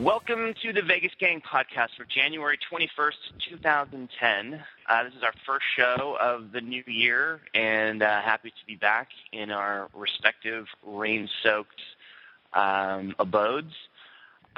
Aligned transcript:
Welcome 0.00 0.54
to 0.62 0.72
the 0.72 0.82
Vegas 0.82 1.12
Gang 1.20 1.40
podcast 1.40 1.90
for 1.96 2.04
January 2.04 2.58
21st, 2.70 3.14
2010. 3.48 4.64
Uh, 4.88 5.04
this 5.04 5.14
is 5.14 5.22
our 5.22 5.32
first 5.46 5.64
show 5.76 6.16
of 6.20 6.52
the 6.52 6.60
new 6.60 6.82
year, 6.86 7.40
and 7.54 8.02
uh, 8.02 8.20
happy 8.20 8.50
to 8.50 8.66
be 8.66 8.74
back 8.74 9.08
in 9.32 9.50
our 9.50 9.88
respective 9.94 10.66
rain 10.84 11.28
soaked 11.42 11.80
um, 12.52 13.14
abodes. 13.18 13.72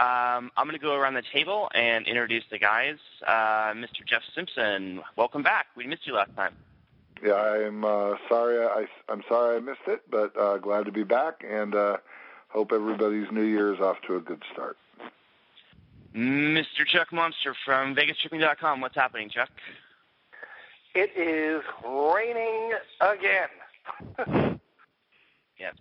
Um, 0.00 0.50
I'm 0.56 0.66
going 0.66 0.72
to 0.72 0.78
go 0.78 0.94
around 0.94 1.12
the 1.12 1.22
table 1.30 1.70
and 1.74 2.06
introduce 2.06 2.44
the 2.50 2.58
guys. 2.58 2.96
Uh, 3.26 3.74
Mr. 3.74 4.06
Jeff 4.06 4.22
Simpson, 4.34 5.02
welcome 5.14 5.42
back. 5.42 5.66
We 5.76 5.86
missed 5.86 6.06
you 6.06 6.14
last 6.14 6.34
time. 6.34 6.54
Yeah, 7.22 7.34
I'm 7.34 7.84
uh, 7.84 8.14
sorry. 8.26 8.64
I, 8.64 8.86
I'm 9.10 9.22
sorry 9.28 9.58
I 9.58 9.60
missed 9.60 9.86
it, 9.86 10.00
but 10.10 10.34
uh, 10.40 10.56
glad 10.56 10.86
to 10.86 10.92
be 10.92 11.02
back, 11.02 11.44
and 11.46 11.74
uh, 11.74 11.98
hope 12.48 12.72
everybody's 12.72 13.30
New 13.30 13.42
Year 13.42 13.74
is 13.74 13.80
off 13.80 13.98
to 14.06 14.16
a 14.16 14.20
good 14.20 14.42
start. 14.50 14.78
Mr. 16.16 16.86
Chuck 16.86 17.12
Monster 17.12 17.54
from 17.66 17.94
VegasTripping.com. 17.94 18.80
What's 18.80 18.96
happening, 18.96 19.28
Chuck? 19.28 19.50
It 20.94 21.10
is 21.14 21.62
raining 21.84 22.72
again. 23.02 24.60
yes. 25.58 25.74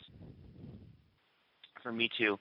For 1.82 1.94
me 1.94 2.10
too. 2.18 2.38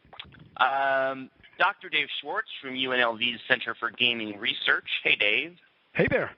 Um, 0.56 1.30
Dr. 1.58 1.88
Dave 1.88 2.08
Schwartz 2.20 2.48
from 2.62 2.74
UNLV's 2.74 3.40
Center 3.48 3.74
for 3.74 3.90
Gaming 3.90 4.38
Research. 4.38 4.88
Hey, 5.02 5.16
Dave. 5.16 5.56
Hey 5.92 6.06
there. 6.08 6.30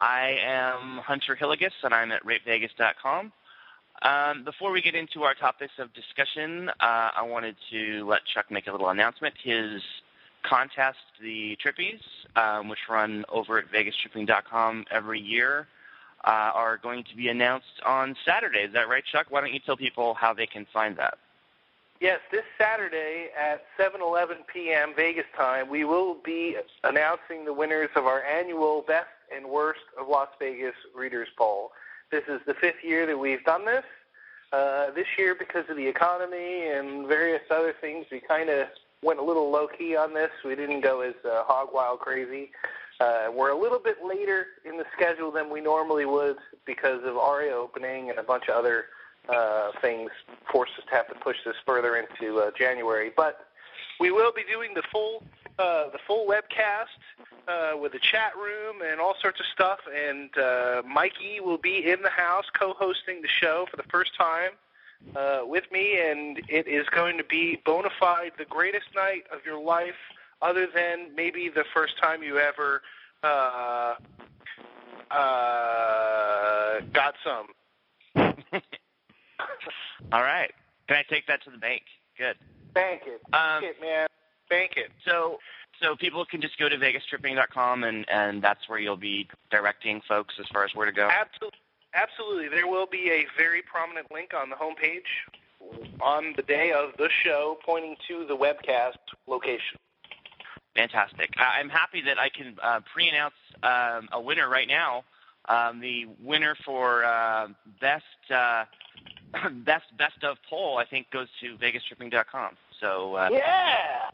I 0.00 0.38
am 0.42 0.98
Hunter 0.98 1.34
Hillegas, 1.34 1.72
and 1.82 1.94
I'm 1.94 2.12
at 2.12 2.22
RateVegas.com. 2.24 3.32
Um, 4.02 4.44
before 4.44 4.70
we 4.70 4.82
get 4.82 4.94
into 4.94 5.22
our 5.22 5.34
topics 5.34 5.72
of 5.78 5.92
discussion, 5.94 6.68
uh, 6.68 7.10
I 7.16 7.22
wanted 7.22 7.56
to 7.70 8.06
let 8.06 8.20
Chuck 8.26 8.50
make 8.50 8.66
a 8.66 8.72
little 8.72 8.90
announcement. 8.90 9.34
His 9.42 9.80
contest, 10.42 10.98
the 11.22 11.56
Trippies, 11.64 12.00
um, 12.36 12.68
which 12.68 12.78
run 12.90 13.24
over 13.30 13.58
at 13.58 13.72
VegasTripping.com 13.72 14.84
every 14.90 15.20
year, 15.20 15.66
uh, 16.24 16.52
are 16.54 16.76
going 16.76 17.04
to 17.04 17.16
be 17.16 17.28
announced 17.28 17.80
on 17.86 18.14
Saturday. 18.26 18.60
Is 18.60 18.74
that 18.74 18.88
right, 18.88 19.04
Chuck? 19.10 19.26
Why 19.30 19.40
don't 19.40 19.52
you 19.52 19.60
tell 19.60 19.78
people 19.78 20.12
how 20.12 20.34
they 20.34 20.46
can 20.46 20.66
find 20.74 20.96
that? 20.98 21.16
Yes, 22.00 22.20
this 22.30 22.44
Saturday 22.58 23.30
at 23.38 23.64
7:11 23.78 24.46
p.m. 24.52 24.92
Vegas 24.94 25.24
time, 25.34 25.70
we 25.70 25.84
will 25.84 26.14
be 26.14 26.56
announcing 26.84 27.46
the 27.46 27.54
winners 27.54 27.88
of 27.96 28.04
our 28.04 28.22
annual 28.22 28.84
Best 28.86 29.06
and 29.34 29.46
Worst 29.46 29.80
of 29.98 30.06
Las 30.06 30.28
Vegas 30.38 30.74
Readers 30.94 31.28
Poll. 31.38 31.72
This 32.10 32.24
is 32.28 32.40
the 32.46 32.52
fifth 32.52 32.84
year 32.84 33.06
that 33.06 33.18
we've 33.18 33.42
done 33.44 33.64
this. 33.64 33.84
Uh, 34.52 34.90
this 34.90 35.06
year, 35.16 35.34
because 35.34 35.64
of 35.70 35.76
the 35.76 35.86
economy 35.86 36.66
and 36.66 37.06
various 37.06 37.42
other 37.50 37.74
things, 37.80 38.04
we 38.12 38.20
kind 38.20 38.50
of 38.50 38.68
went 39.02 39.18
a 39.18 39.22
little 39.22 39.50
low 39.50 39.66
key 39.66 39.96
on 39.96 40.12
this. 40.12 40.30
We 40.44 40.54
didn't 40.54 40.82
go 40.82 41.00
as 41.00 41.14
uh, 41.24 41.44
hog 41.44 41.70
wild 41.72 42.00
crazy. 42.00 42.50
Uh, 43.00 43.28
we're 43.32 43.50
a 43.50 43.58
little 43.58 43.78
bit 43.78 44.04
later 44.04 44.46
in 44.66 44.76
the 44.76 44.84
schedule 44.94 45.30
than 45.30 45.50
we 45.50 45.62
normally 45.62 46.04
would 46.04 46.36
because 46.66 47.02
of 47.04 47.16
Aria 47.16 47.54
opening 47.54 48.10
and 48.10 48.18
a 48.18 48.22
bunch 48.22 48.48
of 48.48 48.54
other 48.54 48.86
uh, 49.28 49.72
things 49.80 50.10
forced 50.50 50.72
us 50.78 50.84
to 50.88 50.94
have 50.94 51.08
to 51.08 51.14
push 51.14 51.36
this 51.44 51.56
further 51.64 51.96
into 51.96 52.38
uh, 52.38 52.50
January. 52.56 53.10
But 53.14 53.46
we 53.98 54.10
will 54.10 54.32
be 54.32 54.42
doing 54.44 54.74
the 54.74 54.82
full 54.92 55.22
uh, 55.58 55.88
the 55.90 55.98
full 56.06 56.26
webcast 56.26 56.86
uh, 57.48 57.78
with 57.78 57.94
a 57.94 57.98
chat 57.98 58.36
room 58.36 58.82
and 58.86 59.00
all 59.00 59.14
sorts 59.20 59.40
of 59.40 59.46
stuff. 59.46 59.78
And 59.94 60.36
uh, 60.36 60.82
Mikey 60.86 61.40
will 61.40 61.58
be 61.58 61.90
in 61.90 62.02
the 62.02 62.10
house 62.10 62.44
co-hosting 62.58 63.22
the 63.22 63.28
show 63.28 63.66
for 63.70 63.76
the 63.76 63.84
first 63.84 64.14
time 64.16 64.50
uh, 65.14 65.40
with 65.44 65.64
me, 65.72 65.98
and 65.98 66.42
it 66.48 66.66
is 66.66 66.86
going 66.88 67.16
to 67.16 67.24
be 67.24 67.60
bona 67.64 67.90
fide 67.98 68.32
the 68.38 68.44
greatest 68.44 68.86
night 68.94 69.24
of 69.32 69.44
your 69.44 69.58
life, 69.58 69.94
other 70.42 70.66
than 70.72 71.14
maybe 71.14 71.48
the 71.48 71.64
first 71.72 71.98
time 71.98 72.22
you 72.22 72.38
ever 72.38 72.82
uh, 73.22 73.94
uh, 75.10 76.80
got 76.92 77.14
some. 77.24 77.46
All 80.12 80.22
right. 80.22 80.52
Can 80.88 80.96
I 80.96 81.02
take 81.08 81.26
that 81.26 81.42
to 81.44 81.50
the 81.50 81.58
bank? 81.58 81.82
Good. 82.18 82.36
Bank 82.74 83.02
it. 83.06 83.20
Um, 83.34 83.64
it, 83.64 83.76
man. 83.80 84.06
Bank 84.48 84.72
it. 84.76 84.90
So, 85.04 85.38
so 85.82 85.96
people 85.96 86.24
can 86.24 86.40
just 86.40 86.58
go 86.58 86.68
to 86.68 86.76
VegasTripping.com, 86.76 87.84
and 87.84 88.08
and 88.08 88.42
that's 88.42 88.68
where 88.68 88.78
you'll 88.78 88.96
be 88.96 89.28
directing 89.50 90.00
folks 90.08 90.34
as 90.38 90.46
far 90.52 90.64
as 90.64 90.74
where 90.74 90.86
to 90.86 90.92
go. 90.92 91.08
Absolutely. 91.10 91.58
Absolutely. 91.94 92.48
There 92.48 92.66
will 92.66 92.86
be 92.86 93.10
a 93.10 93.26
very 93.38 93.62
prominent 93.62 94.12
link 94.12 94.32
on 94.34 94.50
the 94.50 94.56
homepage 94.56 95.08
on 96.02 96.34
the 96.36 96.42
day 96.42 96.70
of 96.72 96.90
the 96.98 97.08
show 97.24 97.58
pointing 97.64 97.96
to 98.06 98.26
the 98.26 98.36
webcast 98.36 98.96
location. 99.26 99.78
Fantastic. 100.76 101.30
I- 101.38 101.58
I'm 101.58 101.70
happy 101.70 102.02
that 102.02 102.18
I 102.18 102.28
can 102.28 102.56
uh, 102.62 102.80
pre-announce 102.92 103.34
um, 103.62 104.08
a 104.12 104.20
winner 104.20 104.48
right 104.48 104.68
now. 104.68 105.04
Um, 105.48 105.80
the 105.80 106.06
winner 106.20 106.54
for 106.64 107.04
uh, 107.04 107.48
best 107.80 108.04
uh, 108.34 108.64
best 109.64 109.84
best 109.98 110.22
of 110.24 110.36
poll, 110.48 110.78
I 110.78 110.84
think, 110.84 111.10
goes 111.10 111.28
to 111.40 111.56
VegasTripping.com. 111.56 112.56
So 112.80 113.14
uh, 113.14 113.28
Yeah. 113.32 114.10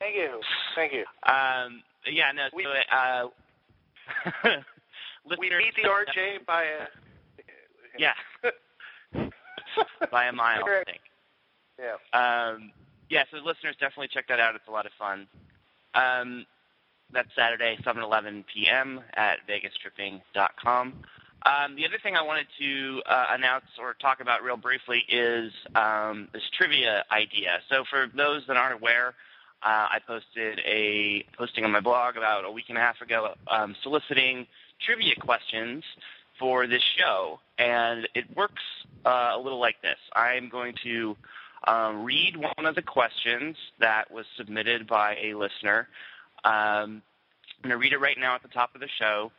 Thank 0.00 0.14
you. 0.14 0.40
Thank 0.76 0.92
you. 0.92 1.04
um, 1.30 1.82
yeah, 2.06 2.30
no. 2.32 2.48
We- 2.54 2.64
so, 2.64 2.70
uh, 2.96 3.28
We 5.38 5.50
beat 5.50 5.74
the 5.76 5.82
RJ 5.88 6.46
by 6.46 6.62
a 6.64 6.86
Yeah, 7.98 8.14
by 10.10 10.26
a 10.26 10.32
mile, 10.32 10.64
I 10.64 10.82
think. 10.84 11.00
Yeah. 11.78 11.96
Um, 12.18 12.72
yeah, 13.10 13.24
so 13.30 13.38
listeners 13.38 13.76
definitely 13.78 14.08
check 14.08 14.26
that 14.28 14.40
out. 14.40 14.54
It's 14.54 14.66
a 14.68 14.70
lot 14.70 14.86
of 14.86 14.92
fun. 14.98 15.26
Um, 15.94 16.46
that's 17.12 17.28
Saturday, 17.36 17.76
7:11 17.84 18.44
p.m. 18.52 19.00
at 19.14 19.38
VegasTripping.com. 19.48 20.94
Um, 21.44 21.76
the 21.76 21.86
other 21.86 21.98
thing 22.02 22.16
I 22.16 22.22
wanted 22.22 22.46
to 22.58 23.02
uh, 23.06 23.26
announce 23.30 23.66
or 23.78 23.94
talk 23.94 24.20
about 24.20 24.42
real 24.42 24.56
briefly 24.56 25.04
is 25.08 25.52
um, 25.74 26.28
this 26.32 26.42
trivia 26.56 27.04
idea. 27.10 27.60
So 27.68 27.84
for 27.88 28.10
those 28.14 28.42
that 28.48 28.56
aren't 28.56 28.74
aware, 28.74 29.14
uh, 29.62 29.88
I 29.90 29.98
posted 30.06 30.60
a 30.64 31.24
posting 31.36 31.64
on 31.64 31.70
my 31.70 31.80
blog 31.80 32.16
about 32.16 32.44
a 32.44 32.50
week 32.50 32.66
and 32.68 32.78
a 32.78 32.80
half 32.80 33.00
ago 33.00 33.34
um, 33.48 33.74
soliciting 33.82 34.46
trivia 34.84 35.14
questions 35.16 35.84
for 36.38 36.66
this 36.66 36.82
show, 36.82 37.40
and 37.58 38.08
it 38.14 38.36
works 38.36 38.62
uh, 39.04 39.32
a 39.34 39.38
little 39.38 39.58
like 39.58 39.80
this. 39.82 39.98
I'm 40.14 40.48
going 40.48 40.74
to 40.84 41.16
um, 41.66 42.04
read 42.04 42.36
one 42.36 42.66
of 42.66 42.74
the 42.74 42.82
questions 42.82 43.56
that 43.80 44.10
was 44.10 44.26
submitted 44.36 44.86
by 44.86 45.16
a 45.16 45.34
listener. 45.34 45.88
Um, 46.44 47.02
I'm 47.62 47.62
going 47.64 47.70
to 47.70 47.78
read 47.78 47.92
it 47.92 47.98
right 47.98 48.16
now 48.18 48.36
at 48.36 48.42
the 48.42 48.48
top 48.48 48.74
of 48.76 48.80
the 48.80 48.88
show, 49.00 49.32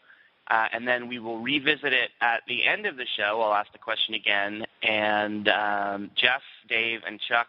uh, 0.50 0.68
and 0.74 0.88
then 0.88 1.08
we 1.08 1.20
will 1.20 1.40
revisit 1.40 1.94
it 1.94 2.10
at 2.22 2.42
the 2.48 2.66
end 2.66 2.86
of 2.86 2.98
the 2.98 3.06
show. 3.18 3.42
I'll 3.42 3.54
ask 3.54 3.72
the 3.72 3.78
question 3.78 4.16
again, 4.16 4.66
and 4.82 5.48
um, 5.48 6.12
Jeff, 6.16 6.42
Dave, 6.68 7.02
and 7.06 7.20
Chuck 7.20 7.48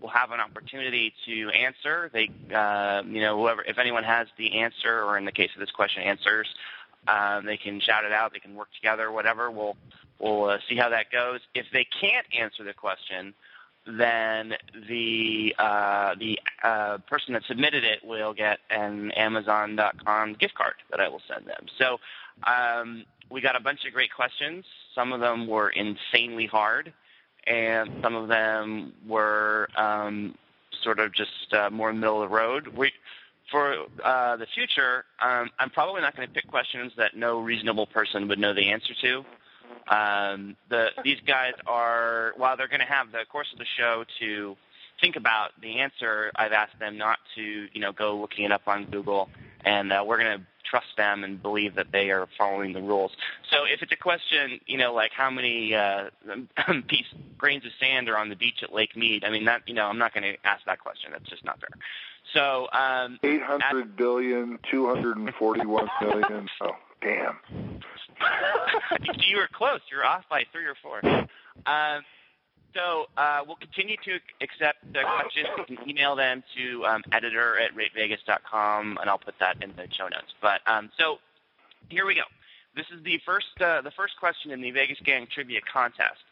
will 0.00 0.08
have 0.08 0.30
an 0.30 0.40
opportunity 0.40 1.12
to 1.26 1.50
answer. 1.50 2.10
They, 2.12 2.30
uh, 2.54 3.02
you 3.06 3.20
know, 3.20 3.38
whoever, 3.38 3.62
if 3.62 3.78
anyone 3.78 4.04
has 4.04 4.28
the 4.38 4.60
answer, 4.60 5.02
or 5.02 5.18
in 5.18 5.24
the 5.24 5.32
case 5.32 5.50
of 5.54 5.60
this 5.60 5.70
question, 5.70 6.02
answers, 6.02 6.46
um, 7.08 7.44
they 7.44 7.56
can 7.56 7.80
shout 7.80 8.04
it 8.04 8.12
out. 8.12 8.32
They 8.32 8.38
can 8.38 8.54
work 8.54 8.68
together, 8.74 9.10
whatever. 9.10 9.50
We'll 9.50 9.76
we'll 10.18 10.44
uh, 10.44 10.58
see 10.68 10.76
how 10.76 10.90
that 10.90 11.10
goes. 11.10 11.40
If 11.54 11.66
they 11.72 11.86
can't 12.00 12.26
answer 12.38 12.62
the 12.64 12.74
question, 12.74 13.34
then 13.86 14.54
the 14.88 15.54
uh, 15.58 16.14
the 16.18 16.38
uh, 16.62 16.98
person 17.08 17.34
that 17.34 17.42
submitted 17.48 17.84
it 17.84 18.04
will 18.04 18.34
get 18.34 18.58
an 18.70 19.10
Amazon.com 19.12 20.34
gift 20.34 20.54
card 20.54 20.74
that 20.90 21.00
I 21.00 21.08
will 21.08 21.22
send 21.26 21.46
them. 21.46 21.66
So 21.78 21.98
um, 22.46 23.04
we 23.30 23.40
got 23.40 23.56
a 23.56 23.60
bunch 23.60 23.84
of 23.86 23.92
great 23.92 24.12
questions. 24.12 24.64
Some 24.94 25.12
of 25.12 25.20
them 25.20 25.46
were 25.46 25.70
insanely 25.70 26.46
hard, 26.46 26.92
and 27.46 27.90
some 28.02 28.14
of 28.14 28.28
them 28.28 28.92
were 29.06 29.68
um, 29.76 30.34
sort 30.82 30.98
of 30.98 31.12
just 31.12 31.52
uh, 31.52 31.70
more 31.70 31.92
middle 31.92 32.22
of 32.22 32.30
the 32.30 32.34
road. 32.34 32.68
We, 32.68 32.92
for 33.50 33.86
uh, 34.04 34.36
the 34.36 34.46
future, 34.54 35.04
um, 35.20 35.50
I'm 35.58 35.70
probably 35.70 36.00
not 36.00 36.16
going 36.16 36.28
to 36.28 36.34
pick 36.34 36.48
questions 36.48 36.92
that 36.96 37.16
no 37.16 37.40
reasonable 37.40 37.86
person 37.86 38.28
would 38.28 38.38
know 38.38 38.54
the 38.54 38.70
answer 38.70 38.94
to. 39.02 39.24
Um, 39.88 40.56
the, 40.68 40.88
these 41.04 41.18
guys 41.26 41.54
are, 41.66 42.32
while 42.36 42.56
they're 42.56 42.68
going 42.68 42.80
to 42.80 42.86
have 42.86 43.10
the 43.12 43.24
course 43.30 43.48
of 43.52 43.58
the 43.58 43.64
show 43.76 44.04
to 44.20 44.56
think 45.00 45.16
about 45.16 45.50
the 45.60 45.80
answer, 45.80 46.30
I've 46.36 46.52
asked 46.52 46.78
them 46.78 46.96
not 46.96 47.18
to, 47.34 47.42
you 47.72 47.80
know, 47.80 47.92
go 47.92 48.16
looking 48.20 48.44
it 48.44 48.52
up 48.52 48.62
on 48.66 48.84
Google, 48.84 49.28
and 49.64 49.92
uh, 49.92 50.04
we're 50.06 50.18
going 50.18 50.38
to 50.38 50.44
trust 50.70 50.86
them 50.96 51.24
and 51.24 51.42
believe 51.42 51.74
that 51.74 51.90
they 51.92 52.10
are 52.10 52.28
following 52.38 52.72
the 52.72 52.80
rules. 52.80 53.10
So 53.50 53.64
if 53.64 53.82
it's 53.82 53.92
a 53.92 53.96
question, 53.96 54.60
you 54.66 54.78
know, 54.78 54.94
like 54.94 55.10
how 55.12 55.30
many 55.30 55.74
uh, 55.74 56.10
piece, 56.88 57.06
grains 57.36 57.64
of 57.64 57.72
sand 57.80 58.08
are 58.08 58.16
on 58.16 58.28
the 58.28 58.36
beach 58.36 58.62
at 58.62 58.72
Lake 58.72 58.96
Mead, 58.96 59.24
I 59.24 59.30
mean, 59.30 59.46
that, 59.46 59.62
you 59.66 59.74
know, 59.74 59.86
I'm 59.86 59.98
not 59.98 60.14
going 60.14 60.24
to 60.24 60.36
ask 60.46 60.64
that 60.66 60.78
question. 60.78 61.10
That's 61.12 61.28
just 61.28 61.44
not 61.44 61.58
fair. 61.60 61.68
So 62.34 62.68
um, 62.72 63.18
Eight 63.24 63.42
hundred 63.42 63.96
billion, 63.96 64.58
two 64.70 64.86
hundred 64.86 65.16
and 65.16 65.34
forty-one 65.34 65.88
million. 66.00 66.48
Oh, 66.60 66.72
damn. 67.00 67.38
you 69.26 69.38
were 69.38 69.48
close. 69.52 69.80
You're 69.90 70.04
off 70.04 70.24
by 70.28 70.44
three 70.52 70.66
or 70.66 70.74
four. 70.82 71.00
Um, 71.02 72.02
so 72.74 73.06
uh, 73.16 73.40
we'll 73.46 73.56
continue 73.56 73.96
to 74.04 74.18
accept 74.40 74.78
the 74.92 75.02
questions. 75.02 75.48
You 75.68 75.76
can 75.76 75.88
email 75.88 76.16
them 76.16 76.42
to 76.56 76.86
um, 76.86 77.02
editor 77.12 77.58
at 77.58 77.70
ratevegas.com, 77.74 78.98
and 79.00 79.10
I'll 79.10 79.18
put 79.18 79.34
that 79.40 79.62
in 79.62 79.70
the 79.76 79.88
show 79.92 80.08
notes. 80.08 80.34
But 80.40 80.60
um, 80.66 80.90
so 80.98 81.18
here 81.88 82.06
we 82.06 82.14
go. 82.14 82.22
This 82.76 82.86
is 82.96 83.02
the 83.04 83.20
first 83.26 83.60
uh, 83.60 83.82
the 83.82 83.90
first 83.90 84.14
question 84.18 84.52
in 84.52 84.60
the 84.60 84.70
Vegas 84.70 84.98
Gang 85.04 85.26
Trivia 85.32 85.60
Contest. 85.72 86.22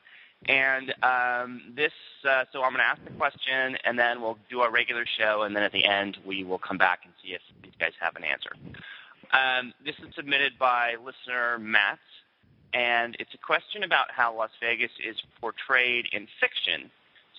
And 0.46 0.94
um, 1.02 1.72
this, 1.74 1.92
uh, 2.28 2.44
so 2.52 2.62
I'm 2.62 2.70
going 2.70 2.78
to 2.78 2.84
ask 2.84 3.04
the 3.04 3.10
question, 3.10 3.76
and 3.84 3.98
then 3.98 4.20
we'll 4.20 4.38
do 4.48 4.60
our 4.60 4.70
regular 4.70 5.04
show, 5.04 5.42
and 5.42 5.56
then 5.56 5.64
at 5.64 5.72
the 5.72 5.84
end 5.84 6.16
we 6.24 6.44
will 6.44 6.58
come 6.58 6.78
back 6.78 7.00
and 7.04 7.12
see 7.22 7.32
if 7.34 7.40
these 7.62 7.72
guys 7.80 7.92
have 7.98 8.14
an 8.14 8.22
answer. 8.22 8.50
Um, 9.32 9.74
this 9.84 9.96
is 9.98 10.14
submitted 10.14 10.52
by 10.58 10.94
listener 11.04 11.58
Matt, 11.58 11.98
and 12.74 13.16
it's 13.18 13.34
a 13.34 13.38
question 13.38 13.82
about 13.82 14.10
how 14.10 14.36
Las 14.36 14.50
Vegas 14.60 14.90
is 15.06 15.16
portrayed 15.40 16.06
in 16.12 16.26
fiction. 16.40 16.90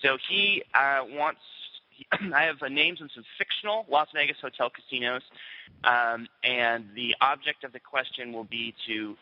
So 0.02 0.18
he 0.28 0.62
uh, 0.74 1.00
wants. 1.08 1.40
I 2.34 2.44
have 2.44 2.58
names 2.70 3.00
of 3.00 3.10
some 3.14 3.24
fictional 3.38 3.86
Las 3.88 4.08
Vegas 4.14 4.38
hotel 4.40 4.70
casinos, 4.70 5.22
um, 5.84 6.26
and 6.42 6.86
the 6.94 7.14
object 7.20 7.64
of 7.64 7.72
the 7.72 7.80
question 7.80 8.32
will 8.32 8.44
be 8.44 8.74
to 8.86 9.16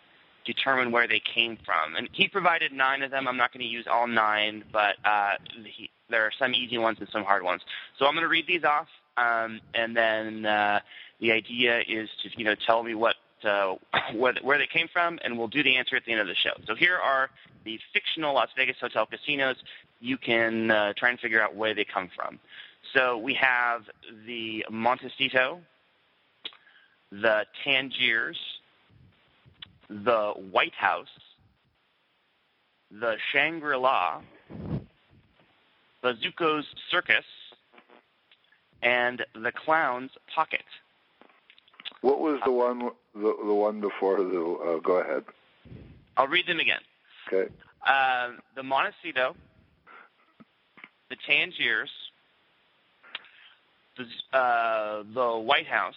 determine 0.45 0.91
where 0.93 1.07
they 1.07 1.21
came 1.21 1.59
from. 1.65 1.97
And 1.97 2.09
he 2.13 2.29
provided 2.29 2.73
nine 2.73 3.03
of 3.03 3.11
them. 3.11 3.29
I'm 3.29 3.37
not 3.37 3.53
going 3.53 3.65
to 3.65 3.71
use 3.71 3.87
all 3.91 4.07
nine, 4.07 4.65
but 4.73 4.97
uh, 5.05 5.33
he, 5.65 5.91
there 6.09 6.23
are 6.23 6.33
some 6.39 6.55
easy 6.55 6.79
ones 6.79 6.99
and 7.01 7.09
some 7.11 7.25
hard 7.25 7.43
ones. 7.43 7.63
So 7.99 8.07
I'm 8.07 8.15
going 8.15 8.23
to 8.23 8.29
read 8.29 8.47
these 8.47 8.65
off, 8.65 8.89
um, 9.17 9.61
and 9.75 9.97
then 9.97 10.47
uh, 10.47 10.81
the 11.21 11.33
idea 11.33 11.81
is 11.81 12.09
to 12.23 12.31
you 12.37 12.45
know 12.45 12.55
tell 12.55 12.83
me 12.83 12.95
what 12.95 13.17
uh, 13.45 13.75
where, 14.15 14.35
where 14.43 14.59
they 14.59 14.67
came 14.67 14.89
from, 14.93 15.19
and 15.25 15.39
we'll 15.39 15.49
do 15.49 15.63
the 15.63 15.77
answer 15.77 15.97
at 15.97 16.05
the 16.05 16.13
end 16.13 16.21
of 16.21 16.27
the 16.27 16.35
show. 16.35 16.53
So 16.67 16.75
here 16.75 16.97
are 16.97 17.31
the 17.65 17.79
fictional 17.93 18.35
Las 18.35 18.49
Vegas 18.57 18.77
hotel 18.81 19.07
casinos. 19.07 19.57
You 20.01 20.17
can 20.17 20.71
uh, 20.71 20.93
try 20.97 21.11
and 21.11 21.19
figure 21.21 21.43
out 21.43 21.55
where 21.55 21.75
they 21.75 21.85
come 21.85 22.09
from. 22.15 22.39
So 22.95 23.19
we 23.19 23.35
have 23.35 23.83
the 24.27 24.65
Montecito, 24.71 25.61
the 27.11 27.45
Tangiers, 27.65 28.39
the 29.91 30.33
White 30.51 30.75
House, 30.75 31.09
the 32.91 33.17
Shangri-La, 33.33 34.23
the 36.03 36.15
Zuko's 36.15 36.67
Circus, 36.91 37.25
and 38.83 39.25
the 39.35 39.53
Clown's 39.53 40.13
Pocket. 40.35 40.65
What 42.01 42.21
was 42.21 42.41
the 42.45 42.53
one 42.53 42.91
the, 43.19 43.37
the 43.45 43.55
one 43.55 43.81
before 43.81 44.19
the? 44.19 44.59
Uh, 44.77 44.79
go 44.79 45.01
ahead. 45.01 45.25
I'll 46.17 46.29
read 46.29 46.47
them 46.47 46.61
again. 46.61 46.81
Okay. 47.27 47.53
Uh, 47.87 48.31
the 48.57 48.63
Montecito, 48.63 49.37
the 51.11 51.17
Tangiers, 51.27 51.91
the 53.97 54.37
uh, 54.37 55.03
the 55.15 55.39
White 55.39 55.67
House, 55.67 55.95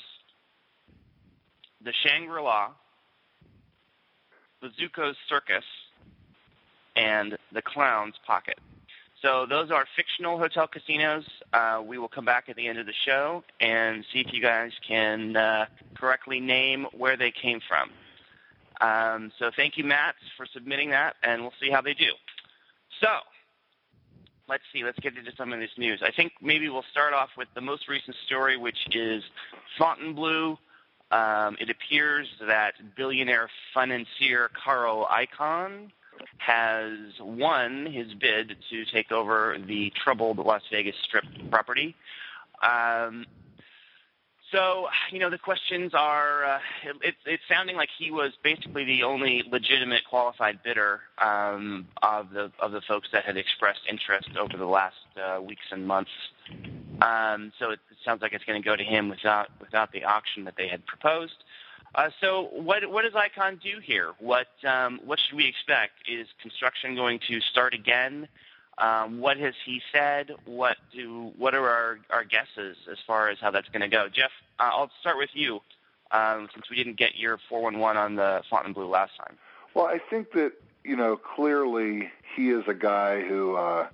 the 1.84 1.94
Shangri-La, 2.04 2.70
the 4.62 4.70
Zuko's 4.80 5.16
Circus, 5.28 5.66
and 6.96 7.38
the 7.52 7.62
Clown's 7.62 8.16
Pocket. 8.26 8.60
So 9.22 9.46
those 9.48 9.70
are 9.70 9.86
fictional 9.96 10.40
hotel 10.40 10.68
casinos. 10.68 11.26
Uh, 11.54 11.82
we 11.86 12.00
will 12.00 12.08
come 12.08 12.26
back 12.26 12.50
at 12.50 12.56
the 12.56 12.68
end 12.68 12.80
of 12.80 12.88
the 12.88 12.94
show 13.06 13.44
and 13.60 14.04
see 14.12 14.20
if 14.20 14.34
you 14.34 14.42
guys 14.42 14.72
can 14.88 15.36
uh, 15.36 15.66
correctly 15.96 16.40
name 16.40 16.88
where 16.98 17.16
they 17.18 17.32
came 17.32 17.60
from. 17.68 17.92
Um, 18.82 19.32
so 19.38 19.52
thank 19.56 19.78
you, 19.78 19.84
Matt, 19.84 20.16
for 20.36 20.48
submitting 20.52 20.90
that, 20.90 21.16
and 21.22 21.44
we'll 21.44 21.54
see 21.62 21.70
how 21.70 21.82
they 21.82 21.94
do. 21.94 22.12
So 23.00 23.10
let's 24.50 24.64
see. 24.74 24.84
Let's 24.84 25.00
get 25.00 25.16
into 25.16 25.32
some 25.38 25.54
of 25.54 25.60
this 25.60 25.70
news. 25.78 26.02
I 26.04 26.12
think 26.12 26.34
maybe 26.42 26.68
we'll 26.68 26.86
start 26.92 27.14
off 27.14 27.30
with 27.38 27.48
the 27.54 27.62
most 27.62 27.88
recent 27.88 28.16
story, 28.26 28.58
which 28.58 28.88
is 28.92 29.24
Fontainebleau. 29.78 30.58
Um, 31.12 31.58
it 31.60 31.70
appears 31.70 32.28
that 32.48 32.74
billionaire 32.96 33.50
financier 33.74 34.50
Carl 34.64 35.08
Icahn 35.12 35.92
has 36.38 36.98
won 37.20 37.86
his 37.86 38.14
bid 38.14 38.56
to 38.70 38.86
take 38.86 39.12
over 39.12 39.58
the 39.66 39.92
troubled 40.04 40.38
Las 40.38 40.64
Vegas 40.72 40.96
Strip 41.04 41.26
property. 41.50 41.96
Um, 42.64 43.26
so, 44.52 44.88
you 45.12 45.20
know, 45.20 45.30
the 45.30 45.38
questions 45.38 45.94
are, 45.94 46.44
uh, 46.44 46.60
it, 47.02 47.16
it's 47.26 47.44
sounding 47.48 47.78
like 47.78 47.88
he 47.98 48.12
was 48.12 48.34
basically 48.44 48.84
the 48.84 49.04
only 49.04 49.44
legitimate 49.50 50.02
qualified 50.10 50.62
bidder 50.62 51.00
um, 51.20 51.88
of 52.04 52.32
the 52.32 52.52
of 52.60 52.74
the 52.74 52.82
folks 52.82 53.08
that 53.14 53.24
had 53.24 53.38
expressed 53.38 53.80
interest 53.90 54.30
over 54.38 54.58
the 54.58 54.66
last 54.66 54.96
uh, 55.16 55.42
weeks 55.42 55.64
and 55.72 55.88
months. 55.88 56.12
Um, 57.02 57.54
so 57.60 57.70
it, 57.72 57.80
it 57.90 57.98
sounds 58.04 58.22
like 58.22 58.34
it's 58.34 58.44
going 58.44 58.62
to 58.62 58.66
go 58.66 58.76
to 58.76 58.84
him 58.84 59.08
without 59.08 59.48
without 59.62 59.94
the 59.94 60.04
auction 60.04 60.44
that 60.44 60.56
they 60.58 60.68
had 60.68 60.86
proposed. 60.86 61.46
Uh, 61.94 62.10
so 62.22 62.50
what 62.54 62.90
what 62.90 63.04
does 63.04 63.14
Icahn 63.14 63.62
do 63.62 63.80
here? 63.84 64.12
What 64.20 64.48
um, 64.66 65.00
what 65.04 65.20
should 65.20 65.36
we 65.36 65.46
expect? 65.46 65.94
Is 66.10 66.28
construction 66.42 66.96
going 66.96 67.20
to 67.28 67.42
start 67.42 67.74
again? 67.74 68.28
Um, 68.78 69.20
what 69.20 69.38
has 69.38 69.54
he 69.66 69.82
said? 69.92 70.32
What 70.46 70.78
do 70.94 71.34
what 71.38 71.54
are 71.54 71.68
our, 71.68 72.00
our 72.10 72.24
guesses 72.24 72.78
as 72.90 72.98
far 73.06 73.30
as 73.30 73.38
how 73.40 73.52
that's 73.52 73.68
going 73.70 73.82
to 73.82 73.90
go? 73.90 74.08
Jeff, 74.08 74.32
uh, 74.60 74.70
I'll 74.72 74.92
start 75.02 75.18
with 75.18 75.32
you 75.34 75.60
um, 76.12 76.48
since 76.54 76.70
we 76.70 76.78
didn't 76.78 76.96
get 76.96 77.16
your 77.16 77.38
411 77.50 78.02
on 78.02 78.16
the 78.16 78.42
Fontainebleau 78.50 78.88
last 78.88 79.12
time. 79.18 79.38
Well, 79.74 79.86
I 79.86 80.00
think 80.10 80.32
that 80.32 80.54
you 80.86 80.96
know 80.96 81.18
clearly 81.18 82.10
he 82.36 82.50
is 82.52 82.64
a 82.68 82.74
guy 82.74 83.22
who 83.22 83.56
uh, 83.56 83.88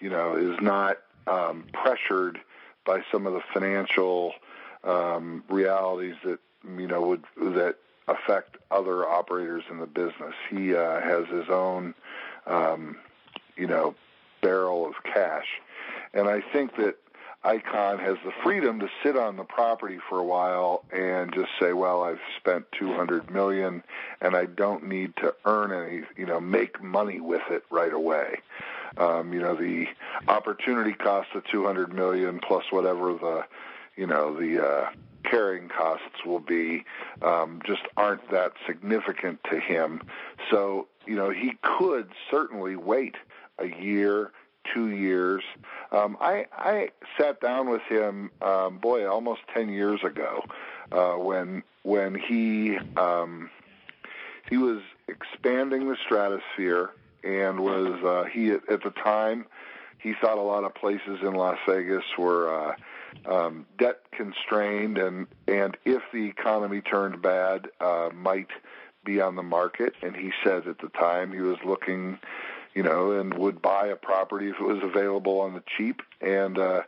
you 0.00 0.10
know 0.10 0.36
is 0.36 0.60
not 0.60 0.98
um, 1.26 1.64
pressured 1.72 2.40
by 2.84 3.02
some 3.10 3.26
of 3.26 3.32
the 3.32 3.42
financial 3.54 4.34
um, 4.84 5.42
realities 5.48 6.14
that 6.24 6.38
you 6.64 6.86
know 6.86 7.02
would 7.02 7.24
that 7.36 7.76
affect 8.06 8.56
other 8.70 9.06
operators 9.06 9.64
in 9.70 9.78
the 9.78 9.86
business. 9.86 10.34
He 10.50 10.74
uh, 10.74 11.00
has 11.00 11.26
his 11.28 11.48
own, 11.48 11.94
um, 12.46 12.96
you 13.56 13.66
know, 13.66 13.94
barrel 14.42 14.86
of 14.86 14.94
cash, 15.04 15.46
and 16.14 16.28
I 16.28 16.40
think 16.40 16.76
that 16.76 16.96
Icahn 17.44 18.00
has 18.00 18.16
the 18.24 18.32
freedom 18.42 18.80
to 18.80 18.88
sit 19.02 19.16
on 19.16 19.36
the 19.36 19.44
property 19.44 19.98
for 20.08 20.18
a 20.18 20.24
while 20.24 20.84
and 20.92 21.32
just 21.32 21.50
say, 21.60 21.72
"Well, 21.72 22.02
I've 22.02 22.20
spent 22.36 22.66
200 22.72 23.30
million, 23.30 23.84
and 24.20 24.36
I 24.36 24.46
don't 24.46 24.88
need 24.88 25.14
to 25.16 25.34
earn 25.44 25.72
any, 25.72 26.02
you 26.16 26.26
know, 26.26 26.40
make 26.40 26.82
money 26.82 27.20
with 27.20 27.42
it 27.50 27.64
right 27.70 27.92
away." 27.92 28.40
Um, 28.96 29.32
you 29.32 29.40
know, 29.40 29.54
the 29.54 29.86
opportunity 30.26 30.92
cost 30.92 31.28
of 31.34 31.44
200 31.44 31.92
million 31.92 32.40
plus 32.40 32.64
whatever 32.70 33.12
the, 33.12 33.44
you 33.96 34.06
know, 34.06 34.34
the 34.34 34.66
uh, 34.66 34.90
carrying 35.24 35.68
costs 35.68 36.24
will 36.24 36.40
be 36.40 36.84
um, 37.22 37.60
just 37.64 37.82
aren't 37.96 38.30
that 38.30 38.52
significant 38.66 39.40
to 39.50 39.58
him. 39.58 40.02
So, 40.50 40.88
you 41.06 41.16
know, 41.16 41.30
he 41.30 41.52
could 41.62 42.10
certainly 42.30 42.76
wait 42.76 43.16
a 43.58 43.66
year, 43.66 44.32
two 44.72 44.90
years. 44.90 45.42
Um, 45.92 46.16
I, 46.20 46.46
I 46.52 46.90
sat 47.18 47.40
down 47.40 47.68
with 47.68 47.82
him, 47.82 48.30
um, 48.42 48.78
boy, 48.78 49.08
almost 49.08 49.40
10 49.54 49.70
years 49.70 50.02
ago 50.04 50.44
uh, 50.92 51.14
when 51.14 51.62
when 51.82 52.14
he 52.14 52.78
um, 52.96 53.50
he 54.48 54.56
was 54.56 54.80
expanding 55.08 55.88
the 55.88 55.96
stratosphere 56.04 56.90
and 57.24 57.60
was 57.60 58.02
uh, 58.04 58.24
he 58.30 58.50
at 58.50 58.82
the 58.82 58.92
time 59.02 59.46
he 59.98 60.14
thought 60.20 60.38
a 60.38 60.42
lot 60.42 60.64
of 60.64 60.74
places 60.74 61.18
in 61.22 61.34
Las 61.34 61.58
Vegas 61.66 62.04
were 62.16 62.52
uh, 62.52 62.74
um, 63.26 63.66
debt 63.78 64.00
constrained, 64.12 64.98
and 64.98 65.26
and 65.46 65.76
if 65.84 66.02
the 66.12 66.26
economy 66.26 66.80
turned 66.80 67.22
bad, 67.22 67.68
uh, 67.80 68.10
might 68.14 68.48
be 69.04 69.20
on 69.20 69.36
the 69.36 69.42
market. 69.42 69.94
And 70.02 70.14
he 70.14 70.32
said 70.44 70.66
at 70.66 70.78
the 70.78 70.88
time 70.88 71.32
he 71.32 71.40
was 71.40 71.58
looking, 71.64 72.18
you 72.74 72.82
know, 72.82 73.12
and 73.12 73.34
would 73.34 73.62
buy 73.62 73.86
a 73.86 73.96
property 73.96 74.48
if 74.48 74.56
it 74.56 74.64
was 74.64 74.82
available 74.82 75.40
on 75.40 75.54
the 75.54 75.62
cheap. 75.76 76.02
And 76.20 76.58
uh, 76.58 76.82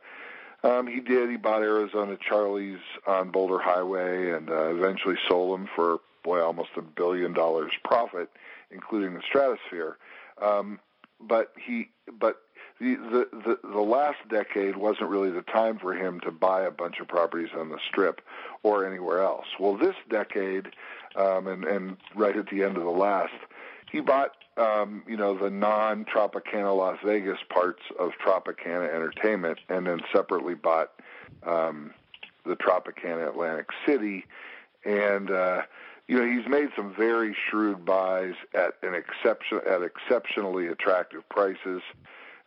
um, 0.63 0.87
he 0.87 1.01
did. 1.01 1.31
He 1.31 1.37
bought 1.37 1.63
Arizona 1.63 2.17
Charlie's 2.17 2.81
on 3.07 3.31
Boulder 3.31 3.59
Highway, 3.59 4.31
and 4.31 4.51
uh, 4.51 4.75
eventually 4.75 5.17
sold 5.29 5.59
them 5.59 5.69
for 5.75 6.01
boy 6.23 6.43
almost 6.43 6.71
a 6.77 6.83
billion 6.83 7.33
dollars 7.33 7.73
profit, 7.83 8.31
including 8.71 9.15
the 9.15 9.23
Stratosphere. 9.23 9.97
Um, 10.41 10.79
but 11.19 11.53
he, 11.59 11.91
but 12.19 12.43
the, 12.81 13.29
the 13.33 13.59
the 13.63 13.81
last 13.81 14.19
decade 14.29 14.77
wasn't 14.77 15.11
really 15.11 15.31
the 15.31 15.43
time 15.43 15.79
for 15.79 15.95
him 15.95 16.19
to 16.21 16.31
buy 16.31 16.63
a 16.63 16.71
bunch 16.71 16.99
of 16.99 17.09
properties 17.09 17.51
on 17.57 17.69
the 17.69 17.79
strip 17.89 18.23
or 18.63 18.87
anywhere 18.87 19.23
else. 19.23 19.47
Well, 19.59 19.77
this 19.77 19.95
decade, 20.09 20.69
um, 21.15 21.47
and 21.47 21.65
and 21.65 21.97
right 22.17 22.37
at 22.37 22.49
the 22.49 22.63
end 22.63 22.77
of 22.77 22.85
the 22.85 22.91
last, 22.91 23.35
he 23.93 24.01
bought 24.01 24.33
um, 24.57 25.03
you 25.07 25.17
know 25.17 25.37
the 25.37 25.51
non 25.51 26.07
Tropicana 26.07 26.75
Las 26.75 26.99
Vegas 27.05 27.39
parts 27.51 27.83
of 27.99 28.13
Tropicana 28.25 28.93
Entertainment, 28.93 29.59
and 29.69 29.87
then 29.87 30.01
separately 30.13 30.55
bought 30.55 30.93
um, 31.43 31.93
the 32.47 32.57
Tropicana 32.57 33.29
Atlantic 33.29 33.67
City, 33.87 34.25
and 34.87 35.31
uh, 35.31 35.63
you 36.11 36.19
know, 36.19 36.27
he's 36.27 36.49
made 36.51 36.71
some 36.75 36.93
very 36.93 37.37
shrewd 37.49 37.85
buys 37.85 38.35
at 38.53 38.75
an 38.83 38.95
exception 38.95 39.61
at 39.69 39.83
exceptionally 39.83 40.67
attractive 40.67 41.29
prices. 41.29 41.83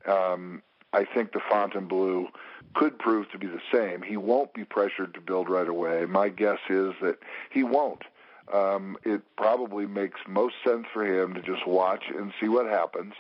Um, 0.07 0.61
I 0.93 1.05
think 1.05 1.33
the 1.33 1.41
Fontainebleau 1.49 2.27
could 2.75 2.97
prove 2.99 3.29
to 3.31 3.37
be 3.37 3.47
the 3.47 3.61
same. 3.71 4.01
He 4.01 4.17
won't 4.17 4.53
be 4.53 4.63
pressured 4.63 5.13
to 5.15 5.21
build 5.21 5.49
right 5.49 5.67
away. 5.67 6.05
My 6.05 6.29
guess 6.29 6.59
is 6.69 6.93
that 7.01 7.17
he 7.51 7.63
won't. 7.63 8.03
Um, 8.53 8.97
it 9.03 9.21
probably 9.37 9.85
makes 9.85 10.19
most 10.27 10.55
sense 10.65 10.85
for 10.91 11.05
him 11.05 11.33
to 11.33 11.41
just 11.41 11.65
watch 11.67 12.03
and 12.15 12.33
see 12.39 12.47
what 12.47 12.65
happens. 12.65 13.13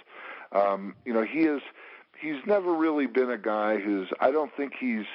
Um, 0.51 0.95
you 1.05 1.13
know, 1.13 1.23
he 1.23 1.41
is 1.41 1.61
he's 2.19 2.45
never 2.45 2.73
really 2.73 3.07
been 3.07 3.29
a 3.29 3.37
guy 3.37 3.77
who's 3.77 4.09
I 4.19 4.31
don't 4.31 4.51
think 4.55 4.73
he's 4.79 5.05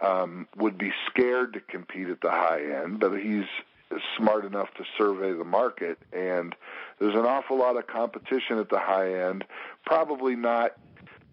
um, 0.00 0.48
would 0.56 0.78
be 0.78 0.92
scared 1.08 1.52
to 1.52 1.60
compete 1.60 2.08
at 2.08 2.20
the 2.22 2.30
high 2.30 2.62
end, 2.62 3.00
but 3.00 3.12
he's 3.16 3.44
smart 4.16 4.44
enough 4.44 4.68
to 4.74 4.84
survey 4.96 5.32
the 5.32 5.44
market 5.44 5.98
and 6.12 6.54
there's 7.00 7.14
an 7.14 7.26
awful 7.26 7.58
lot 7.58 7.76
of 7.76 7.88
competition 7.88 8.56
at 8.58 8.68
the 8.68 8.78
high 8.78 9.12
end 9.28 9.44
probably 9.84 10.36
not 10.36 10.76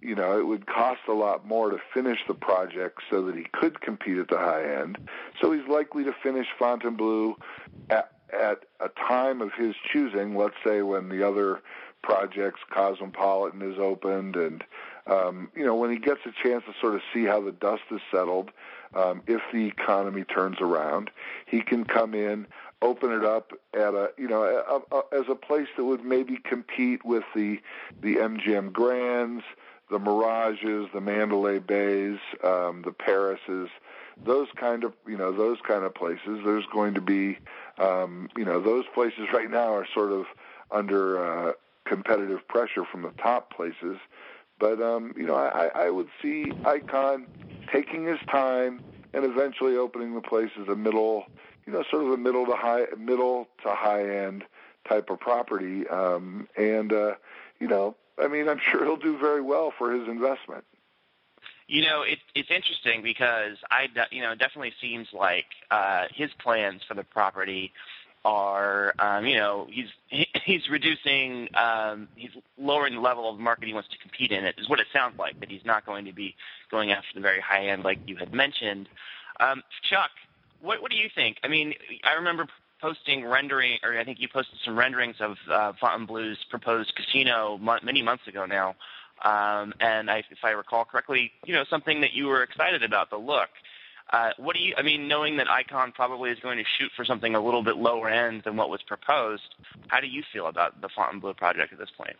you 0.01 0.15
know, 0.15 0.37
it 0.39 0.45
would 0.45 0.65
cost 0.67 1.01
a 1.07 1.13
lot 1.13 1.45
more 1.45 1.69
to 1.69 1.79
finish 1.93 2.19
the 2.27 2.33
project 2.33 3.01
so 3.09 3.21
that 3.23 3.35
he 3.35 3.45
could 3.51 3.81
compete 3.81 4.17
at 4.17 4.29
the 4.29 4.37
high 4.37 4.63
end. 4.81 4.97
So 5.41 5.51
he's 5.51 5.67
likely 5.67 6.03
to 6.03 6.13
finish 6.13 6.47
Fontainebleau 6.57 7.37
at, 7.89 8.11
at 8.31 8.65
a 8.79 8.89
time 8.89 9.41
of 9.41 9.53
his 9.53 9.75
choosing, 9.91 10.35
let's 10.35 10.55
say 10.65 10.81
when 10.81 11.09
the 11.09 11.27
other 11.27 11.61
projects, 12.03 12.61
Cosmopolitan 12.69 13.61
is 13.61 13.79
opened, 13.79 14.35
and, 14.35 14.63
um, 15.07 15.49
you 15.55 15.65
know, 15.65 15.75
when 15.75 15.91
he 15.91 15.97
gets 15.97 16.21
a 16.25 16.31
chance 16.43 16.63
to 16.65 16.73
sort 16.79 16.95
of 16.95 17.01
see 17.13 17.25
how 17.25 17.41
the 17.41 17.51
dust 17.51 17.83
is 17.91 18.01
settled, 18.11 18.51
um, 18.93 19.21
if 19.27 19.41
the 19.51 19.65
economy 19.65 20.23
turns 20.23 20.61
around, 20.61 21.09
he 21.45 21.61
can 21.61 21.83
come 21.83 22.13
in 22.13 22.47
open 22.81 23.11
it 23.11 23.25
up 23.25 23.53
at 23.73 23.93
a 23.93 24.11
you 24.17 24.27
know 24.27 24.43
a, 24.43 24.95
a, 24.95 25.19
as 25.19 25.25
a 25.29 25.35
place 25.35 25.67
that 25.75 25.83
would 25.83 26.05
maybe 26.05 26.37
compete 26.37 27.03
with 27.03 27.23
the 27.35 27.59
the 28.01 28.15
MGM 28.17 28.71
Grands, 28.71 29.43
the 29.89 29.99
Mirages, 29.99 30.87
the 30.93 31.01
Mandalay 31.01 31.59
Bays, 31.59 32.19
um, 32.43 32.83
the 32.83 32.91
Parises, 32.91 33.69
those 34.25 34.47
kind 34.55 34.83
of 34.83 34.93
you 35.07 35.17
know 35.17 35.31
those 35.31 35.57
kind 35.67 35.83
of 35.83 35.93
places. 35.93 36.41
There's 36.43 36.65
going 36.73 36.93
to 36.95 37.01
be 37.01 37.37
um, 37.77 38.29
you 38.35 38.45
know 38.45 38.59
those 38.59 38.85
places 38.93 39.27
right 39.33 39.49
now 39.49 39.73
are 39.73 39.87
sort 39.93 40.11
of 40.11 40.25
under 40.71 41.23
uh, 41.23 41.53
competitive 41.85 42.47
pressure 42.47 42.83
from 42.83 43.03
the 43.03 43.11
top 43.21 43.53
places. 43.53 43.97
But 44.59 44.81
um, 44.81 45.13
you 45.15 45.25
know 45.25 45.35
I, 45.35 45.69
I 45.73 45.89
would 45.89 46.09
see 46.21 46.45
Icahn 46.63 47.25
taking 47.71 48.05
his 48.05 48.19
time 48.29 48.81
and 49.13 49.23
eventually 49.23 49.77
opening 49.77 50.15
the 50.15 50.21
place 50.21 50.51
as 50.59 50.67
a 50.67 50.75
middle 50.75 51.25
you 51.65 51.73
know 51.73 51.83
sort 51.89 52.03
of 52.03 52.11
a 52.11 52.17
middle 52.17 52.45
to 52.45 52.53
high 52.53 52.85
middle 52.97 53.47
to 53.63 53.69
high 53.69 54.09
end 54.09 54.43
type 54.87 55.09
of 55.09 55.19
property 55.19 55.87
um, 55.89 56.47
and 56.57 56.91
uh, 56.93 57.13
you 57.59 57.67
know 57.67 57.95
I 58.19 58.27
mean, 58.27 58.49
I'm 58.49 58.59
sure 58.71 58.83
he'll 58.83 58.97
do 58.97 59.17
very 59.17 59.41
well 59.41 59.73
for 59.77 59.91
his 59.91 60.07
investment. 60.07 60.63
You 61.67 61.81
know, 61.81 62.01
it, 62.03 62.19
it's 62.33 62.49
interesting 62.49 63.03
because 63.03 63.57
I, 63.69 63.87
you 64.11 64.21
know, 64.21 64.31
it 64.31 64.39
definitely 64.39 64.73
seems 64.81 65.07
like 65.13 65.45
uh, 65.69 66.05
his 66.13 66.29
plans 66.39 66.81
for 66.87 66.93
the 66.93 67.03
property 67.03 67.73
are, 68.23 68.93
um, 68.99 69.25
you 69.25 69.35
know, 69.35 69.67
he's 69.69 69.87
he's 70.45 70.69
reducing, 70.69 71.49
um, 71.55 72.07
he's 72.15 72.31
lowering 72.57 72.95
the 72.95 73.01
level 73.01 73.29
of 73.29 73.39
market 73.39 73.67
he 73.67 73.73
wants 73.73 73.89
to 73.89 73.97
compete 73.97 74.31
in. 74.31 74.45
It 74.45 74.55
is 74.57 74.69
what 74.69 74.79
it 74.79 74.87
sounds 74.93 75.19
like 75.19 75.39
that 75.41 75.49
he's 75.49 75.65
not 75.65 75.85
going 75.85 76.05
to 76.05 76.13
be 76.13 76.35
going 76.71 76.91
after 76.91 77.09
the 77.15 77.21
very 77.21 77.41
high 77.41 77.67
end 77.67 77.83
like 77.83 77.99
you 78.05 78.15
had 78.15 78.33
mentioned. 78.33 78.87
Um, 79.39 79.61
Chuck, 79.89 80.11
what 80.61 80.81
what 80.81 80.89
do 80.89 80.97
you 80.97 81.09
think? 81.13 81.37
I 81.43 81.47
mean, 81.47 81.73
I 82.03 82.13
remember 82.13 82.47
posting 82.81 83.25
rendering, 83.25 83.79
or 83.83 83.97
I 83.97 84.03
think 84.03 84.19
you 84.19 84.27
posted 84.27 84.59
some 84.63 84.77
renderings 84.77 85.15
of 85.19 85.37
uh, 85.49 85.73
Fontainebleau's 85.79 86.37
proposed 86.49 86.93
casino 86.95 87.59
many 87.83 88.01
months 88.01 88.27
ago 88.27 88.45
now. 88.45 88.75
Um, 89.23 89.73
and 89.79 90.11
I, 90.11 90.23
if 90.29 90.43
I 90.43 90.51
recall 90.51 90.85
correctly, 90.85 91.31
you 91.45 91.53
know, 91.53 91.63
something 91.69 92.01
that 92.01 92.13
you 92.13 92.27
were 92.27 92.43
excited 92.43 92.83
about 92.83 93.09
the 93.09 93.17
look. 93.17 93.49
Uh, 94.13 94.29
what 94.37 94.55
do 94.55 94.61
you? 94.61 94.73
I 94.77 94.83
mean, 94.83 95.07
knowing 95.07 95.37
that 95.37 95.47
Icahn 95.47 95.93
probably 95.93 96.29
is 96.29 96.39
going 96.39 96.57
to 96.59 96.63
shoot 96.77 96.91
for 96.95 97.03
something 97.03 97.35
a 97.35 97.43
little 97.43 97.63
bit 97.63 97.75
lower 97.75 98.07
end 98.07 98.43
than 98.45 98.55
what 98.55 98.69
was 98.69 98.81
proposed, 98.81 99.55
how 99.87 99.99
do 99.99 100.07
you 100.07 100.23
feel 100.31 100.47
about 100.47 100.79
the 100.81 100.87
Fontainebleau 100.95 101.33
project 101.33 101.73
at 101.73 101.79
this 101.79 101.89
point? 101.97 102.15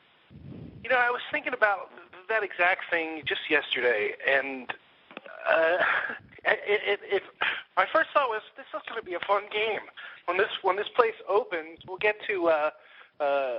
You 0.84 0.90
know, 0.90 0.98
I 0.98 1.10
was 1.12 1.22
thinking 1.32 1.54
about 1.54 1.92
that 2.28 2.44
exact 2.44 2.90
thing 2.92 3.22
just 3.26 3.42
yesterday, 3.50 4.16
and 4.28 4.74
uh, 5.50 5.78
it, 6.52 6.82
it, 6.86 7.00
it, 7.12 7.24
my 7.76 7.86
first 7.94 8.10
thought 8.14 8.30
was 8.30 8.42
this 8.56 8.66
is 8.74 8.82
going 8.88 9.00
to 9.00 9.06
be 9.06 9.16
a 9.16 9.20
fun 9.20 9.44
game. 9.52 9.82
When 10.26 10.38
this 10.38 10.50
when 10.62 10.76
this 10.76 10.90
place 10.96 11.16
opens, 11.28 11.80
we'll 11.88 11.98
get 11.98 12.16
to 12.28 12.48
uh, 12.48 12.70
uh, 13.20 13.58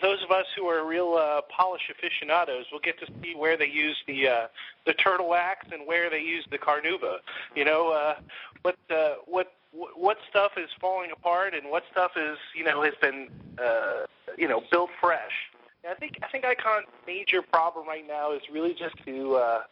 those 0.00 0.22
of 0.22 0.30
us 0.30 0.46
who 0.56 0.66
are 0.66 0.86
real 0.86 1.14
uh, 1.14 1.42
polish 1.54 1.90
aficionados. 1.90 2.66
We'll 2.70 2.80
get 2.80 2.98
to 3.00 3.06
see 3.22 3.34
where 3.34 3.56
they 3.56 3.68
use 3.68 3.96
the 4.06 4.28
uh, 4.28 4.46
the 4.86 4.94
Turtle 4.94 5.28
Wax 5.28 5.66
and 5.72 5.86
where 5.86 6.10
they 6.10 6.20
use 6.20 6.46
the 6.50 6.58
carnauba. 6.58 7.18
You 7.54 7.64
know, 7.64 7.90
uh, 7.90 8.14
what 8.62 8.76
uh, 8.90 9.14
what 9.26 9.52
what 9.94 10.18
stuff 10.28 10.52
is 10.56 10.70
falling 10.80 11.10
apart 11.10 11.54
and 11.54 11.70
what 11.70 11.84
stuff 11.90 12.12
is 12.16 12.38
you 12.54 12.64
know 12.64 12.82
has 12.82 12.94
been 13.00 13.28
uh, 13.58 14.06
you 14.38 14.48
know 14.48 14.62
built 14.70 14.90
fresh. 15.00 15.50
And 15.82 15.92
I 15.92 15.94
think 15.96 16.18
I 16.22 16.28
think 16.28 16.44
Icahn's 16.44 16.86
major 17.06 17.42
problem 17.42 17.86
right 17.86 18.06
now 18.06 18.32
is 18.32 18.42
really 18.52 18.74
just 18.74 18.96
to 19.04 19.34
uh, 19.34 19.62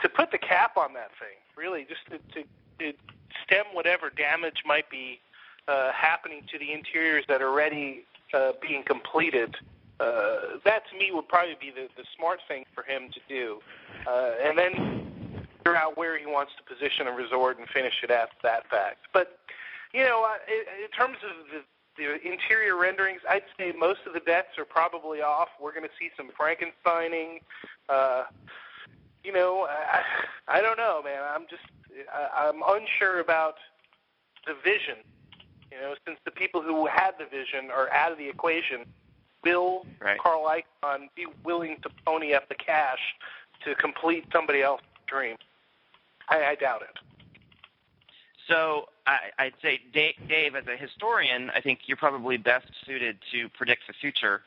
to 0.00 0.08
put 0.08 0.30
the 0.30 0.38
cap 0.38 0.76
on 0.76 0.92
that 0.94 1.10
thing, 1.18 1.36
really, 1.56 1.86
just 1.88 2.06
to, 2.10 2.18
to, 2.34 2.46
to 2.78 2.96
stem 3.44 3.64
whatever 3.72 4.10
damage 4.10 4.62
might 4.64 4.88
be 4.90 5.20
uh, 5.66 5.92
happening 5.92 6.42
to 6.50 6.58
the 6.58 6.72
interiors 6.72 7.24
that 7.28 7.42
are 7.42 7.48
already 7.48 8.04
uh, 8.34 8.52
being 8.60 8.82
completed. 8.82 9.54
Uh, 10.00 10.58
that 10.64 10.82
to 10.90 10.98
me 10.98 11.10
would 11.10 11.28
probably 11.28 11.56
be 11.60 11.70
the, 11.70 11.88
the 11.96 12.04
smart 12.16 12.40
thing 12.46 12.64
for 12.74 12.84
him 12.84 13.10
to 13.12 13.20
do, 13.28 13.58
uh, 14.06 14.30
and 14.42 14.56
then 14.56 15.42
figure 15.58 15.76
out 15.76 15.96
where 15.96 16.16
he 16.16 16.24
wants 16.24 16.52
to 16.56 16.62
position 16.62 17.08
a 17.08 17.12
resort 17.12 17.58
and 17.58 17.68
finish 17.68 17.94
it 18.04 18.10
at 18.10 18.30
that 18.42 18.68
fact. 18.70 18.98
But 19.12 19.38
you 19.92 20.04
know, 20.04 20.24
in, 20.46 20.84
in 20.84 20.90
terms 20.90 21.18
of 21.24 21.46
the 21.52 21.62
the 21.98 22.14
interior 22.24 22.76
renderings, 22.76 23.20
I'd 23.28 23.42
say 23.58 23.72
most 23.76 24.00
of 24.06 24.14
the 24.14 24.20
decks 24.20 24.56
are 24.56 24.64
probably 24.64 25.20
off. 25.20 25.48
We're 25.60 25.72
going 25.72 25.82
to 25.82 25.94
see 25.98 26.10
some 26.16 26.30
Frankensteining. 26.30 27.40
Uh, 27.88 28.24
you 29.24 29.32
know, 29.32 29.66
I, 29.68 30.02
I 30.46 30.60
don't 30.60 30.78
know, 30.78 31.02
man. 31.02 31.22
I'm 31.22 31.46
just 31.48 31.62
I, 32.12 32.48
I'm 32.48 32.62
unsure 32.66 33.20
about 33.20 33.56
the 34.46 34.54
vision. 34.64 34.96
You 35.70 35.78
know, 35.78 35.94
since 36.06 36.18
the 36.24 36.30
people 36.30 36.62
who 36.62 36.86
had 36.86 37.12
the 37.18 37.26
vision 37.26 37.70
are 37.70 37.90
out 37.92 38.10
of 38.10 38.18
the 38.18 38.28
equation, 38.28 38.86
will 39.44 39.86
right. 40.00 40.18
Carl 40.18 40.44
Icahn 40.44 41.08
be 41.14 41.26
willing 41.44 41.76
to 41.82 41.90
pony 42.06 42.34
up 42.34 42.48
the 42.48 42.54
cash 42.54 43.14
to 43.64 43.74
complete 43.74 44.24
somebody 44.32 44.62
else's 44.62 44.86
dream? 45.06 45.36
I, 46.28 46.44
I 46.44 46.54
doubt 46.54 46.82
it. 46.82 46.98
So 48.46 48.88
I, 49.06 49.18
I'd 49.38 49.54
say, 49.60 49.80
Dave, 49.92 50.14
Dave, 50.26 50.54
as 50.54 50.66
a 50.66 50.76
historian, 50.76 51.50
I 51.54 51.60
think 51.60 51.80
you're 51.86 51.98
probably 51.98 52.38
best 52.38 52.66
suited 52.86 53.18
to 53.32 53.48
predict 53.50 53.86
the 53.86 53.92
future. 53.92 54.42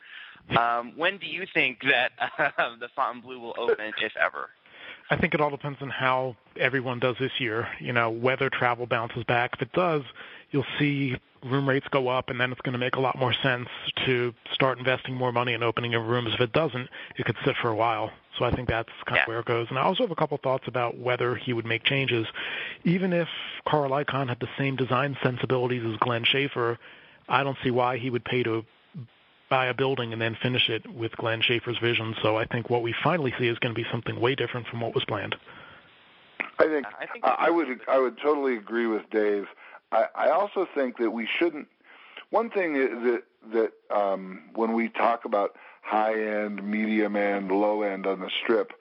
Um, 0.58 0.94
when 0.96 1.18
do 1.18 1.28
you 1.28 1.46
think 1.46 1.84
that 1.84 2.12
uh, 2.20 2.76
the 2.80 2.90
Fontainebleau 2.96 3.38
will 3.38 3.56
open, 3.58 3.94
if 4.02 4.18
ever? 4.18 4.50
I 5.12 5.18
think 5.18 5.34
it 5.34 5.42
all 5.42 5.50
depends 5.50 5.80
on 5.82 5.90
how 5.90 6.38
everyone 6.58 7.00
does 7.00 7.18
this 7.20 7.34
year. 7.38 7.68
You 7.82 7.92
know, 7.92 8.10
whether 8.10 8.50
travel 8.50 8.86
bounces 8.88 9.26
back. 9.26 9.52
If 9.54 9.62
it 9.62 9.74
does, 9.74 10.04
you'll 10.52 10.66
see 10.80 11.18
room 11.44 11.68
rates 11.68 11.86
go 11.92 12.08
up, 12.08 12.30
and 12.30 12.40
then 12.40 12.54
it's 12.54 12.62
going 12.62 12.74
to 12.74 12.80
make 12.80 12.96
a 12.96 13.02
lot 13.02 13.20
more 13.20 13.34
sense 13.34 13.68
to 14.06 14.34
start 14.54 14.80
investing 14.80 15.14
more 15.14 15.34
money 15.34 15.52
in 15.52 15.64
opening 15.64 15.96
of 15.96 16.08
rooms. 16.08 16.34
If 16.34 16.40
it 16.40 16.54
doesn't, 16.54 16.88
it 17.18 17.26
could 17.26 17.36
sit 17.44 17.58
for 17.62 17.68
a 17.68 17.76
while. 17.76 18.10
So 18.40 18.46
I 18.46 18.52
think 18.52 18.70
that's 18.70 18.90
kind 19.06 19.18
yeah. 19.18 19.24
of 19.24 19.28
where 19.28 19.40
it 19.40 19.46
goes. 19.46 19.68
And 19.70 19.78
I 19.78 19.82
also 19.82 20.04
have 20.04 20.12
a 20.12 20.16
couple 20.16 20.38
thoughts 20.38 20.64
about 20.68 20.98
whether 20.98 21.36
he 21.36 21.52
would 21.52 21.66
make 21.66 21.84
changes. 21.84 22.26
Even 22.86 23.12
if 23.12 23.28
Carl 23.68 23.92
Icahn 23.92 24.30
had 24.30 24.40
the 24.40 24.50
same 24.58 24.78
design 24.78 25.18
sensibilities 25.22 25.84
as 25.86 25.98
Glenn 25.98 26.24
Schaefer, 26.24 26.80
I 27.28 27.44
don't 27.44 27.58
see 27.66 27.72
why 27.72 27.98
he 27.98 28.10
would 28.10 28.24
pay 28.24 28.44
to 28.44 28.64
buy 29.52 29.68
a 29.68 29.74
building 29.74 30.14
and 30.14 30.22
then 30.22 30.36
finish 30.42 30.70
it 30.70 30.88
with 30.92 31.16
Glenn 31.18 31.42
Schaefer's 31.42 31.78
vision. 31.78 32.16
So 32.24 32.38
I 32.38 32.46
think 32.46 32.70
what 32.70 32.82
we 32.82 32.96
finally 33.04 33.34
see 33.38 33.48
is 33.48 33.60
going 33.60 33.76
to 33.76 33.80
be 33.80 33.88
something 33.92 34.20
way 34.20 34.34
different 34.34 34.66
from 34.66 34.80
what 34.80 34.96
was 34.96 35.04
planned. 35.06 35.36
I 36.58 36.66
think 36.66 36.88
I, 37.00 37.06
think 37.06 37.26
I 37.26 37.50
would 37.50 37.82
I 37.88 38.00
would 38.00 38.18
totally 38.18 38.56
agree 38.56 38.88
with 38.88 39.08
Dave. 39.12 39.48
I, 39.92 40.06
I 40.16 40.30
also 40.30 40.68
think 40.74 40.98
that 40.98 41.12
we 41.12 41.28
shouldn't. 41.28 41.68
One 42.30 42.50
thing 42.50 42.74
that 42.74 43.24
that 43.52 43.74
um, 43.96 44.44
when 44.56 44.74
we 44.74 44.88
talk 44.88 45.26
about 45.26 45.56
high 45.82 46.14
end, 46.14 46.64
medium 46.64 47.16
end, 47.16 47.52
low 47.52 47.82
end 47.82 48.08
on 48.08 48.20
the 48.20 48.30
strip, 48.42 48.72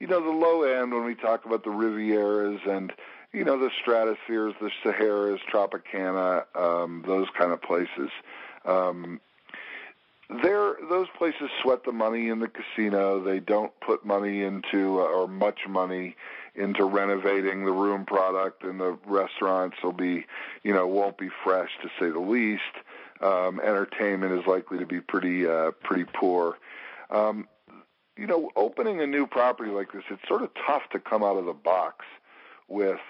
you 0.00 0.06
know, 0.06 0.20
the 0.20 0.30
low 0.30 0.62
end 0.62 0.92
when 0.92 1.04
we 1.04 1.14
talk 1.14 1.44
about 1.44 1.64
the 1.64 1.70
Rivieras 1.70 2.66
and 2.66 2.92
you 3.32 3.44
know 3.44 3.58
the 3.58 3.70
Stratospheres, 3.82 4.54
the 4.60 4.70
Saharas, 4.82 5.40
Tropicana, 5.52 6.44
um, 6.56 7.04
those 7.06 7.26
kind 7.36 7.52
of 7.52 7.60
places. 7.60 8.10
Um, 8.64 9.20
there 10.42 10.74
those 10.88 11.08
places 11.18 11.50
sweat 11.62 11.84
the 11.84 11.92
money 11.92 12.28
in 12.28 12.40
the 12.40 12.48
casino 12.48 13.22
they 13.22 13.40
don't 13.40 13.72
put 13.80 14.04
money 14.04 14.42
into 14.42 15.00
uh, 15.00 15.04
or 15.04 15.28
much 15.28 15.60
money 15.68 16.16
into 16.54 16.84
renovating 16.84 17.64
the 17.64 17.72
room 17.72 18.06
product 18.06 18.62
and 18.62 18.80
the 18.80 18.96
restaurants 19.06 19.76
will 19.82 19.92
be 19.92 20.24
you 20.62 20.72
know 20.72 20.86
won't 20.86 21.18
be 21.18 21.28
fresh 21.42 21.70
to 21.82 21.88
say 21.98 22.10
the 22.10 22.18
least 22.18 22.62
um, 23.20 23.60
entertainment 23.60 24.32
is 24.32 24.46
likely 24.46 24.78
to 24.78 24.86
be 24.86 25.00
pretty 25.00 25.46
uh, 25.46 25.70
pretty 25.82 26.04
poor. 26.04 26.58
Um, 27.10 27.48
you 28.16 28.26
know, 28.26 28.50
opening 28.54 29.00
a 29.00 29.06
new 29.06 29.26
property 29.26 29.70
like 29.70 29.92
this, 29.92 30.04
it's 30.10 30.26
sort 30.28 30.42
of 30.42 30.50
tough 30.66 30.82
to 30.92 31.00
come 31.00 31.24
out 31.24 31.36
of 31.36 31.46
the 31.46 31.52
box 31.52 32.04
with 32.68 33.00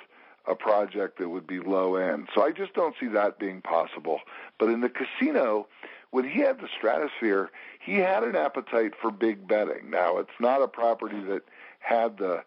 a 0.46 0.54
project 0.54 1.18
that 1.18 1.28
would 1.28 1.46
be 1.46 1.58
low 1.58 1.96
end. 1.96 2.28
So 2.34 2.42
I 2.42 2.52
just 2.52 2.74
don't 2.74 2.94
see 2.98 3.08
that 3.08 3.38
being 3.38 3.60
possible. 3.60 4.20
But 4.58 4.68
in 4.68 4.80
the 4.80 4.90
casino, 4.90 5.66
when 6.14 6.28
he 6.28 6.38
had 6.38 6.60
the 6.60 6.68
Stratosphere, 6.68 7.50
he 7.84 7.96
had 7.96 8.22
an 8.22 8.36
appetite 8.36 8.92
for 9.02 9.10
big 9.10 9.48
betting. 9.48 9.90
Now, 9.90 10.18
it's 10.18 10.38
not 10.38 10.62
a 10.62 10.68
property 10.68 11.20
that 11.22 11.42
had 11.80 12.18
the 12.18 12.44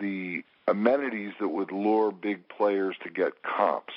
the 0.00 0.44
amenities 0.68 1.32
that 1.40 1.48
would 1.48 1.72
lure 1.72 2.12
big 2.12 2.48
players 2.48 2.94
to 3.02 3.10
get 3.10 3.42
comps. 3.42 3.94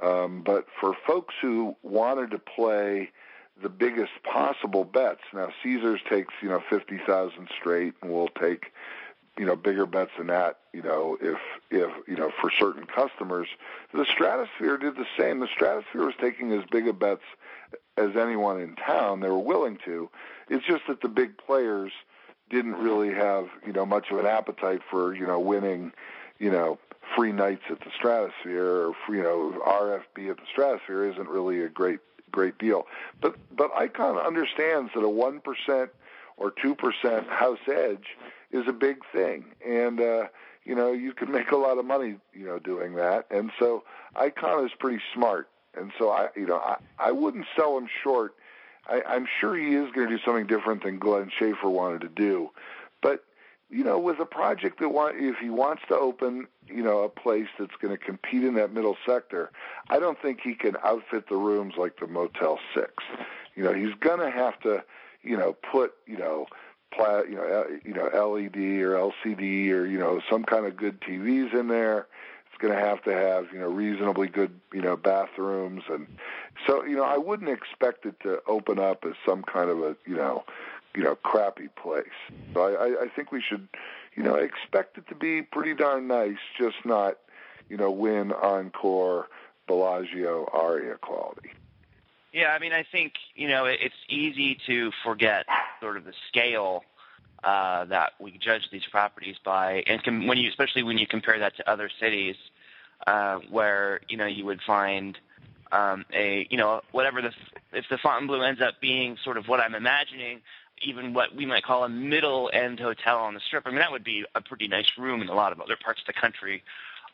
Um, 0.00 0.42
but 0.42 0.66
for 0.80 0.94
folks 1.04 1.34
who 1.42 1.74
wanted 1.82 2.30
to 2.30 2.38
play 2.38 3.10
the 3.60 3.68
biggest 3.68 4.12
possible 4.22 4.84
bets, 4.84 5.22
now 5.32 5.48
Caesars 5.64 6.02
takes 6.08 6.32
you 6.40 6.48
know 6.48 6.62
fifty 6.70 6.98
thousand 6.98 7.48
straight, 7.58 7.94
and 8.02 8.12
we'll 8.12 8.28
take 8.28 8.72
you 9.36 9.46
know 9.46 9.56
bigger 9.56 9.84
bets 9.84 10.12
than 10.16 10.28
that. 10.28 10.60
You 10.72 10.82
know 10.82 11.18
if 11.20 11.38
if 11.72 11.90
you 12.06 12.14
know 12.14 12.30
for 12.40 12.52
certain 12.52 12.86
customers, 12.86 13.48
the 13.92 14.04
Stratosphere 14.04 14.76
did 14.76 14.94
the 14.94 15.06
same. 15.18 15.40
The 15.40 15.48
Stratosphere 15.48 16.06
was 16.06 16.14
taking 16.20 16.52
as 16.52 16.62
big 16.70 16.86
a 16.86 16.92
bets 16.92 17.24
as 17.96 18.16
anyone 18.16 18.60
in 18.60 18.76
town. 18.76 19.20
They 19.20 19.28
were 19.28 19.38
willing 19.38 19.78
to. 19.84 20.10
It's 20.48 20.66
just 20.66 20.82
that 20.88 21.00
the 21.00 21.08
big 21.08 21.36
players 21.38 21.92
didn't 22.50 22.74
really 22.74 23.12
have 23.12 23.48
you 23.66 23.72
know 23.72 23.86
much 23.86 24.10
of 24.10 24.18
an 24.18 24.26
appetite 24.26 24.80
for 24.90 25.14
you 25.14 25.26
know 25.26 25.40
winning 25.40 25.92
you 26.38 26.50
know 26.50 26.78
free 27.16 27.32
nights 27.32 27.62
at 27.70 27.80
the 27.80 27.90
Stratosphere 27.96 28.64
or 28.64 28.92
free, 29.06 29.18
you 29.18 29.22
know 29.22 29.60
RFB 29.66 30.30
at 30.30 30.36
the 30.36 30.46
Stratosphere 30.50 31.10
isn't 31.10 31.28
really 31.28 31.62
a 31.62 31.68
great 31.68 32.00
great 32.30 32.58
deal. 32.58 32.86
But 33.20 33.36
but 33.56 33.72
Icahn 33.74 34.24
understands 34.24 34.90
that 34.94 35.00
a 35.00 35.08
one 35.08 35.40
percent 35.40 35.90
or 36.36 36.50
two 36.50 36.74
percent 36.74 37.28
house 37.28 37.58
edge 37.68 38.16
is 38.50 38.66
a 38.68 38.72
big 38.72 38.98
thing, 39.12 39.44
and 39.66 40.00
uh, 40.00 40.26
you 40.64 40.74
know 40.74 40.92
you 40.92 41.12
can 41.12 41.30
make 41.30 41.50
a 41.50 41.56
lot 41.56 41.78
of 41.78 41.84
money 41.84 42.16
you 42.32 42.46
know 42.46 42.58
doing 42.58 42.94
that. 42.96 43.26
And 43.30 43.50
so 43.58 43.84
Icahn 44.16 44.64
is 44.66 44.72
pretty 44.78 45.02
smart, 45.14 45.48
and 45.76 45.92
so 45.98 46.10
I 46.10 46.28
you 46.36 46.46
know 46.46 46.56
I 46.56 46.76
I 46.98 47.12
wouldn't 47.12 47.46
sell 47.56 47.76
him 47.78 47.88
short. 48.02 48.34
I, 48.86 49.02
I'm 49.06 49.26
sure 49.40 49.56
he 49.56 49.74
is 49.74 49.90
going 49.92 50.08
to 50.08 50.16
do 50.16 50.22
something 50.24 50.46
different 50.46 50.82
than 50.82 50.98
Glenn 50.98 51.30
Schaefer 51.38 51.70
wanted 51.70 52.02
to 52.02 52.08
do, 52.08 52.50
but 53.00 53.24
you 53.70 53.82
know, 53.82 53.98
with 53.98 54.20
a 54.20 54.24
project 54.24 54.78
that 54.80 54.90
want 54.90 55.16
if 55.18 55.36
he 55.38 55.50
wants 55.50 55.82
to 55.88 55.98
open, 55.98 56.46
you 56.68 56.82
know, 56.82 57.00
a 57.00 57.08
place 57.08 57.48
that's 57.58 57.74
going 57.80 57.96
to 57.96 58.02
compete 58.02 58.44
in 58.44 58.54
that 58.54 58.72
middle 58.72 58.96
sector, 59.06 59.50
I 59.88 59.98
don't 59.98 60.20
think 60.20 60.40
he 60.40 60.54
can 60.54 60.76
outfit 60.84 61.28
the 61.28 61.36
rooms 61.36 61.74
like 61.76 61.98
the 61.98 62.06
Motel 62.06 62.58
Six. 62.74 62.92
You 63.56 63.64
know, 63.64 63.72
he's 63.72 63.94
going 63.98 64.20
to 64.20 64.30
have 64.30 64.60
to, 64.60 64.84
you 65.22 65.36
know, 65.36 65.54
put, 65.54 65.94
you 66.06 66.18
know, 66.18 66.46
pla- 66.92 67.22
you 67.22 67.34
know, 67.34 67.66
you 67.84 67.94
know, 67.94 68.04
LED 68.04 68.56
or 68.82 68.94
LCD 68.94 69.70
or 69.70 69.86
you 69.86 69.98
know, 69.98 70.20
some 70.30 70.44
kind 70.44 70.66
of 70.66 70.76
good 70.76 71.00
TVs 71.00 71.52
in 71.58 71.68
there. 71.68 72.06
It's 72.54 72.62
going 72.62 72.72
to 72.72 72.78
have 72.78 73.02
to 73.02 73.12
have, 73.12 73.52
you 73.52 73.58
know, 73.58 73.68
reasonably 73.68 74.28
good, 74.28 74.60
you 74.72 74.80
know, 74.80 74.96
bathrooms 74.96 75.82
and 75.90 76.06
so, 76.68 76.84
you 76.84 76.94
know, 76.94 77.02
I 77.02 77.18
wouldn't 77.18 77.50
expect 77.50 78.06
it 78.06 78.20
to 78.20 78.40
open 78.46 78.78
up 78.78 79.04
as 79.04 79.14
some 79.26 79.42
kind 79.42 79.70
of 79.70 79.80
a, 79.82 79.96
you 80.06 80.14
know, 80.14 80.44
you 80.94 81.02
know 81.02 81.16
crappy 81.16 81.66
place. 81.66 82.06
So 82.52 82.62
I, 82.62 83.06
I 83.06 83.08
think 83.08 83.32
we 83.32 83.42
should, 83.42 83.66
you 84.14 84.22
know, 84.22 84.36
expect 84.36 84.98
it 84.98 85.08
to 85.08 85.16
be 85.16 85.42
pretty 85.42 85.74
darn 85.74 86.06
nice, 86.06 86.38
just 86.56 86.76
not, 86.84 87.18
you 87.68 87.76
know, 87.76 87.90
Wynn 87.90 88.30
encore 88.30 89.26
Bellagio 89.66 90.48
aria 90.52 90.94
quality. 90.94 91.50
Yeah, 92.32 92.50
I 92.50 92.60
mean, 92.60 92.72
I 92.72 92.84
think 92.84 93.14
you 93.34 93.48
know 93.48 93.64
it's 93.64 93.94
easy 94.08 94.58
to 94.68 94.92
forget 95.02 95.46
sort 95.80 95.96
of 95.96 96.04
the 96.04 96.14
scale 96.28 96.84
uh, 97.44 97.84
that 97.86 98.12
we 98.18 98.38
judge 98.38 98.70
these 98.70 98.86
properties 98.90 99.36
by, 99.44 99.82
and 99.86 100.02
com- 100.02 100.26
when 100.26 100.38
you, 100.38 100.48
especially 100.48 100.82
when 100.82 100.98
you 100.98 101.06
compare 101.06 101.38
that 101.38 101.56
to 101.56 101.70
other 101.70 101.90
cities, 102.00 102.36
uh, 103.06 103.38
where 103.50 104.00
you 104.08 104.16
know 104.16 104.26
you 104.26 104.44
would 104.44 104.60
find 104.62 105.18
um, 105.72 106.04
a 106.12 106.46
you 106.50 106.56
know 106.56 106.80
whatever 106.92 107.20
the 107.20 107.32
if 107.72 107.84
the 107.90 107.98
Fontainebleau 107.98 108.40
ends 108.40 108.60
up 108.60 108.80
being 108.80 109.16
sort 109.22 109.36
of 109.36 109.48
what 109.48 109.60
I'm 109.60 109.74
imagining, 109.74 110.40
even 110.82 111.12
what 111.14 111.34
we 111.34 111.46
might 111.46 111.64
call 111.64 111.84
a 111.84 111.88
middle 111.88 112.50
end 112.52 112.80
hotel 112.80 113.18
on 113.18 113.34
the 113.34 113.40
strip. 113.40 113.66
I 113.66 113.70
mean, 113.70 113.78
that 113.78 113.92
would 113.92 114.04
be 114.04 114.24
a 114.34 114.40
pretty 114.40 114.68
nice 114.68 114.90
room 114.96 115.22
in 115.22 115.28
a 115.28 115.34
lot 115.34 115.52
of 115.52 115.60
other 115.60 115.76
parts 115.76 116.00
of 116.00 116.06
the 116.06 116.18
country 116.18 116.62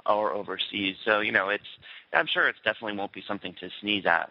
or 0.06 0.32
overseas. 0.32 0.96
So, 1.04 1.20
you 1.20 1.32
know, 1.32 1.48
it's 1.48 1.64
I'm 2.12 2.26
sure 2.26 2.48
it 2.48 2.56
definitely 2.64 2.96
won't 2.96 3.12
be 3.12 3.22
something 3.26 3.54
to 3.60 3.70
sneeze 3.80 4.06
at. 4.06 4.30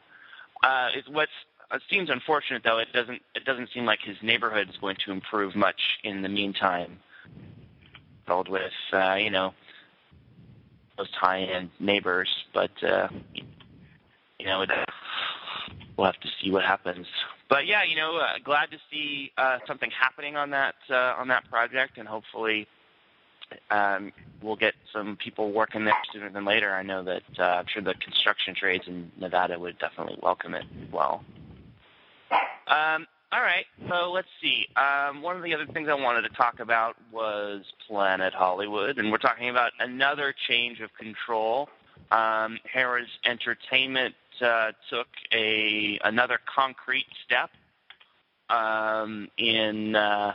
Uh, 0.63 0.89
it, 0.95 1.05
what's 1.09 1.31
it 1.71 1.81
seems 1.89 2.09
unfortunate 2.09 2.63
though. 2.63 2.79
It 2.79 2.91
doesn't 2.93 3.21
it 3.35 3.45
doesn't 3.45 3.69
seem 3.73 3.85
like 3.85 3.99
his 4.03 4.17
neighborhood 4.21 4.69
is 4.69 4.77
going 4.77 4.97
to 5.05 5.11
improve 5.11 5.55
much 5.55 5.99
in 6.03 6.21
the 6.21 6.29
meantime. 6.29 6.99
Filled 8.25 8.49
with 8.49 8.71
uh, 8.93 9.15
you 9.15 9.29
know 9.29 9.53
those 10.97 11.11
high-end 11.13 11.69
neighbors, 11.79 12.29
but 12.53 12.71
uh, 12.83 13.07
you 13.33 14.45
know 14.45 14.61
it, 14.61 14.69
we'll 15.97 16.05
have 16.05 16.19
to 16.19 16.29
see 16.41 16.51
what 16.51 16.63
happens 16.63 17.07
but 17.49 17.65
yeah, 17.65 17.83
you 17.83 17.95
know, 17.95 18.17
uh, 18.17 18.33
glad 18.43 18.69
to 18.71 18.77
see 18.91 19.31
uh, 19.37 19.57
something 19.65 19.89
happening 19.89 20.37
on 20.37 20.51
that 20.51 20.75
uh, 20.89 21.15
on 21.17 21.27
that 21.29 21.49
project, 21.49 21.97
and 21.97 22.07
hopefully 22.07 22.67
um, 23.71 24.11
we'll 24.41 24.55
get 24.55 24.75
some 24.93 25.17
people 25.17 25.51
working 25.51 25.83
there 25.83 25.95
sooner 26.13 26.29
than 26.29 26.45
later. 26.45 26.71
I 26.71 26.83
know 26.83 27.03
that 27.03 27.23
uh, 27.39 27.43
I'm 27.43 27.65
sure 27.67 27.81
the 27.81 27.95
construction 27.95 28.53
trades 28.53 28.83
in 28.87 29.11
Nevada 29.19 29.59
would 29.59 29.79
definitely 29.79 30.19
welcome 30.21 30.53
it 30.53 30.65
as 30.85 30.93
well. 30.93 31.23
Um, 32.69 33.07
all 33.31 33.41
right, 33.41 33.65
so 33.87 34.11
let's 34.11 34.27
see. 34.41 34.67
Um, 34.75 35.21
one 35.21 35.37
of 35.37 35.43
the 35.43 35.53
other 35.53 35.67
things 35.67 35.87
I 35.87 35.93
wanted 35.93 36.23
to 36.23 36.29
talk 36.29 36.59
about 36.59 36.95
was 37.11 37.63
Planet 37.87 38.33
Hollywood, 38.33 38.97
and 38.97 39.11
we're 39.11 39.17
talking 39.17 39.49
about 39.49 39.71
another 39.79 40.33
change 40.47 40.79
of 40.79 40.93
control. 40.95 41.69
Um, 42.11 42.57
Harrah's 42.73 43.09
Entertainment 43.25 44.15
uh, 44.41 44.71
took 44.89 45.07
a 45.31 45.99
another 46.03 46.39
concrete 46.45 47.05
step 47.23 47.51
um, 48.49 49.29
in 49.37 49.95
uh, 49.95 50.33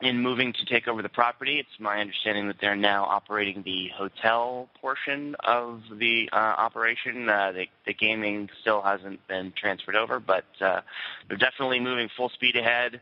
in 0.00 0.20
moving 0.20 0.52
to 0.52 0.64
take 0.64 0.86
over 0.86 1.02
the 1.02 1.08
property. 1.08 1.58
It's 1.58 1.80
my 1.80 2.00
understanding 2.00 2.46
that 2.46 2.56
they're 2.60 2.76
now 2.76 3.04
operating 3.04 3.62
the 3.64 3.88
hotel 3.96 4.68
portion 4.80 5.34
of 5.40 5.82
the 5.98 6.28
uh, 6.32 6.36
operation. 6.36 7.28
Uh, 7.28 7.52
the, 7.52 7.66
the 7.84 7.94
gaming 7.94 8.48
still 8.60 8.80
hasn't 8.80 9.26
been 9.26 9.52
transferred 9.56 9.96
over, 9.96 10.20
but 10.20 10.44
uh, 10.60 10.82
they're 11.26 11.36
definitely 11.36 11.80
moving 11.80 12.08
full 12.16 12.28
speed 12.28 12.54
ahead. 12.56 13.00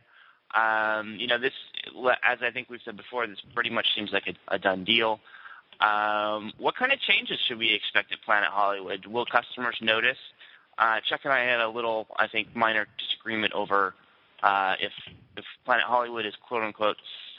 Um, 0.54 1.16
you 1.18 1.26
know, 1.26 1.38
this, 1.38 1.52
as 2.22 2.38
I 2.40 2.50
think 2.50 2.70
we've 2.70 2.80
said 2.82 2.96
before, 2.96 3.26
this 3.26 3.42
pretty 3.54 3.70
much 3.70 3.86
seems 3.94 4.10
like 4.12 4.26
a, 4.26 4.54
a 4.54 4.58
done 4.58 4.84
deal. 4.84 5.20
Um, 5.80 6.52
what 6.56 6.76
kind 6.76 6.92
of 6.92 6.98
changes 7.00 7.38
should 7.46 7.58
we 7.58 7.74
expect 7.74 8.10
at 8.10 8.22
Planet 8.22 8.48
Hollywood? 8.50 9.04
Will 9.04 9.26
customers 9.26 9.76
notice? 9.82 10.16
Uh, 10.78 11.00
Chuck 11.06 11.20
and 11.24 11.32
I 11.32 11.40
had 11.40 11.60
a 11.60 11.68
little, 11.68 12.06
I 12.16 12.26
think, 12.26 12.56
minor 12.56 12.86
disagreement 12.98 13.52
over 13.52 13.94
uh, 14.42 14.74
if 14.80 14.92
if 15.36 15.44
Planet 15.64 15.84
Hollywood 15.84 16.26
is 16.26 16.34
quote 16.46 16.62
unquote 16.62 16.96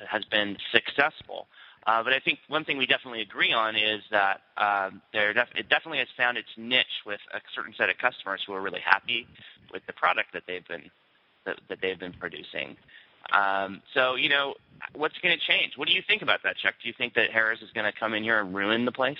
has 0.08 0.24
been 0.26 0.58
successful. 0.72 1.48
Uh, 1.86 2.04
but 2.04 2.12
I 2.12 2.20
think 2.20 2.40
one 2.50 2.66
thing 2.66 2.78
we 2.78 2.86
definitely 2.86 3.22
agree 3.22 3.54
on 3.54 3.78
is 3.78 4.02
that 4.12 4.42
um, 4.58 5.02
there 5.14 5.34
def- 5.34 5.56
it 5.56 5.70
definitely 5.70 6.00
has 6.00 6.10
found 6.18 6.38
its 6.38 6.50
niche 6.58 7.04
with 7.06 7.22
a 7.34 7.40
certain 7.56 7.74
set 7.78 7.90
of 7.90 7.98
customers 7.98 8.44
who 8.46 8.54
are 8.54 8.62
really 8.62 8.82
happy 8.82 9.26
with 9.72 9.86
the 9.88 9.94
product 9.94 10.34
that 10.34 10.44
they've 10.48 10.68
been 10.68 10.92
that, 11.46 11.60
that 11.70 11.80
they've 11.82 11.98
been 11.98 12.14
producing. 12.14 12.76
Um, 13.32 13.82
so, 13.94 14.16
you 14.16 14.30
know, 14.30 14.56
what's 14.94 15.18
going 15.20 15.38
to 15.38 15.44
change? 15.44 15.78
What 15.78 15.88
do 15.88 15.94
you 15.94 16.02
think 16.06 16.22
about 16.22 16.44
that, 16.44 16.58
Chuck? 16.58 16.76
Do 16.82 16.88
you 16.88 16.94
think 16.98 17.14
that 17.16 17.30
Harrah's 17.30 17.62
is 17.62 17.72
going 17.72 17.92
to 17.92 17.98
come 17.98 18.14
in 18.14 18.24
here 18.24 18.40
and 18.40 18.54
ruin 18.54 18.86
the 18.86 18.92
place? 18.92 19.18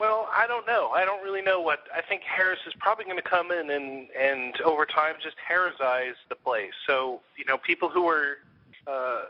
Well, 0.00 0.30
I 0.34 0.46
don't 0.46 0.66
know. 0.66 0.88
I 0.88 1.04
don't 1.04 1.22
really 1.22 1.42
know 1.42 1.60
what. 1.60 1.80
I 1.94 2.00
think 2.00 2.22
Harrah's 2.22 2.58
is 2.66 2.72
probably 2.78 3.04
going 3.04 3.18
to 3.18 3.22
come 3.22 3.52
in 3.52 3.70
and 3.70 4.08
and 4.18 4.58
over 4.62 4.86
time 4.86 5.16
just 5.22 5.36
Harrisize 5.46 6.14
the 6.30 6.36
place. 6.36 6.72
So 6.86 7.20
you 7.36 7.44
know, 7.44 7.58
people 7.58 7.90
who 7.90 8.08
are 8.08 8.38
uh, 8.86 9.24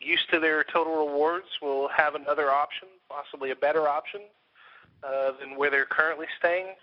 used 0.00 0.28
to 0.32 0.40
their 0.40 0.64
total 0.64 1.06
rewards 1.06 1.46
will 1.62 1.86
have 1.88 2.16
another 2.16 2.50
option, 2.50 2.88
possibly 3.08 3.52
a 3.52 3.56
better 3.56 3.88
option 3.88 4.22
uh, 5.04 5.32
than 5.38 5.56
where 5.56 5.70
they're 5.70 5.84
currently 5.84 6.26
staying. 6.36 6.74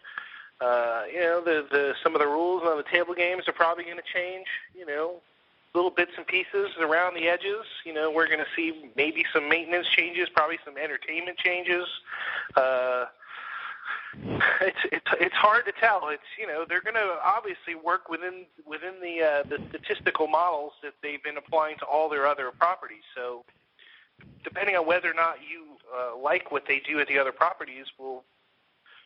Uh, 0.62 1.02
you 1.12 1.20
know, 1.20 1.42
the 1.44 1.68
the 1.70 1.94
some 2.02 2.16
of 2.16 2.22
the 2.22 2.28
rules 2.28 2.64
on 2.64 2.78
the 2.78 2.84
table 2.84 3.14
games 3.14 3.50
are 3.50 3.54
probably 3.54 3.84
going 3.84 3.98
to 3.98 4.14
change. 4.14 4.48
You 4.74 4.86
know, 4.86 5.16
little 5.74 5.92
bits 5.92 6.14
and 6.16 6.26
pieces 6.26 6.70
around 6.80 7.16
the 7.16 7.28
edges. 7.28 7.66
You 7.84 7.94
know, 7.94 8.10
we're 8.10 8.28
going 8.28 8.40
to 8.40 8.48
see 8.56 8.92
maybe 8.96 9.26
some 9.34 9.50
maintenance 9.50 9.88
changes, 9.90 10.30
probably 10.34 10.58
some 10.64 10.78
entertainment 10.78 11.38
changes. 11.38 11.86
Uh, 12.56 13.08
it's 14.62 14.78
it's 14.92 15.08
it's 15.20 15.36
hard 15.36 15.66
to 15.66 15.74
tell. 15.80 16.10
It's 16.10 16.24
you 16.40 16.48
know 16.48 16.66
they're 16.68 16.82
going 16.82 16.96
to 16.96 17.18
obviously 17.24 17.76
work 17.76 18.10
within 18.10 18.46
within 18.66 18.96
the 19.02 19.24
uh, 19.24 19.44
the 19.44 19.60
statistical 19.70 20.28
models 20.28 20.74
that 20.84 20.94
they've 21.04 21.24
been 21.24 21.38
applying 21.38 21.78
to 21.80 21.86
all 21.86 22.10
their 22.10 22.26
other 22.26 22.52
properties. 22.52 23.04
So 23.16 23.46
depending 24.44 24.76
on 24.76 24.88
whether 24.88 25.10
or 25.10 25.14
not 25.14 25.38
you 25.48 25.78
uh, 25.96 26.18
like 26.18 26.52
what 26.52 26.64
they 26.68 26.82
do 26.88 27.00
at 27.00 27.08
the 27.08 27.20
other 27.20 27.32
properties 27.32 27.86
will 28.00 28.24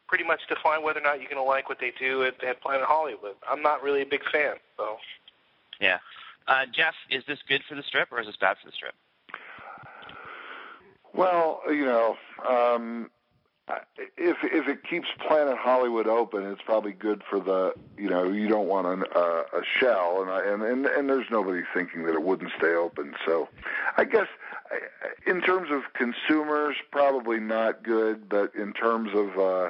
pretty 0.07 0.23
much 0.23 0.41
define 0.47 0.83
whether 0.83 0.99
or 0.99 1.03
not 1.03 1.19
you're 1.19 1.29
going 1.29 1.41
to 1.41 1.43
like 1.43 1.69
what 1.69 1.79
they 1.79 1.93
do 1.99 2.23
at, 2.23 2.43
at 2.43 2.61
Planet 2.61 2.85
Hollywood. 2.85 3.35
I'm 3.47 3.61
not 3.61 3.83
really 3.83 4.01
a 4.01 4.05
big 4.05 4.21
fan, 4.31 4.55
so. 4.75 4.97
Yeah, 5.79 5.99
uh, 6.47 6.65
Jeff, 6.73 6.95
is 7.09 7.23
this 7.27 7.39
good 7.47 7.61
for 7.69 7.75
the 7.75 7.83
strip 7.83 8.11
or 8.11 8.19
is 8.19 8.27
this 8.27 8.35
bad 8.35 8.57
for 8.61 8.69
the 8.69 8.73
strip? 8.73 8.95
Well, 11.13 11.61
you 11.67 11.85
know, 11.85 12.17
um, 12.47 13.09
if 14.17 14.37
if 14.43 14.67
it 14.67 14.83
keeps 14.83 15.07
Planet 15.27 15.57
Hollywood 15.57 16.07
open, 16.07 16.43
it's 16.43 16.61
probably 16.61 16.91
good 16.91 17.23
for 17.29 17.39
the 17.39 17.73
you 17.97 18.09
know 18.09 18.23
you 18.23 18.47
don't 18.47 18.67
want 18.67 18.87
an, 18.87 19.03
uh, 19.15 19.43
a 19.53 19.63
shell, 19.79 20.21
and, 20.21 20.31
I, 20.31 20.45
and 20.45 20.61
and 20.63 20.85
and 20.85 21.09
there's 21.09 21.29
nobody 21.29 21.61
thinking 21.73 22.03
that 22.05 22.13
it 22.13 22.23
wouldn't 22.23 22.51
stay 22.57 22.73
open. 22.73 23.15
So, 23.25 23.49
I 23.97 24.05
guess 24.05 24.27
in 25.25 25.41
terms 25.41 25.69
of 25.71 25.93
consumers, 25.93 26.75
probably 26.91 27.39
not 27.39 27.83
good, 27.83 28.29
but 28.29 28.53
in 28.55 28.73
terms 28.73 29.11
of 29.13 29.39
uh, 29.39 29.69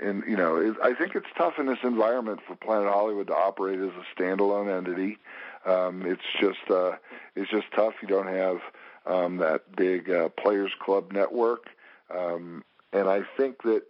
in 0.00 0.22
you 0.28 0.36
know, 0.36 0.56
it, 0.56 0.76
I 0.82 0.94
think 0.94 1.14
it's 1.14 1.26
tough 1.36 1.58
in 1.58 1.66
this 1.66 1.78
environment 1.82 2.40
for 2.46 2.56
Planet 2.56 2.92
Hollywood 2.92 3.28
to 3.28 3.34
operate 3.34 3.78
as 3.78 3.90
a 3.90 4.20
standalone 4.20 4.74
entity. 4.74 5.18
Um, 5.66 6.04
it's 6.06 6.22
just 6.40 6.70
uh, 6.70 6.92
it's 7.36 7.50
just 7.50 7.66
tough. 7.74 7.94
You 8.02 8.08
don't 8.08 8.28
have 8.28 8.60
um, 9.06 9.38
that 9.38 9.74
big 9.76 10.10
uh, 10.10 10.28
Players 10.30 10.72
Club 10.80 11.12
network. 11.12 11.68
Um, 12.14 12.64
and 12.92 13.08
I 13.08 13.22
think 13.36 13.62
that 13.62 13.82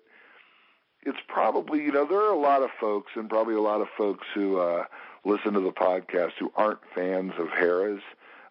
it's 1.03 1.19
probably, 1.29 1.83
you 1.83 1.93
know, 1.93 2.05
there 2.05 2.21
are 2.21 2.33
a 2.33 2.39
lot 2.39 2.63
of 2.63 2.71
folks 2.79 3.13
and 3.15 3.29
probably 3.29 3.55
a 3.55 3.61
lot 3.61 3.81
of 3.81 3.89
folks 3.97 4.27
who 4.35 4.59
uh, 4.59 4.85
listen 5.25 5.55
to 5.55 5.61
the 5.61 5.73
podcast 5.73 6.33
who 6.39 6.53
aren't 6.57 6.81
fans 6.95 7.33
of 7.39 7.49
Harrah's. 7.49 8.03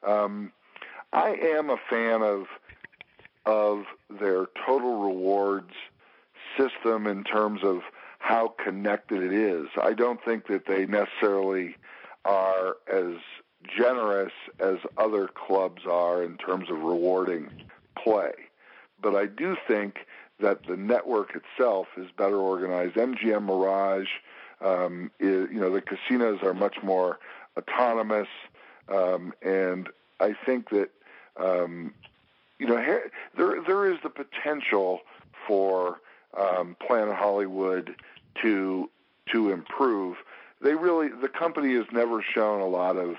Um, 0.05 0.51
I 1.13 1.29
am 1.29 1.69
a 1.69 1.77
fan 1.89 2.21
of 2.21 2.45
of 3.45 3.85
their 4.19 4.47
total 4.65 5.01
rewards 5.01 5.73
system 6.57 7.07
in 7.07 7.23
terms 7.23 7.61
of 7.63 7.81
how 8.19 8.53
connected 8.63 9.23
it 9.23 9.33
is. 9.33 9.67
I 9.81 9.93
don't 9.93 10.23
think 10.23 10.47
that 10.47 10.67
they 10.67 10.85
necessarily 10.85 11.75
are 12.25 12.75
as 12.91 13.15
generous 13.75 14.33
as 14.59 14.77
other 14.97 15.27
clubs 15.27 15.83
are 15.89 16.23
in 16.23 16.37
terms 16.37 16.69
of 16.69 16.77
rewarding 16.77 17.49
play. 17.95 18.33
But 19.01 19.15
I 19.15 19.25
do 19.25 19.55
think 19.67 20.05
that 20.41 20.65
the 20.67 20.77
network 20.77 21.35
itself 21.35 21.87
is 21.97 22.07
better 22.17 22.37
organized. 22.37 22.95
MGM 22.95 23.43
Mirage, 23.43 24.07
um, 24.61 25.11
is, 25.19 25.49
you 25.51 25.59
know, 25.59 25.71
the 25.71 25.81
casinos 25.81 26.39
are 26.43 26.53
much 26.53 26.77
more 26.83 27.19
autonomous, 27.57 28.27
um, 28.89 29.33
and 29.41 29.89
I 30.19 30.33
think 30.45 30.69
that 30.69 30.89
um, 31.37 31.93
you 32.57 32.67
know 32.67 32.75
there 33.37 33.61
there 33.61 33.91
is 33.91 33.99
the 34.03 34.09
potential 34.09 34.99
for 35.47 35.99
um, 36.37 36.75
Planet 36.85 37.15
Hollywood 37.15 37.95
to 38.41 38.89
to 39.31 39.51
improve. 39.51 40.17
They 40.61 40.73
really 40.73 41.09
the 41.09 41.29
company 41.29 41.75
has 41.75 41.85
never 41.91 42.21
shown 42.21 42.61
a 42.61 42.67
lot 42.67 42.97
of 42.97 43.15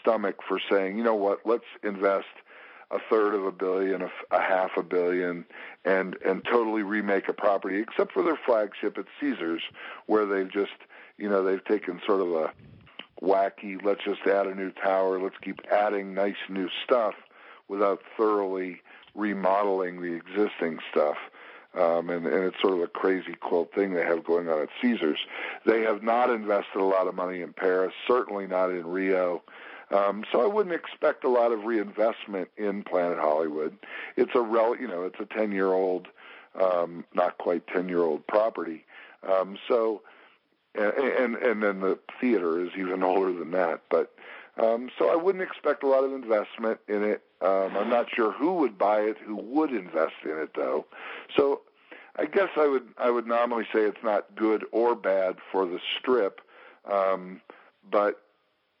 stomach 0.00 0.36
for 0.46 0.60
saying, 0.70 0.96
you 0.96 1.04
know 1.04 1.14
what, 1.14 1.40
let's 1.44 1.64
invest 1.82 2.26
a 2.92 2.98
third 3.10 3.34
of 3.34 3.44
a 3.44 3.52
billion, 3.52 4.02
a, 4.02 4.10
a 4.30 4.40
half 4.40 4.72
a 4.76 4.82
billion, 4.82 5.44
and 5.84 6.16
and 6.24 6.44
totally 6.44 6.82
remake 6.82 7.28
a 7.28 7.32
property, 7.32 7.80
except 7.80 8.12
for 8.12 8.22
their 8.22 8.38
flagship 8.46 8.98
at 8.98 9.06
Caesars, 9.20 9.62
where 10.06 10.26
they've 10.26 10.52
just 10.52 10.72
you 11.18 11.28
know 11.28 11.42
they've 11.42 11.64
taken 11.64 12.00
sort 12.06 12.20
of 12.20 12.32
a 12.32 12.52
wacky, 13.22 13.82
let's 13.82 14.04
just 14.04 14.20
add 14.26 14.46
a 14.46 14.54
new 14.54 14.70
tower, 14.70 15.20
let's 15.20 15.36
keep 15.42 15.60
adding 15.70 16.12
nice 16.12 16.36
new 16.48 16.68
stuff 16.84 17.14
without 17.68 18.00
thoroughly 18.16 18.80
remodeling 19.14 20.02
the 20.02 20.12
existing 20.12 20.78
stuff. 20.90 21.16
Um, 21.74 22.10
and, 22.10 22.26
and 22.26 22.44
it's 22.44 22.60
sort 22.60 22.74
of 22.74 22.80
a 22.80 22.86
crazy 22.86 23.34
quilt 23.40 23.74
thing 23.74 23.94
they 23.94 24.04
have 24.04 24.24
going 24.24 24.48
on 24.48 24.60
at 24.60 24.68
Caesars. 24.82 25.18
They 25.64 25.80
have 25.82 26.02
not 26.02 26.28
invested 26.28 26.80
a 26.80 26.84
lot 26.84 27.06
of 27.06 27.14
money 27.14 27.40
in 27.40 27.54
Paris, 27.54 27.94
certainly 28.06 28.46
not 28.46 28.70
in 28.70 28.86
Rio. 28.86 29.42
Um, 29.92 30.24
so 30.32 30.40
I 30.40 30.46
wouldn't 30.46 30.74
expect 30.74 31.24
a 31.24 31.28
lot 31.28 31.52
of 31.52 31.64
reinvestment 31.64 32.48
in 32.56 32.82
Planet 32.82 33.18
Hollywood. 33.18 33.76
It's 34.16 34.34
a 34.34 34.40
rel, 34.40 34.76
you 34.76 34.88
know, 34.88 35.04
it's 35.04 35.20
a 35.20 35.26
ten 35.26 35.52
year 35.52 35.72
old, 35.72 36.08
um, 36.60 37.04
not 37.14 37.38
quite 37.38 37.66
ten 37.66 37.88
year 37.88 38.02
old 38.02 38.26
property. 38.26 38.84
Um, 39.28 39.58
so, 39.68 40.02
and, 40.74 40.92
and 40.94 41.36
and 41.36 41.62
then 41.62 41.80
the 41.80 41.98
theater 42.20 42.64
is 42.64 42.70
even 42.78 43.02
older 43.02 43.32
than 43.32 43.50
that. 43.50 43.82
But 43.90 44.14
um, 44.56 44.90
so 44.98 45.10
I 45.10 45.16
wouldn't 45.16 45.42
expect 45.42 45.82
a 45.82 45.88
lot 45.88 46.04
of 46.04 46.12
investment 46.12 46.80
in 46.88 47.02
it. 47.02 47.22
Um, 47.42 47.76
I'm 47.76 47.90
not 47.90 48.06
sure 48.14 48.32
who 48.32 48.54
would 48.54 48.78
buy 48.78 49.00
it, 49.00 49.18
who 49.18 49.36
would 49.36 49.72
invest 49.72 50.14
in 50.24 50.38
it 50.38 50.50
though. 50.54 50.86
So 51.36 51.62
I 52.16 52.26
guess 52.26 52.48
I 52.56 52.66
would 52.66 52.88
I 52.98 53.10
would 53.10 53.26
normally 53.26 53.64
say 53.72 53.80
it's 53.80 54.02
not 54.02 54.34
good 54.36 54.64
or 54.72 54.94
bad 54.94 55.36
for 55.50 55.66
the 55.66 55.80
strip, 55.98 56.40
um, 56.90 57.40
but 57.90 58.21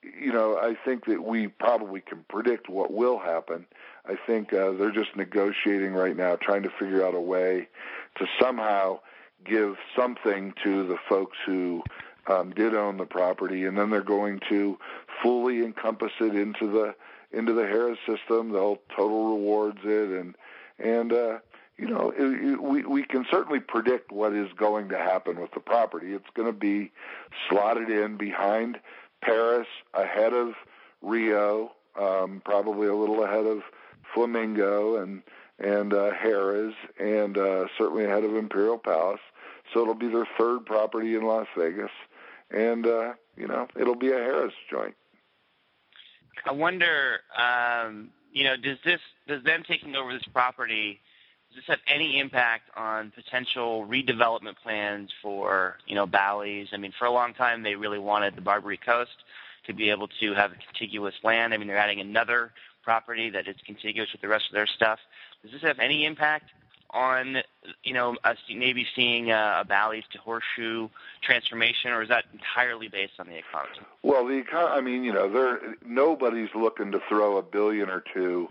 you 0.02 0.32
know, 0.32 0.56
I 0.56 0.74
think 0.84 1.06
that 1.06 1.22
we 1.22 1.48
probably 1.48 2.00
can 2.00 2.24
predict 2.28 2.68
what 2.68 2.92
will 2.92 3.18
happen. 3.18 3.66
I 4.06 4.16
think 4.26 4.52
uh, 4.52 4.72
they're 4.72 4.90
just 4.90 5.16
negotiating 5.16 5.92
right 5.92 6.16
now, 6.16 6.36
trying 6.36 6.62
to 6.64 6.70
figure 6.70 7.06
out 7.06 7.14
a 7.14 7.20
way 7.20 7.68
to 8.18 8.26
somehow 8.40 9.00
give 9.44 9.76
something 9.96 10.54
to 10.64 10.86
the 10.86 10.96
folks 11.08 11.36
who 11.46 11.82
um, 12.26 12.50
did 12.50 12.74
own 12.74 12.96
the 12.96 13.04
property, 13.04 13.64
and 13.64 13.76
then 13.76 13.90
they're 13.90 14.02
going 14.02 14.40
to 14.48 14.78
fully 15.22 15.64
encompass 15.64 16.12
it 16.20 16.34
into 16.34 16.70
the 16.70 16.94
into 17.36 17.52
the 17.52 17.62
Harrah's 17.62 17.98
system. 18.06 18.52
They'll 18.52 18.78
total 18.94 19.36
rewards 19.36 19.80
it, 19.84 20.10
and 20.10 20.36
and 20.78 21.12
uh, 21.12 21.38
you 21.78 21.88
know, 21.88 22.12
it, 22.16 22.52
it, 22.52 22.62
we 22.62 22.84
we 22.84 23.02
can 23.04 23.24
certainly 23.30 23.60
predict 23.60 24.12
what 24.12 24.32
is 24.34 24.48
going 24.56 24.88
to 24.90 24.98
happen 24.98 25.40
with 25.40 25.52
the 25.52 25.60
property. 25.60 26.12
It's 26.12 26.30
going 26.34 26.46
to 26.46 26.58
be 26.58 26.92
slotted 27.48 27.90
in 27.90 28.16
behind 28.16 28.78
Paris 29.22 29.66
ahead 29.94 30.32
of 30.32 30.54
Rio, 31.00 31.72
um, 32.00 32.42
probably 32.44 32.88
a 32.88 32.94
little 32.94 33.24
ahead 33.24 33.46
of 33.46 33.62
Flamingo 34.14 34.96
and 35.02 35.22
and 35.58 35.92
uh, 35.92 36.10
Harrah's, 36.12 36.74
and 36.98 37.38
uh, 37.38 37.66
certainly 37.78 38.04
ahead 38.04 38.24
of 38.24 38.34
Imperial 38.34 38.78
Palace. 38.78 39.20
So 39.72 39.80
it'll 39.82 39.94
be 39.94 40.08
their 40.08 40.26
third 40.36 40.66
property 40.66 41.14
in 41.14 41.22
Las 41.22 41.46
Vegas, 41.56 41.90
and 42.50 42.86
uh, 42.86 43.12
you 43.36 43.46
know 43.46 43.68
it'll 43.78 43.96
be 43.96 44.08
a 44.08 44.18
Harrah's 44.18 44.54
joint. 44.70 44.94
I 46.44 46.52
wonder, 46.52 47.20
um, 47.36 48.10
you 48.32 48.44
know, 48.44 48.56
does 48.56 48.78
this 48.84 49.00
does 49.28 49.44
them 49.44 49.62
taking 49.66 49.94
over 49.94 50.12
this 50.12 50.26
property 50.32 51.00
does 51.52 51.62
this 51.62 51.66
have 51.66 51.80
any 51.86 52.18
impact 52.18 52.70
on 52.76 53.10
potential 53.10 53.86
redevelopment 53.86 54.56
plans 54.62 55.10
for, 55.20 55.76
you 55.86 55.94
know, 55.94 56.06
Bally's? 56.06 56.68
I 56.72 56.78
mean, 56.78 56.92
for 56.98 57.04
a 57.04 57.10
long 57.10 57.34
time 57.34 57.62
they 57.62 57.74
really 57.74 57.98
wanted 57.98 58.36
the 58.36 58.40
Barbary 58.40 58.78
Coast 58.78 59.24
to 59.66 59.74
be 59.74 59.90
able 59.90 60.08
to 60.08 60.34
have 60.34 60.52
contiguous 60.66 61.14
land. 61.22 61.52
I 61.52 61.58
mean, 61.58 61.68
they're 61.68 61.76
adding 61.76 62.00
another 62.00 62.52
property 62.82 63.30
that 63.30 63.46
is 63.46 63.56
contiguous 63.66 64.10
with 64.12 64.22
the 64.22 64.28
rest 64.28 64.46
of 64.48 64.54
their 64.54 64.66
stuff. 64.66 64.98
Does 65.42 65.52
this 65.52 65.62
have 65.62 65.78
any 65.78 66.06
impact 66.06 66.50
on, 66.90 67.38
you 67.84 67.92
know, 67.92 68.16
us 68.24 68.38
maybe 68.54 68.86
seeing 68.94 69.30
a, 69.30 69.60
a 69.60 69.64
Bally's 69.64 70.04
to 70.12 70.18
Horseshoe 70.18 70.88
transformation, 71.22 71.90
or 71.90 72.02
is 72.02 72.08
that 72.08 72.24
entirely 72.32 72.88
based 72.88 73.14
on 73.18 73.26
the 73.26 73.36
economy? 73.36 73.78
Well, 74.02 74.26
the 74.26 74.42
econ- 74.42 74.70
I 74.70 74.80
mean, 74.80 75.04
you 75.04 75.12
know, 75.12 75.30
there 75.30 75.76
nobody's 75.84 76.50
looking 76.54 76.92
to 76.92 77.00
throw 77.08 77.36
a 77.36 77.42
billion 77.42 77.88
or 77.88 78.02
two 78.12 78.48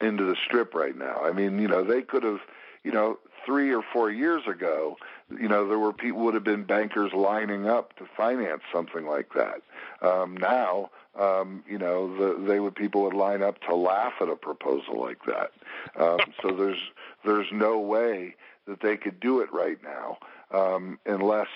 into 0.00 0.24
the 0.24 0.36
strip 0.44 0.74
right 0.74 0.96
now. 0.96 1.20
I 1.22 1.32
mean, 1.32 1.58
you 1.58 1.68
know, 1.68 1.84
they 1.84 2.02
could 2.02 2.22
have, 2.22 2.40
you 2.84 2.92
know, 2.92 3.18
three 3.44 3.72
or 3.72 3.82
four 3.92 4.10
years 4.10 4.42
ago, 4.46 4.96
you 5.30 5.48
know, 5.48 5.66
there 5.66 5.78
were 5.78 5.92
people 5.92 6.20
would 6.20 6.34
have 6.34 6.44
been 6.44 6.64
bankers 6.64 7.12
lining 7.12 7.68
up 7.68 7.96
to 7.96 8.04
finance 8.16 8.62
something 8.72 9.06
like 9.06 9.30
that. 9.34 9.62
Um, 10.06 10.36
now, 10.36 10.90
um, 11.18 11.62
you 11.68 11.78
know, 11.78 12.16
the, 12.16 12.44
they 12.46 12.60
would 12.60 12.74
people 12.74 13.02
would 13.02 13.14
line 13.14 13.42
up 13.42 13.60
to 13.62 13.74
laugh 13.74 14.14
at 14.20 14.28
a 14.28 14.36
proposal 14.36 15.00
like 15.00 15.24
that. 15.24 15.50
Um, 15.96 16.18
so 16.42 16.50
there's 16.50 16.80
there's 17.24 17.48
no 17.52 17.78
way 17.78 18.36
that 18.66 18.80
they 18.80 18.96
could 18.96 19.20
do 19.20 19.40
it 19.40 19.52
right 19.52 19.78
now 19.82 20.18
um, 20.52 20.98
unless 21.06 21.48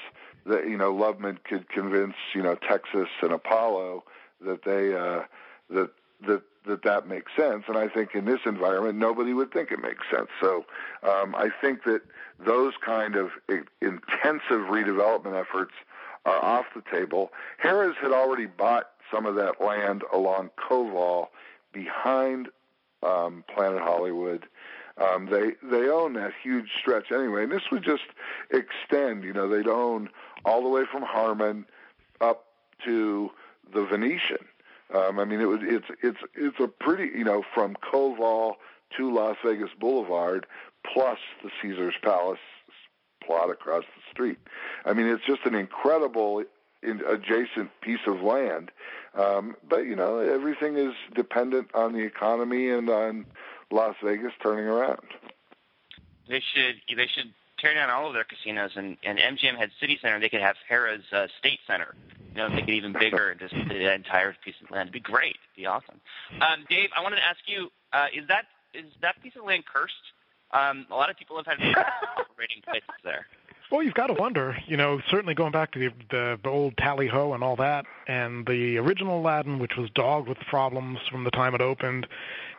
that 0.46 0.68
you 0.68 0.76
know 0.76 0.92
Loveman 0.92 1.42
could 1.44 1.68
convince 1.68 2.14
you 2.35 2.42
know 2.42 2.54
Texas 2.54 3.09
and 3.22 3.33
Apollo 3.33 4.04
that 4.40 4.64
they 4.64 4.94
uh, 4.94 5.24
that 5.70 5.90
that 6.26 6.42
that 6.66 6.83
that 6.83 7.09
makes 7.09 7.33
sense. 7.37 7.64
And 7.68 7.77
I 7.77 7.88
think 7.88 8.14
in 8.14 8.24
this 8.24 8.40
environment, 8.46 8.98
nobody 8.98 9.33
would 9.33 9.53
think 9.53 9.70
it 9.70 9.81
makes 9.81 10.05
sense. 10.11 10.29
So 10.40 10.64
um, 11.03 11.35
I 11.35 11.50
think 11.61 11.85
that 11.85 12.03
those 12.38 12.74
kind 12.85 13.16
of 13.16 13.31
intensive 13.81 14.68
redevelopment 14.68 15.38
efforts 15.38 15.72
are 16.24 16.42
off 16.42 16.66
the 16.74 16.83
table. 16.90 17.33
Harrah's 17.62 17.96
had 18.00 18.12
already 18.12 18.46
bought 18.46 18.90
some 19.11 19.27
of 19.27 19.35
that 19.37 19.61
land 19.61 20.03
along 20.12 20.50
Koval 20.59 21.29
behind 21.72 22.48
um, 23.03 23.44
Planet 23.55 23.83
Hollywood. 23.83 24.46
Um, 24.96 25.27
they 25.27 25.53
they 25.62 25.88
own 25.88 26.12
that 26.14 26.33
huge 26.42 26.70
stretch 26.79 27.11
anyway, 27.11 27.42
and 27.42 27.53
this 27.53 27.70
would 27.70 27.83
just 27.83 28.05
extend. 28.50 29.24
You 29.24 29.33
know, 29.33 29.48
they'd 29.48 29.66
own 29.66 30.09
all 30.44 30.62
the 30.62 30.68
way 30.68 30.85
from 30.90 31.03
Harmon 31.03 31.66
up 32.20 32.46
to 32.85 33.31
the 33.72 33.85
Venetian 33.85 34.46
um, 34.94 35.18
I 35.18 35.24
mean, 35.24 35.40
it 35.40 35.46
was 35.46 35.61
it's 35.62 35.87
it's 36.02 36.18
it's 36.35 36.61
a 36.61 36.68
pretty 36.68 37.16
you 37.16 37.24
know 37.24 37.42
from 37.54 37.76
Koval 37.76 38.54
to 38.96 39.12
Las 39.12 39.37
Vegas 39.44 39.70
Boulevard 39.78 40.46
plus 40.92 41.18
the 41.42 41.50
Caesar's 41.61 41.94
Palace 42.02 42.38
plot 43.24 43.50
across 43.50 43.85
the 43.85 44.02
street. 44.12 44.38
I 44.85 44.92
mean, 44.92 45.07
it's 45.07 45.24
just 45.26 45.44
an 45.46 45.54
incredible 45.54 46.44
in 46.83 47.00
adjacent 47.07 47.70
piece 47.80 48.07
of 48.07 48.20
land. 48.20 48.70
Um, 49.14 49.57
but 49.68 49.78
you 49.78 49.96
know, 49.96 50.18
everything 50.18 50.76
is 50.76 50.94
dependent 51.14 51.68
on 51.74 51.92
the 51.92 52.00
economy 52.00 52.68
and 52.68 52.88
on 52.88 53.26
Las 53.70 53.96
Vegas 54.02 54.33
turning 54.42 54.66
around. 54.66 55.07
They 56.28 56.40
should 56.54 56.76
they 56.96 57.07
should 57.07 57.33
tear 57.64 57.74
down 57.74 57.90
all 57.90 58.09
of 58.09 58.14
their 58.14 58.24
casinos 58.24 58.72
and 58.77 58.96
and 59.03 59.18
MGM 59.18 59.57
had 59.57 59.70
City 59.81 59.98
Center. 60.00 60.20
They 60.20 60.29
could 60.29 60.42
have 60.42 60.57
Harrah's 60.70 61.05
uh, 61.12 61.27
State 61.38 61.61
Center. 61.66 61.94
You 62.35 62.42
know, 62.42 62.48
make 62.48 62.68
it 62.68 62.74
even 62.74 62.92
bigger 62.92 63.31
and 63.31 63.40
just 63.40 63.55
the 63.55 63.94
entire 63.94 64.35
piece 64.44 64.57
of 64.62 64.70
land. 64.70 64.88
It'd 64.88 64.92
be 64.92 65.00
great. 65.00 65.37
It'd 65.37 65.57
be 65.57 65.66
awesome. 65.66 66.00
Um, 66.40 66.64
Dave, 66.68 66.90
I 66.96 67.03
wanted 67.03 67.16
to 67.16 67.24
ask 67.24 67.38
you: 67.46 67.70
uh, 67.92 68.07
is 68.14 68.27
that 68.29 68.46
is 68.74 68.87
that 69.03 69.22
piece 69.22 69.35
of 69.38 69.44
land 69.44 69.64
cursed? 69.72 69.94
Um, 70.53 70.87
a 70.90 70.94
lot 70.94 71.11
of 71.11 71.16
people 71.16 71.37
have 71.37 71.46
had 71.46 71.59
operating 72.18 72.62
places 72.64 72.88
there. 73.03 73.27
Well, 73.70 73.83
you've 73.83 73.94
got 73.94 74.09
to 74.09 74.14
wonder. 74.14 74.57
You 74.66 74.77
know, 74.77 75.00
certainly 75.11 75.35
going 75.35 75.53
back 75.53 75.72
to 75.72 75.90
the, 76.11 76.38
the 76.42 76.48
old 76.48 76.77
tally 76.77 77.09
ho 77.09 77.33
and 77.33 77.42
all 77.42 77.57
that, 77.57 77.87
and 78.07 78.46
the 78.46 78.79
original 78.79 79.20
Aladdin, 79.20 79.59
which 79.59 79.77
was 79.77 79.90
dogged 79.94 80.29
with 80.29 80.38
problems 80.48 80.98
from 81.11 81.24
the 81.24 81.31
time 81.31 81.55
it 81.55 81.61
opened, 81.61 82.07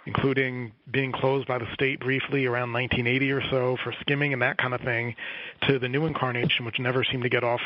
including 0.06 0.72
being 0.90 1.12
closed 1.12 1.48
by 1.48 1.58
the 1.58 1.72
state 1.74 2.00
briefly 2.00 2.46
around 2.46 2.74
1980 2.74 3.32
or 3.32 3.42
so 3.50 3.78
for 3.84 3.94
skimming 4.02 4.34
and 4.34 4.42
that 4.42 4.58
kind 4.58 4.74
of 4.74 4.82
thing, 4.82 5.16
to 5.68 5.80
the 5.80 5.90
new 5.90 6.06
incarnation, 6.06 6.66
which 6.66 6.80
never 6.80 7.04
seemed 7.04 7.24
to 7.24 7.30
get 7.30 7.44
off 7.44 7.62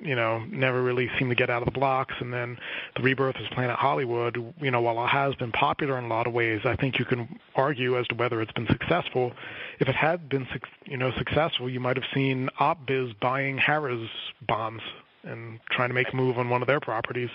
you 0.00 0.14
know, 0.14 0.40
never 0.50 0.82
really 0.82 1.10
seemed 1.18 1.30
to 1.30 1.34
get 1.34 1.50
out 1.50 1.62
of 1.62 1.66
the 1.66 1.78
blocks. 1.78 2.14
And 2.18 2.32
then 2.32 2.58
the 2.96 3.02
rebirth 3.02 3.36
of 3.36 3.50
Planet 3.52 3.76
Hollywood, 3.76 4.54
you 4.60 4.70
know, 4.70 4.80
while 4.80 5.02
it 5.04 5.08
has 5.08 5.34
been 5.36 5.52
popular 5.52 5.98
in 5.98 6.04
a 6.04 6.08
lot 6.08 6.26
of 6.26 6.32
ways, 6.32 6.62
I 6.64 6.76
think 6.76 6.98
you 6.98 7.04
can 7.04 7.38
argue 7.54 7.98
as 7.98 8.06
to 8.08 8.14
whether 8.14 8.40
it's 8.40 8.52
been 8.52 8.66
successful. 8.66 9.32
If 9.78 9.88
it 9.88 9.94
had 9.94 10.28
been, 10.28 10.46
you 10.84 10.96
know, 10.96 11.12
successful, 11.16 11.70
you 11.70 11.80
might 11.80 11.96
have 11.96 12.06
seen 12.12 12.48
OpBiz 12.60 13.18
buying 13.20 13.58
Harrah's 13.58 14.10
bonds 14.46 14.82
and 15.22 15.58
trying 15.70 15.88
to 15.88 15.94
make 15.94 16.12
a 16.12 16.16
move 16.16 16.38
on 16.38 16.50
one 16.50 16.60
of 16.60 16.66
their 16.66 16.80
properties. 16.80 17.30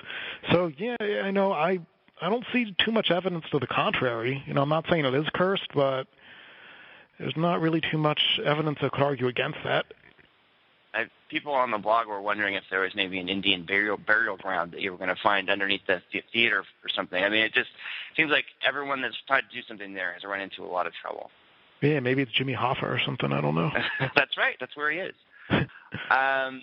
So 0.51 0.71
yeah, 0.77 0.95
I 0.99 1.31
know 1.31 1.51
I 1.51 1.79
I 2.21 2.29
don't 2.29 2.45
see 2.51 2.75
too 2.83 2.91
much 2.91 3.11
evidence 3.11 3.45
to 3.51 3.59
the 3.59 3.67
contrary. 3.67 4.43
You 4.45 4.53
know, 4.53 4.61
I'm 4.61 4.69
not 4.69 4.85
saying 4.89 5.05
it 5.05 5.13
is 5.13 5.27
cursed, 5.33 5.67
but 5.73 6.07
there's 7.17 7.37
not 7.37 7.61
really 7.61 7.81
too 7.81 7.97
much 7.97 8.19
evidence 8.43 8.79
that 8.81 8.91
could 8.91 9.03
argue 9.03 9.27
against 9.27 9.59
that. 9.63 9.85
I, 10.93 11.05
people 11.29 11.53
on 11.53 11.71
the 11.71 11.77
blog 11.77 12.07
were 12.07 12.21
wondering 12.21 12.55
if 12.55 12.63
there 12.71 12.81
was 12.81 12.95
maybe 12.95 13.19
an 13.19 13.29
Indian 13.29 13.63
burial 13.63 13.97
burial 13.97 14.37
ground 14.37 14.71
that 14.71 14.81
you 14.81 14.91
were 14.91 14.97
going 14.97 15.09
to 15.09 15.21
find 15.21 15.49
underneath 15.49 15.85
the 15.87 16.01
theater 16.33 16.59
or 16.83 16.89
something. 16.89 17.23
I 17.23 17.29
mean, 17.29 17.43
it 17.43 17.53
just 17.53 17.69
seems 18.17 18.31
like 18.31 18.45
everyone 18.67 19.01
that's 19.01 19.17
tried 19.27 19.41
to 19.41 19.55
do 19.55 19.61
something 19.67 19.93
there 19.93 20.13
has 20.13 20.23
run 20.23 20.41
into 20.41 20.63
a 20.63 20.71
lot 20.71 20.87
of 20.87 20.93
trouble. 20.93 21.29
Yeah, 21.81 21.99
maybe 21.99 22.23
it's 22.23 22.31
Jimmy 22.31 22.53
Hoffa 22.53 22.83
or 22.83 22.99
something. 23.05 23.31
I 23.31 23.39
don't 23.39 23.55
know. 23.55 23.71
that's 24.15 24.37
right. 24.37 24.55
That's 24.59 24.75
where 24.75 24.91
he 24.91 24.99
is. 24.99 25.15
um, 26.11 26.61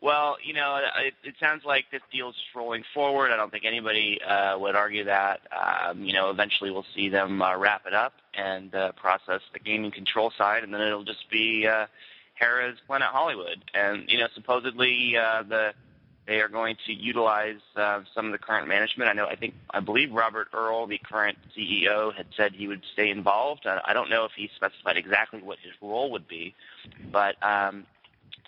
well, 0.00 0.36
you 0.44 0.54
know, 0.54 0.80
it, 0.98 1.14
it 1.24 1.34
sounds 1.40 1.64
like 1.64 1.86
this 1.90 2.02
deal 2.12 2.30
is 2.30 2.36
rolling 2.54 2.84
forward. 2.94 3.32
I 3.32 3.36
don't 3.36 3.50
think 3.50 3.64
anybody 3.64 4.20
uh, 4.22 4.56
would 4.58 4.76
argue 4.76 5.04
that. 5.04 5.40
Um, 5.52 6.04
you 6.04 6.12
know, 6.12 6.30
eventually 6.30 6.70
we'll 6.70 6.86
see 6.94 7.08
them 7.08 7.42
uh, 7.42 7.56
wrap 7.56 7.86
it 7.86 7.94
up 7.94 8.12
and 8.34 8.74
uh, 8.74 8.92
process 8.92 9.40
the 9.52 9.58
gaming 9.58 9.90
control 9.90 10.32
side, 10.36 10.62
and 10.62 10.72
then 10.72 10.80
it'll 10.80 11.04
just 11.04 11.28
be 11.30 11.66
uh, 11.66 11.86
Harrah's 12.40 12.78
Planet 12.86 13.08
Hollywood, 13.08 13.64
and 13.74 14.08
you 14.08 14.18
know 14.18 14.28
supposedly 14.34 15.16
uh, 15.16 15.42
the 15.42 15.74
they 16.28 16.40
are 16.42 16.48
going 16.48 16.76
to 16.86 16.92
utilize 16.92 17.60
uh, 17.74 18.02
some 18.14 18.26
of 18.26 18.32
the 18.32 18.38
current 18.38 18.68
management. 18.68 19.08
I 19.08 19.14
know, 19.14 19.24
I 19.24 19.34
think, 19.34 19.54
I 19.70 19.80
believe 19.80 20.12
Robert 20.12 20.48
Earl, 20.52 20.86
the 20.86 20.98
current 20.98 21.38
CEO, 21.56 22.14
had 22.14 22.26
said 22.36 22.52
he 22.52 22.68
would 22.68 22.82
stay 22.92 23.08
involved. 23.08 23.66
Uh, 23.66 23.80
I 23.82 23.94
don't 23.94 24.10
know 24.10 24.26
if 24.26 24.32
he 24.36 24.50
specified 24.54 24.98
exactly 24.98 25.40
what 25.40 25.58
his 25.58 25.72
role 25.80 26.10
would 26.10 26.28
be, 26.28 26.54
but 27.10 27.42
um, 27.42 27.86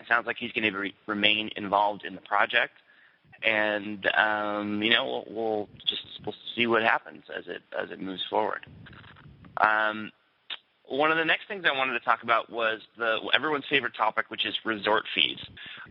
it 0.01 0.07
sounds 0.09 0.27
like 0.27 0.37
he's 0.39 0.53
going 0.53 0.71
to 0.71 0.79
re- 0.79 0.95
remain 1.07 1.51
involved 1.57 2.05
in 2.05 2.15
the 2.15 2.21
project. 2.21 2.75
And 3.43 4.07
um, 4.15 4.83
you 4.83 4.91
know, 4.91 5.07
we'll, 5.07 5.25
we'll 5.31 5.69
just 5.87 6.03
we'll 6.25 6.35
see 6.55 6.67
what 6.67 6.83
happens 6.83 7.25
as 7.35 7.47
it 7.47 7.63
as 7.79 7.91
it 7.91 8.01
moves 8.01 8.25
forward. 8.29 8.67
Um, 9.57 10.11
one 10.87 11.13
of 11.13 11.17
the 11.17 11.25
next 11.25 11.47
things 11.47 11.65
I 11.65 11.77
wanted 11.77 11.93
to 11.93 12.01
talk 12.01 12.23
about 12.23 12.51
was 12.51 12.81
the 12.99 13.19
everyone's 13.33 13.65
favorite 13.71 13.95
topic, 13.95 14.27
which 14.29 14.45
is 14.45 14.55
resort 14.65 15.05
fees. 15.15 15.39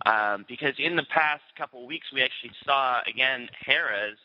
Um, 0.06 0.46
because 0.48 0.74
in 0.78 0.96
the 0.96 1.06
past 1.06 1.44
couple 1.58 1.88
weeks, 1.88 2.08
we 2.14 2.22
actually 2.22 2.52
saw 2.66 3.00
again 3.08 3.50
Harrah's 3.66 4.18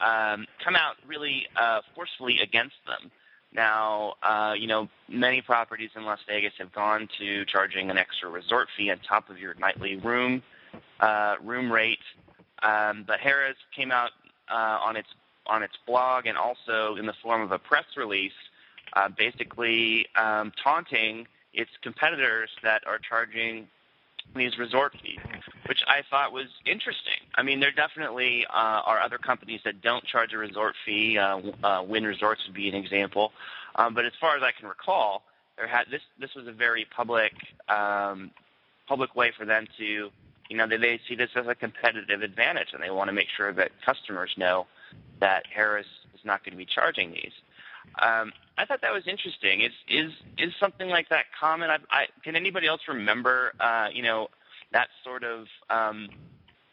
um, 0.00 0.46
come 0.62 0.76
out 0.76 0.96
really 1.06 1.46
uh, 1.56 1.80
forcefully 1.94 2.40
against 2.42 2.76
them. 2.86 3.10
Now, 3.52 4.14
uh, 4.22 4.54
you 4.56 4.66
know, 4.66 4.88
many 5.08 5.42
properties 5.42 5.90
in 5.96 6.04
Las 6.04 6.20
Vegas 6.28 6.52
have 6.58 6.72
gone 6.72 7.08
to 7.18 7.44
charging 7.46 7.90
an 7.90 7.98
extra 7.98 8.28
resort 8.28 8.68
fee 8.76 8.90
on 8.90 8.98
top 9.00 9.28
of 9.28 9.38
your 9.38 9.54
nightly 9.54 9.96
room 9.96 10.42
uh, 11.00 11.36
room 11.42 11.72
rate. 11.72 11.98
Um, 12.62 13.04
but 13.06 13.18
Harrah's 13.20 13.56
came 13.74 13.90
out 13.90 14.10
uh, 14.50 14.78
on 14.80 14.96
its 14.96 15.08
on 15.46 15.62
its 15.62 15.74
blog 15.86 16.26
and 16.26 16.38
also 16.38 16.96
in 16.96 17.06
the 17.06 17.14
form 17.22 17.42
of 17.42 17.50
a 17.50 17.58
press 17.58 17.86
release 17.96 18.32
uh, 18.92 19.08
basically 19.08 20.06
um, 20.16 20.52
taunting 20.62 21.26
its 21.52 21.70
competitors 21.82 22.50
that 22.62 22.82
are 22.86 22.98
charging 22.98 23.66
these 24.34 24.58
resort 24.58 24.92
fees, 25.02 25.18
which 25.66 25.82
I 25.86 26.02
thought 26.08 26.32
was 26.32 26.46
interesting. 26.66 27.20
I 27.34 27.42
mean, 27.42 27.60
there 27.60 27.72
definitely 27.72 28.46
uh, 28.46 28.82
are 28.84 29.00
other 29.00 29.18
companies 29.18 29.60
that 29.64 29.80
don't 29.80 30.04
charge 30.04 30.32
a 30.32 30.38
resort 30.38 30.74
fee. 30.84 31.18
Uh, 31.18 31.40
uh, 31.62 31.82
Wynn 31.86 32.04
Resorts 32.04 32.42
would 32.46 32.54
be 32.54 32.68
an 32.68 32.74
example. 32.74 33.32
Um, 33.76 33.94
but 33.94 34.04
as 34.04 34.12
far 34.20 34.36
as 34.36 34.42
I 34.42 34.52
can 34.58 34.68
recall, 34.68 35.22
there 35.56 35.66
had 35.66 35.84
this. 35.90 36.02
This 36.18 36.34
was 36.34 36.46
a 36.46 36.52
very 36.52 36.86
public, 36.96 37.32
um, 37.68 38.30
public 38.88 39.14
way 39.14 39.32
for 39.36 39.44
them 39.44 39.66
to, 39.78 40.10
you 40.48 40.56
know, 40.56 40.66
they, 40.66 40.76
they 40.76 41.00
see 41.08 41.14
this 41.14 41.30
as 41.34 41.46
a 41.46 41.54
competitive 41.54 42.22
advantage, 42.22 42.68
and 42.72 42.82
they 42.82 42.90
want 42.90 43.08
to 43.08 43.12
make 43.12 43.28
sure 43.36 43.52
that 43.52 43.70
customers 43.84 44.32
know 44.36 44.66
that 45.20 45.44
Harrah's 45.54 45.86
is 46.14 46.24
not 46.24 46.44
going 46.44 46.52
to 46.52 46.58
be 46.58 46.66
charging 46.66 47.12
these. 47.12 47.32
Um, 48.00 48.32
I 48.56 48.64
thought 48.66 48.82
that 48.82 48.92
was 48.92 49.06
interesting. 49.06 49.62
Is 49.62 49.72
is 49.88 50.12
is 50.38 50.52
something 50.60 50.88
like 50.88 51.08
that 51.08 51.26
common? 51.38 51.70
I, 51.70 51.78
I, 51.90 52.06
can 52.22 52.36
anybody 52.36 52.66
else 52.66 52.82
remember, 52.88 53.52
uh, 53.58 53.88
you 53.92 54.02
know, 54.02 54.28
that 54.72 54.88
sort 55.04 55.24
of 55.24 55.46
um, 55.70 56.08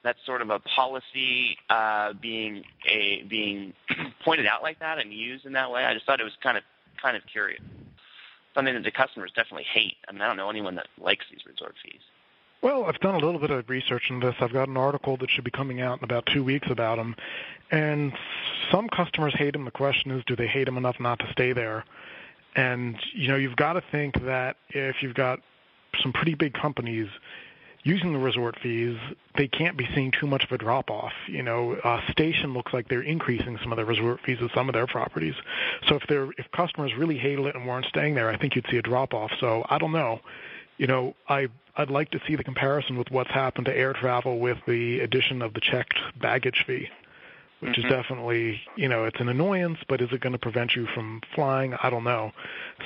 that 0.03 0.17
sort 0.25 0.41
of 0.41 0.49
a 0.49 0.59
policy 0.59 1.57
uh, 1.69 2.13
being 2.13 2.63
a 2.85 3.23
being 3.23 3.73
pointed 4.23 4.45
out 4.45 4.61
like 4.61 4.79
that 4.79 4.99
and 4.99 5.13
used 5.13 5.45
in 5.45 5.53
that 5.53 5.71
way? 5.71 5.85
I 5.85 5.93
just 5.93 6.05
thought 6.05 6.19
it 6.19 6.25
was 6.25 6.37
kind 6.41 6.57
of 6.57 6.63
kind 7.01 7.15
of 7.15 7.23
curious. 7.31 7.61
Something 8.53 8.73
that 8.73 8.83
the 8.83 8.91
customers 8.91 9.31
definitely 9.35 9.67
hate. 9.71 9.97
I 10.09 10.11
mean, 10.11 10.21
I 10.21 10.27
don't 10.27 10.37
know 10.37 10.49
anyone 10.49 10.75
that 10.75 10.87
likes 10.99 11.25
these 11.29 11.41
resort 11.45 11.75
fees. 11.83 12.01
Well, 12.61 12.85
I've 12.85 12.99
done 12.99 13.13
a 13.13 13.19
little 13.19 13.39
bit 13.39 13.51
of 13.51 13.69
research 13.69 14.09
on 14.09 14.19
this. 14.19 14.35
I've 14.39 14.51
got 14.51 14.67
an 14.67 14.77
article 14.77 15.15
that 15.17 15.29
should 15.29 15.43
be 15.43 15.51
coming 15.51 15.79
out 15.79 15.99
in 15.99 16.03
about 16.03 16.25
two 16.25 16.43
weeks 16.43 16.67
about 16.71 16.97
them. 16.97 17.15
And 17.71 18.13
some 18.71 18.87
customers 18.89 19.33
hate 19.35 19.53
them. 19.53 19.65
The 19.65 19.71
question 19.71 20.11
is, 20.11 20.23
do 20.25 20.35
they 20.35 20.47
hate 20.47 20.65
them 20.65 20.77
enough 20.77 20.99
not 20.99 21.19
to 21.19 21.31
stay 21.31 21.53
there? 21.53 21.83
And, 22.55 22.97
you 23.13 23.27
know, 23.27 23.35
you've 23.35 23.55
got 23.55 23.73
to 23.73 23.83
think 23.91 24.23
that 24.25 24.57
if 24.69 25.03
you've 25.03 25.13
got 25.13 25.39
some 26.01 26.13
pretty 26.13 26.33
big 26.33 26.53
companies 26.53 27.07
using 27.83 28.13
the 28.13 28.19
resort 28.19 28.57
fees, 28.61 28.97
they 29.37 29.47
can't 29.47 29.77
be 29.77 29.87
seeing 29.93 30.11
too 30.11 30.27
much 30.27 30.43
of 30.43 30.51
a 30.51 30.57
drop 30.57 30.89
off. 30.89 31.13
You 31.27 31.43
know, 31.43 31.73
uh, 31.73 32.01
Station 32.11 32.53
looks 32.53 32.73
like 32.73 32.89
they're 32.89 33.01
increasing 33.01 33.57
some 33.61 33.71
of 33.71 33.75
their 33.75 33.85
resort 33.85 34.21
fees 34.25 34.39
at 34.41 34.51
some 34.53 34.67
of 34.69 34.73
their 34.73 34.87
properties. 34.87 35.35
So 35.87 35.95
if 35.95 36.03
they're 36.07 36.29
if 36.37 36.49
customers 36.51 36.93
really 36.97 37.17
hated 37.17 37.45
it 37.45 37.55
and 37.55 37.67
weren't 37.67 37.85
staying 37.85 38.15
there, 38.15 38.29
I 38.29 38.37
think 38.37 38.55
you'd 38.55 38.67
see 38.69 38.77
a 38.77 38.81
drop 38.81 39.13
off. 39.13 39.31
So 39.39 39.65
I 39.69 39.77
don't 39.77 39.91
know 39.91 40.21
you 40.77 40.87
know, 40.87 41.15
I 41.27 41.47
I'd 41.75 41.89
like 41.89 42.11
to 42.11 42.21
see 42.27 42.35
the 42.35 42.43
comparison 42.43 42.97
with 42.97 43.11
what's 43.11 43.29
happened 43.29 43.65
to 43.65 43.75
air 43.75 43.93
travel 43.93 44.39
with 44.39 44.57
the 44.67 44.99
addition 45.01 45.41
of 45.41 45.53
the 45.53 45.59
checked 45.59 45.99
baggage 46.19 46.63
fee, 46.65 46.89
which 47.59 47.71
mm-hmm. 47.71 47.87
is 47.87 47.91
definitely, 47.91 48.61
you 48.75 48.87
know, 48.87 49.05
it's 49.05 49.19
an 49.19 49.29
annoyance, 49.29 49.79
but 49.89 50.01
is 50.01 50.09
it 50.11 50.21
going 50.21 50.33
to 50.33 50.39
prevent 50.39 50.75
you 50.75 50.87
from 50.93 51.21
flying? 51.33 51.73
I 51.81 51.89
don't 51.89 52.03
know. 52.03 52.31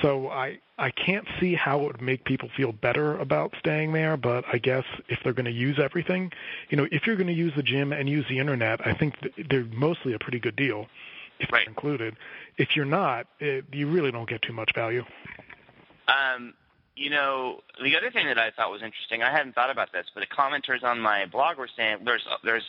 So 0.00 0.28
I 0.28 0.58
I 0.78 0.90
can't 0.90 1.26
see 1.38 1.54
how 1.54 1.80
it 1.80 1.86
would 1.86 2.00
make 2.00 2.24
people 2.24 2.48
feel 2.56 2.72
better 2.72 3.18
about 3.18 3.54
staying 3.58 3.92
there, 3.92 4.16
but 4.16 4.44
I 4.52 4.58
guess 4.58 4.84
if 5.08 5.18
they're 5.22 5.34
going 5.34 5.44
to 5.44 5.52
use 5.52 5.78
everything, 5.78 6.32
you 6.70 6.76
know, 6.76 6.88
if 6.90 7.06
you're 7.06 7.16
going 7.16 7.28
to 7.28 7.32
use 7.34 7.52
the 7.54 7.62
gym 7.62 7.92
and 7.92 8.08
use 8.08 8.24
the 8.28 8.38
internet, 8.38 8.86
I 8.86 8.94
think 8.94 9.14
they're 9.50 9.64
mostly 9.64 10.14
a 10.14 10.18
pretty 10.18 10.40
good 10.40 10.56
deal 10.56 10.86
if 11.38 11.52
right. 11.52 11.66
included. 11.66 12.16
If 12.56 12.74
you're 12.74 12.84
not, 12.86 13.26
it, 13.40 13.66
you 13.72 13.88
really 13.88 14.10
don't 14.10 14.28
get 14.28 14.42
too 14.42 14.52
much 14.52 14.74
value. 14.74 15.04
Um, 16.08 16.54
you 16.96 17.10
know, 17.10 17.60
the 17.82 17.96
other 17.96 18.10
thing 18.10 18.26
that 18.26 18.38
I 18.38 18.50
thought 18.50 18.70
was 18.70 18.82
interesting, 18.82 19.22
I 19.22 19.30
hadn't 19.30 19.54
thought 19.54 19.70
about 19.70 19.92
this, 19.92 20.06
but 20.14 20.20
the 20.20 20.34
commenters 20.34 20.82
on 20.82 21.00
my 21.00 21.26
blog 21.26 21.58
were 21.58 21.68
saying 21.76 21.98
there's 22.04 22.26
there's 22.44 22.64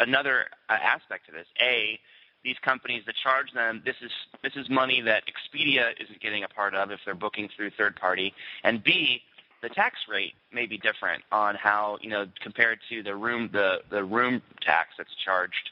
another 0.00 0.46
uh, 0.68 0.76
aspect 0.82 1.26
to 1.26 1.32
this. 1.32 1.46
A, 1.60 1.98
these 2.44 2.56
companies 2.62 3.02
that 3.06 3.14
charge 3.16 3.52
them, 3.52 3.82
this 3.84 3.96
is 4.00 4.10
this 4.42 4.54
is 4.56 4.68
money 4.68 5.00
that 5.02 5.24
Expedia 5.26 5.92
isn't 6.00 6.20
getting 6.20 6.44
a 6.44 6.48
part 6.48 6.74
of 6.74 6.90
if 6.90 7.00
they're 7.04 7.14
booking 7.14 7.48
through 7.54 7.70
third 7.70 7.96
party, 7.96 8.32
and 8.62 8.82
B, 8.82 9.22
the 9.60 9.68
tax 9.68 9.96
rate 10.08 10.34
may 10.52 10.66
be 10.66 10.78
different 10.78 11.24
on 11.32 11.56
how 11.56 11.98
you 12.00 12.10
know 12.10 12.26
compared 12.40 12.78
to 12.90 13.02
the 13.02 13.14
room 13.14 13.50
the 13.52 13.82
the 13.90 14.04
room 14.04 14.42
tax 14.60 14.90
that's 14.96 15.14
charged, 15.14 15.70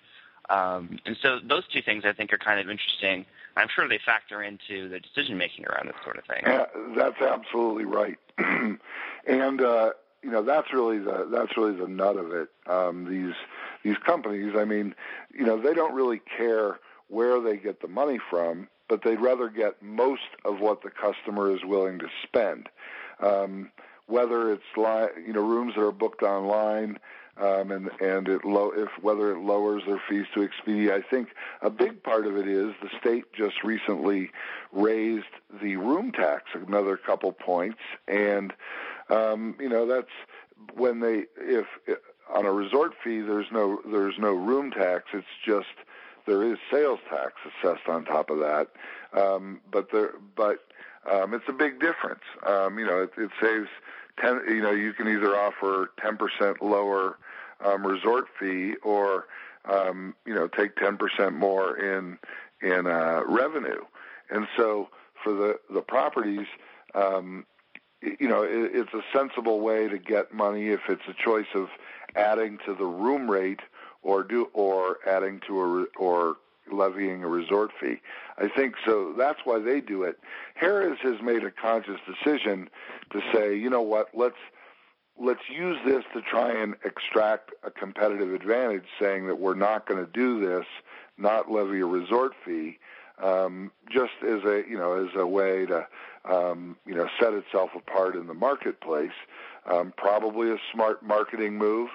um, 0.51 0.99
and 1.07 1.17
so 1.23 1.39
those 1.43 1.67
two 1.69 1.83
things 1.83 2.05
I 2.05 2.13
think 2.13 2.33
are 2.33 2.39
kind 2.39 2.59
of 2.59 2.69
interesting 2.69 3.27
I'm 3.57 3.69
sure 3.75 3.89
they 3.89 3.99
factor 4.05 4.43
into 4.43 4.89
the 4.89 5.01
decision 5.01 5.39
making 5.39 5.65
around 5.67 5.89
this 5.89 5.97
sort 6.05 6.19
of 6.19 6.25
thing. 6.25 6.43
Yeah, 6.47 6.67
that's 6.95 7.21
absolutely 7.21 7.87
right, 7.87 8.19
and 8.39 9.63
uh, 9.63 9.91
you 10.23 10.31
know 10.31 10.43
that's 10.43 10.73
really 10.73 10.99
the 10.99 11.27
that's 11.31 11.57
really 11.57 11.75
the 11.75 11.89
nut 11.89 12.17
of 12.17 12.33
it. 12.33 12.49
Um, 12.67 13.07
these 13.09 13.35
these 13.87 13.99
companies, 14.05 14.55
I 14.57 14.65
mean, 14.65 14.95
you 15.33 15.45
know, 15.45 15.61
they 15.61 15.73
don't 15.73 15.95
really 15.95 16.21
care 16.37 16.81
where 17.09 17.41
they 17.41 17.57
get 17.57 17.81
the 17.81 17.89
money 17.89 18.19
from, 18.31 18.69
but 18.89 19.03
they'd 19.03 19.21
rather 19.21 19.49
get 19.49 19.81
most 19.81 20.29
of 20.45 20.61
what 20.61 20.83
the 20.83 20.91
customer 20.91 21.55
is 21.55 21.65
willing 21.65 21.99
to 22.01 22.09
spend. 22.23 22.69
Um, 23.21 23.71
whether 24.07 24.53
it's 24.53 24.63
li- 24.77 25.25
you 25.25 25.33
know 25.33 25.41
rooms 25.41 25.75
that 25.75 25.83
are 25.83 25.93
booked 25.93 26.23
online 26.23 26.99
um, 27.39 27.71
and 27.71 27.91
and 28.01 28.29
it 28.29 28.45
low 28.45 28.71
if 28.71 28.89
whether 29.03 29.33
it 29.33 29.41
lowers 29.41 29.83
their 29.87 30.01
fees 30.09 30.27
to 30.35 30.49
Expedia. 30.49 30.93
I 30.93 31.03
think 31.03 31.29
a 31.61 31.71
big 31.71 32.03
part 32.03 32.27
of 32.27 32.37
it 32.37 32.47
is 32.47 32.73
the 32.81 32.89
state 33.01 33.33
just 33.33 33.63
recently 33.65 34.31
raised 34.73 35.25
the 35.61 35.77
room 35.77 36.13
tax 36.13 36.45
another 36.55 36.97
couple 36.97 37.33
points, 37.33 37.81
and 38.07 38.53
um, 39.11 39.57
you 39.59 39.69
know 39.69 39.87
that's 39.87 40.11
when 40.75 41.01
they 41.01 41.25
if 41.37 41.67
on 42.35 42.45
a 42.45 42.53
resort 42.53 42.93
fee 43.03 43.21
there's 43.21 43.51
no 43.53 43.81
there's 43.87 44.19
no 44.19 44.33
room 44.33 44.71
tax. 44.71 45.05
It's 45.13 45.27
just 45.45 45.67
there 46.27 46.43
is 46.43 46.59
sales 46.71 46.99
tax 47.09 47.35
assessed 47.47 47.89
on 47.89 48.05
top 48.05 48.31
of 48.31 48.39
that, 48.39 48.69
um, 49.13 49.61
but 49.71 49.91
there 49.93 50.15
but 50.35 50.59
um, 51.11 51.35
it's 51.35 51.49
a 51.49 51.53
big 51.53 51.81
difference. 51.81 52.23
Um, 52.47 52.79
you 52.79 52.87
know, 52.87 53.03
it, 53.03 53.11
it 53.17 53.31
saves 53.41 53.69
ten. 54.21 54.41
You 54.49 54.63
know, 54.63 54.73
you 54.73 54.93
can 54.93 55.09
either 55.09 55.37
offer 55.37 55.93
ten 56.01 56.17
percent 56.17 56.63
lower 56.63 57.19
um, 57.65 57.87
resort 57.87 58.27
fee 58.39 58.75
or 58.83 59.27
um, 59.65 60.15
you 60.27 60.35
know 60.35 60.49
take 60.49 60.77
ten 60.77 60.97
percent 60.97 61.35
more 61.35 61.77
in 61.77 62.19
in 62.61 62.87
uh, 62.87 63.23
revenue, 63.27 63.83
and 64.31 64.47
so 64.57 64.89
for 65.23 65.33
the 65.33 65.59
the 65.73 65.81
properties. 65.81 66.47
Um, 66.95 67.45
you 68.03 68.29
know, 68.29 68.43
it, 68.43 68.73
it's 68.75 68.95
a 68.95 69.03
sensible 69.17 69.61
way 69.61 69.89
to 69.89 69.99
get 69.99 70.33
money 70.33 70.69
if 70.69 70.81
it's 70.89 71.03
a 71.09 71.15
choice 71.15 71.47
of 71.55 71.69
adding 72.15 72.59
to 72.67 72.75
the 72.75 72.85
room 72.85 73.31
rate 73.31 73.61
or 74.03 74.23
do 74.23 74.49
or 74.53 74.99
adding 75.07 75.41
to 75.47 75.61
a 75.61 75.85
or 75.99 76.37
levying 76.71 77.23
a 77.23 77.29
resort 77.29 77.71
fee. 77.81 78.01
I 78.39 78.49
think 78.49 78.75
so. 78.85 79.15
That's 79.17 79.41
why 79.45 79.59
they 79.59 79.81
do 79.81 80.03
it. 80.03 80.19
Harrah's 80.61 80.99
has 81.03 81.23
made 81.23 81.45
a 81.45 81.51
conscious 81.51 82.01
decision 82.07 82.69
to 83.11 83.21
say, 83.33 83.57
you 83.57 83.71
know 83.71 83.83
what, 83.83 84.09
let's 84.15 84.37
let's 85.19 85.49
use 85.49 85.79
this 85.87 86.05
to 86.13 86.21
try 86.21 86.53
and 86.53 86.75
extract 86.85 87.51
a 87.65 87.71
competitive 87.71 88.35
advantage, 88.35 88.85
saying 89.01 89.27
that 89.27 89.39
we're 89.39 89.55
not 89.55 89.87
going 89.87 90.05
to 90.05 90.11
do 90.13 90.41
this, 90.41 90.67
not 91.17 91.51
levy 91.51 91.81
a 91.81 91.87
resort 91.87 92.33
fee, 92.45 92.79
um, 93.23 93.73
just 93.91 94.13
as 94.23 94.45
a 94.45 94.63
you 94.69 94.77
know 94.77 95.05
as 95.05 95.11
a 95.17 95.27
way 95.27 95.67
to 95.67 95.87
um, 96.27 96.77
you 96.87 96.95
know 96.95 97.09
set 97.21 97.33
itself 97.33 97.71
apart 97.77 98.17
in 98.17 98.27
the 98.27 98.35
marketplace. 98.35 99.13
Um, 99.67 99.93
probably 99.97 100.51
a 100.51 100.59
smart 100.73 101.03
marketing 101.03 101.59
move. 101.59 101.91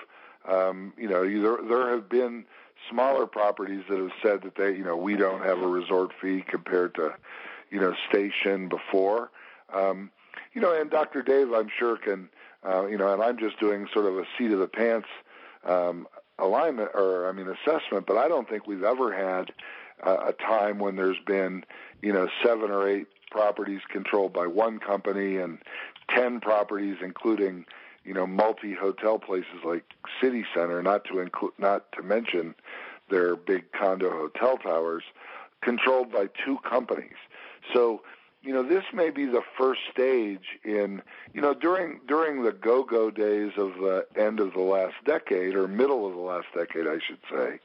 Um, 0.47 0.93
you 0.97 1.07
know, 1.07 1.23
there 1.23 1.67
there 1.67 1.89
have 1.91 2.09
been 2.09 2.45
smaller 2.89 3.25
properties 3.27 3.83
that 3.89 3.97
have 3.97 4.11
said 4.21 4.41
that 4.43 4.55
they, 4.55 4.75
you 4.75 4.83
know, 4.83 4.97
we 4.97 5.15
don't 5.15 5.43
have 5.43 5.59
a 5.61 5.67
resort 5.67 6.11
fee 6.21 6.43
compared 6.47 6.95
to, 6.95 7.13
you 7.69 7.79
know, 7.79 7.93
station 8.09 8.67
before. 8.67 9.29
Um, 9.73 10.11
you 10.53 10.61
know, 10.61 10.73
and 10.73 10.89
Dr. 10.89 11.21
Dave, 11.21 11.53
I'm 11.53 11.69
sure 11.77 11.97
can, 11.97 12.29
uh, 12.67 12.87
you 12.87 12.97
know, 12.97 13.13
and 13.13 13.21
I'm 13.21 13.37
just 13.37 13.59
doing 13.59 13.87
sort 13.93 14.05
of 14.05 14.17
a 14.17 14.25
seat 14.37 14.51
of 14.51 14.59
the 14.59 14.67
pants 14.67 15.07
um, 15.65 16.07
alignment 16.39 16.89
or 16.93 17.29
I 17.29 17.31
mean 17.31 17.47
assessment, 17.47 18.05
but 18.07 18.17
I 18.17 18.27
don't 18.27 18.49
think 18.49 18.67
we've 18.67 18.83
ever 18.83 19.13
had 19.13 19.53
uh, 20.03 20.29
a 20.29 20.33
time 20.33 20.79
when 20.79 20.95
there's 20.95 21.19
been, 21.25 21.63
you 22.01 22.11
know, 22.11 22.27
seven 22.43 22.71
or 22.71 22.87
eight 22.87 23.07
properties 23.31 23.81
controlled 23.89 24.33
by 24.33 24.45
one 24.45 24.77
company 24.77 25.37
and 25.37 25.57
ten 26.09 26.39
properties, 26.39 26.97
including 27.01 27.65
you 28.03 28.13
know, 28.13 28.25
multi-hotel 28.25 29.19
places 29.19 29.63
like 29.63 29.83
City 30.21 30.45
Center, 30.55 30.81
not 30.81 31.05
to 31.05 31.19
include, 31.19 31.53
not 31.57 31.91
to 31.93 32.01
mention 32.01 32.55
their 33.09 33.35
big 33.35 33.71
condo 33.71 34.09
hotel 34.09 34.57
towers, 34.57 35.03
controlled 35.61 36.11
by 36.11 36.27
two 36.43 36.57
companies. 36.67 37.17
So, 37.73 38.01
you 38.41 38.53
know, 38.53 38.63
this 38.63 38.85
may 38.91 39.11
be 39.11 39.25
the 39.25 39.43
first 39.55 39.81
stage 39.91 40.59
in, 40.63 41.03
you 41.33 41.41
know, 41.41 41.53
during 41.53 41.99
during 42.07 42.41
the 42.43 42.51
go-go 42.51 43.11
days 43.11 43.51
of 43.57 43.73
the 43.75 44.07
end 44.15 44.39
of 44.39 44.53
the 44.53 44.61
last 44.61 44.95
decade 45.05 45.53
or 45.53 45.67
middle 45.67 46.07
of 46.07 46.13
the 46.13 46.21
last 46.21 46.47
decade, 46.55 46.87
I 46.87 46.97
should 47.05 47.19
say. 47.29 47.59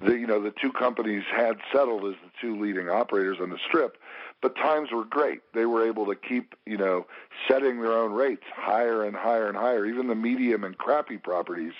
The 0.00 0.16
you 0.16 0.28
know 0.28 0.40
the 0.40 0.52
two 0.52 0.72
companies 0.72 1.24
had 1.34 1.56
settled 1.72 2.04
as 2.04 2.14
the 2.22 2.30
two 2.40 2.60
leading 2.60 2.88
operators 2.88 3.38
on 3.40 3.50
the 3.50 3.58
strip, 3.66 3.96
but 4.42 4.56
times 4.56 4.90
were 4.90 5.04
great. 5.04 5.40
They 5.54 5.64
were 5.64 5.86
able 5.86 6.04
to 6.06 6.16
keep, 6.16 6.54
you 6.66 6.76
know, 6.76 7.06
setting 7.48 7.80
their 7.80 7.92
own 7.92 8.12
rates 8.12 8.42
higher 8.54 9.04
and 9.04 9.16
higher 9.16 9.48
and 9.48 9.56
higher. 9.56 9.86
Even 9.86 10.08
the 10.08 10.14
medium 10.16 10.64
and 10.64 10.76
crappy 10.76 11.16
properties 11.16 11.72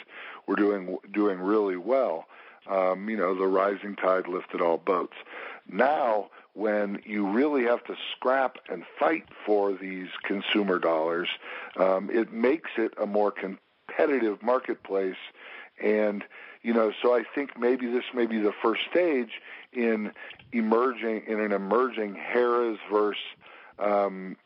were 0.47 0.57
doing 0.57 0.97
doing 1.13 1.41
really 1.41 1.77
well. 1.77 2.27
Um, 2.71 3.11
you 3.11 3.17
know, 3.17 3.35
the 3.35 3.49
rising 3.49 3.97
tide 3.97 4.29
lifted 4.29 4.61
all 4.61 4.79
boats. 4.79 5.17
Now, 5.69 6.31
when 6.55 7.03
you 7.05 7.27
really 7.29 7.65
have 7.65 7.83
to 7.85 7.97
scrap 8.15 8.59
and 8.69 8.85
fight 8.99 9.25
for 9.45 9.73
these 9.73 10.09
consumer 10.23 10.79
dollars, 10.79 11.29
um, 11.77 12.09
it 12.11 12.33
makes 12.33 12.71
it 12.79 12.95
a 13.01 13.07
more 13.07 13.33
competitive 13.33 14.41
marketplace. 14.43 15.17
And 15.83 16.23
you 16.63 16.73
know, 16.73 16.93
so 17.03 17.15
I 17.15 17.25
think 17.35 17.59
maybe 17.59 17.87
this 17.87 18.05
may 18.15 18.27
be 18.27 18.39
the 18.39 18.53
first 18.63 18.83
stage 18.91 19.41
in 19.73 20.13
emerging 20.53 21.25
in 21.27 21.41
an 21.41 21.53
emerging 21.53 22.15
Harrah's 22.15 22.79
versus 22.91 23.21
um, 23.79 24.37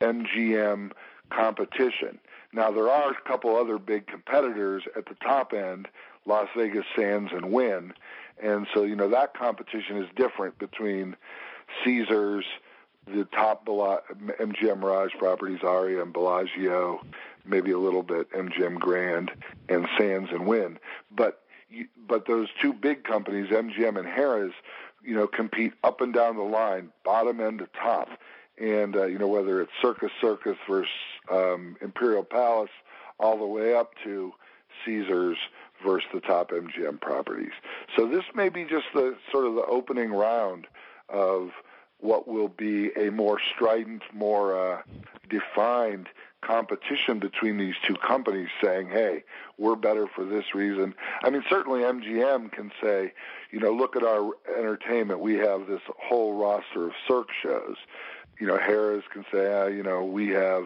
MGM 0.00 0.92
competition. 1.30 2.18
Now 2.52 2.70
there 2.70 2.88
are 2.90 3.10
a 3.10 3.28
couple 3.28 3.56
other 3.56 3.78
big 3.78 4.06
competitors 4.06 4.82
at 4.96 5.06
the 5.06 5.14
top 5.14 5.52
end, 5.52 5.88
Las 6.26 6.48
Vegas 6.56 6.84
Sands 6.96 7.30
and 7.32 7.52
Wynn, 7.52 7.92
and 8.42 8.66
so 8.72 8.84
you 8.84 8.96
know 8.96 9.08
that 9.08 9.34
competition 9.34 9.98
is 9.98 10.08
different 10.16 10.58
between 10.58 11.16
Caesars, 11.84 12.44
the 13.06 13.24
top 13.24 13.66
MGM 13.66 14.78
Mirage 14.78 15.12
properties, 15.18 15.60
Aria 15.62 16.02
and 16.02 16.12
Bellagio, 16.12 17.00
maybe 17.44 17.72
a 17.72 17.78
little 17.78 18.02
bit 18.02 18.30
MGM 18.32 18.78
Grand 18.78 19.32
and 19.68 19.88
Sands 19.98 20.30
and 20.30 20.46
Wynn, 20.46 20.78
but 21.10 21.41
but 22.08 22.26
those 22.26 22.48
two 22.60 22.72
big 22.72 23.04
companies, 23.04 23.50
MGM 23.50 23.98
and 23.98 24.08
Harrah's, 24.08 24.54
you 25.04 25.14
know, 25.14 25.26
compete 25.26 25.72
up 25.82 26.00
and 26.00 26.12
down 26.12 26.36
the 26.36 26.42
line, 26.42 26.90
bottom 27.04 27.40
end 27.40 27.58
to 27.58 27.68
top. 27.80 28.08
And, 28.58 28.96
uh, 28.96 29.06
you 29.06 29.18
know, 29.18 29.28
whether 29.28 29.60
it's 29.60 29.72
Circus 29.80 30.12
Circus 30.20 30.56
versus 30.68 30.90
um, 31.30 31.76
Imperial 31.80 32.22
Palace, 32.22 32.70
all 33.18 33.38
the 33.38 33.46
way 33.46 33.74
up 33.74 33.92
to 34.04 34.32
Caesars 34.84 35.38
versus 35.84 36.08
the 36.12 36.20
top 36.20 36.50
MGM 36.50 37.00
properties. 37.00 37.52
So 37.96 38.06
this 38.06 38.24
may 38.34 38.48
be 38.48 38.64
just 38.64 38.86
the 38.94 39.16
sort 39.30 39.46
of 39.46 39.54
the 39.54 39.64
opening 39.64 40.12
round 40.12 40.66
of 41.08 41.50
what 41.98 42.26
will 42.26 42.48
be 42.48 42.90
a 42.96 43.10
more 43.10 43.40
strident, 43.54 44.02
more 44.12 44.56
uh, 44.56 44.82
defined 45.28 46.08
competition 46.42 47.18
between 47.18 47.56
these 47.56 47.74
two 47.86 47.94
companies 47.94 48.48
saying, 48.62 48.88
hey, 48.88 49.24
we're 49.58 49.76
better 49.76 50.06
for 50.06 50.24
this 50.24 50.54
reason. 50.54 50.94
I 51.22 51.30
mean, 51.30 51.42
certainly 51.48 51.80
MGM 51.80 52.52
can 52.52 52.70
say, 52.82 53.12
you 53.50 53.60
know, 53.60 53.72
look 53.72 53.96
at 53.96 54.02
our 54.02 54.32
entertainment. 54.58 55.20
We 55.20 55.36
have 55.36 55.66
this 55.66 55.80
whole 55.98 56.34
roster 56.34 56.86
of 56.86 56.92
Cirque 57.08 57.30
shows. 57.42 57.76
You 58.38 58.46
know, 58.46 58.58
Harrah's 58.58 59.04
can 59.12 59.24
say, 59.32 59.52
ah, 59.52 59.66
you 59.66 59.82
know, 59.82 60.04
we 60.04 60.28
have 60.28 60.64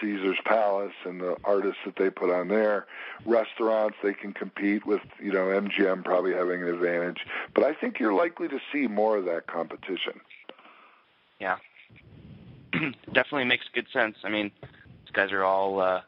Caesar's 0.00 0.38
Palace 0.44 0.92
and 1.04 1.20
the 1.20 1.36
artists 1.44 1.80
that 1.84 1.96
they 1.96 2.10
put 2.10 2.30
on 2.30 2.48
there. 2.48 2.86
Restaurants, 3.24 3.96
they 4.02 4.12
can 4.12 4.32
compete 4.32 4.86
with, 4.86 5.00
you 5.20 5.32
know, 5.32 5.46
MGM 5.46 6.04
probably 6.04 6.32
having 6.32 6.62
an 6.62 6.68
advantage. 6.68 7.24
But 7.54 7.64
I 7.64 7.74
think 7.74 7.98
you're 7.98 8.14
likely 8.14 8.48
to 8.48 8.58
see 8.72 8.86
more 8.86 9.16
of 9.16 9.24
that 9.26 9.46
competition. 9.46 10.20
Yeah. 11.40 11.56
Definitely 13.12 13.44
makes 13.44 13.66
good 13.72 13.86
sense. 13.92 14.16
I 14.24 14.28
mean, 14.28 14.50
guys 15.14 15.32
are 15.32 15.44
all 15.44 15.80
uh, 15.80 16.00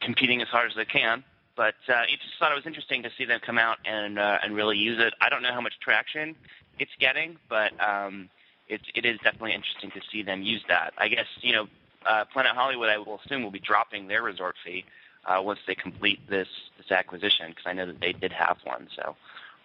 competing 0.00 0.42
as 0.42 0.48
hard 0.48 0.70
as 0.70 0.76
they 0.76 0.84
can. 0.84 1.24
But 1.56 1.74
uh, 1.88 1.92
I 1.94 2.06
just 2.06 2.34
thought 2.38 2.50
it 2.50 2.56
was 2.56 2.66
interesting 2.66 3.02
to 3.04 3.10
see 3.16 3.24
them 3.24 3.40
come 3.44 3.58
out 3.58 3.78
and 3.84 4.18
uh, 4.18 4.38
and 4.42 4.54
really 4.56 4.76
use 4.76 5.00
it. 5.00 5.14
I 5.20 5.28
don't 5.28 5.42
know 5.42 5.52
how 5.52 5.60
much 5.60 5.74
traction 5.80 6.34
it's 6.78 6.90
getting, 6.98 7.36
but 7.48 7.72
um, 7.80 8.28
it 8.68 8.80
it 8.94 9.04
is 9.04 9.18
definitely 9.22 9.54
interesting 9.54 9.90
to 9.92 10.00
see 10.10 10.22
them 10.22 10.42
use 10.42 10.62
that. 10.68 10.94
I 10.98 11.08
guess 11.08 11.26
you 11.42 11.52
know 11.52 11.68
uh, 12.06 12.24
Planet 12.32 12.52
Hollywood, 12.54 12.88
I 12.88 12.98
will 12.98 13.20
assume, 13.24 13.42
will 13.42 13.50
be 13.50 13.60
dropping 13.60 14.08
their 14.08 14.22
resort 14.22 14.56
fee 14.64 14.84
uh, 15.26 15.40
once 15.42 15.60
they 15.66 15.74
complete 15.74 16.18
this 16.28 16.48
this 16.76 16.90
acquisition 16.90 17.50
because 17.50 17.64
I 17.66 17.72
know 17.72 17.86
that 17.86 18.00
they 18.00 18.12
did 18.12 18.32
have 18.32 18.58
one. 18.64 18.88
So 18.96 19.16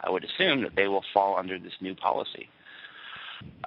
I 0.02 0.10
would 0.10 0.24
assume 0.24 0.62
that 0.64 0.76
they 0.76 0.88
will 0.88 1.04
fall 1.14 1.38
under 1.38 1.58
this 1.58 1.74
new 1.82 1.96
policy. 1.96 2.50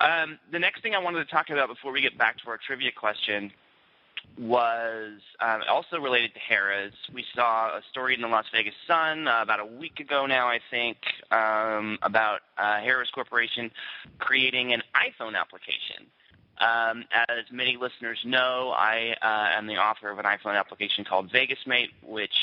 Um, 0.01 0.39
the 0.51 0.59
next 0.59 0.83
thing 0.83 0.95
I 0.95 0.99
wanted 0.99 1.25
to 1.25 1.31
talk 1.31 1.51
about 1.51 1.68
before 1.68 1.93
we 1.93 2.01
get 2.01 2.18
back 2.18 2.39
to 2.39 2.51
our 2.51 2.59
trivia 2.59 2.93
question 2.93 3.51
was 4.39 5.20
um, 5.41 5.62
also 5.70 5.99
related 5.99 6.33
to 6.35 6.41
Harrah's. 6.41 6.95
We 7.12 7.25
saw 7.35 7.77
a 7.77 7.83
story 7.91 8.14
in 8.14 8.20
the 8.20 8.29
Las 8.29 8.47
Vegas 8.53 8.75
Sun 8.87 9.29
uh, 9.29 9.41
about 9.43 9.61
a 9.61 9.66
week 9.66 10.01
ago 10.01 10.27
now, 10.27 10.49
I 10.49 10.61
think, 10.70 10.97
um, 11.31 11.99
about 12.03 12.41
uh, 12.57 12.81
Harrah's 12.81 13.11
Corporation 13.11 13.70
creating 14.18 14.73
an 14.73 14.83
iPhone 14.95 15.39
application. 15.39 16.07
Um, 16.59 17.05
as 17.12 17.51
many 17.51 17.77
listeners 17.77 18.18
know, 18.25 18.73
I 18.77 19.16
uh, 19.20 19.59
am 19.59 19.66
the 19.66 19.77
author 19.77 20.11
of 20.11 20.18
an 20.18 20.25
iPhone 20.25 20.59
application 20.59 21.05
called 21.05 21.31
VegasMate, 21.31 21.91
which 22.07 22.35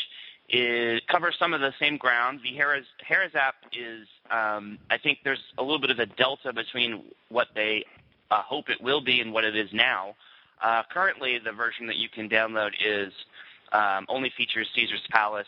is, 0.50 1.02
covers 1.08 1.36
some 1.40 1.54
of 1.54 1.62
the 1.62 1.74
same 1.80 1.98
ground. 1.98 2.42
The 2.44 2.58
Harrah's, 2.58 2.88
Harrah's 3.08 3.36
app 3.36 3.56
is, 3.72 4.08
um, 4.30 4.78
I 4.90 4.98
think 4.98 5.20
there's 5.24 5.44
a 5.58 5.64
little 5.64 5.80
bit 5.80 5.92
of 5.92 6.00
a 6.00 6.06
delta 6.06 6.54
between 6.54 7.04
what 7.30 7.48
they 7.56 7.86
uh, 8.32 8.42
hope 8.42 8.70
it 8.70 8.82
will 8.82 9.02
be 9.02 9.22
and 9.22 9.32
what 9.32 9.44
it 9.44 9.56
is 9.56 9.70
now. 9.74 10.16
Uh, 10.62 10.84
currently, 10.92 11.40
the 11.40 11.52
version 11.52 11.88
that 11.88 11.96
you 11.96 12.10
can 12.10 12.30
download 12.30 12.72
is 12.86 13.14
um, 13.72 14.06
only 14.10 14.32
features 14.36 14.68
Caesar's 14.76 15.06
Palace, 15.10 15.48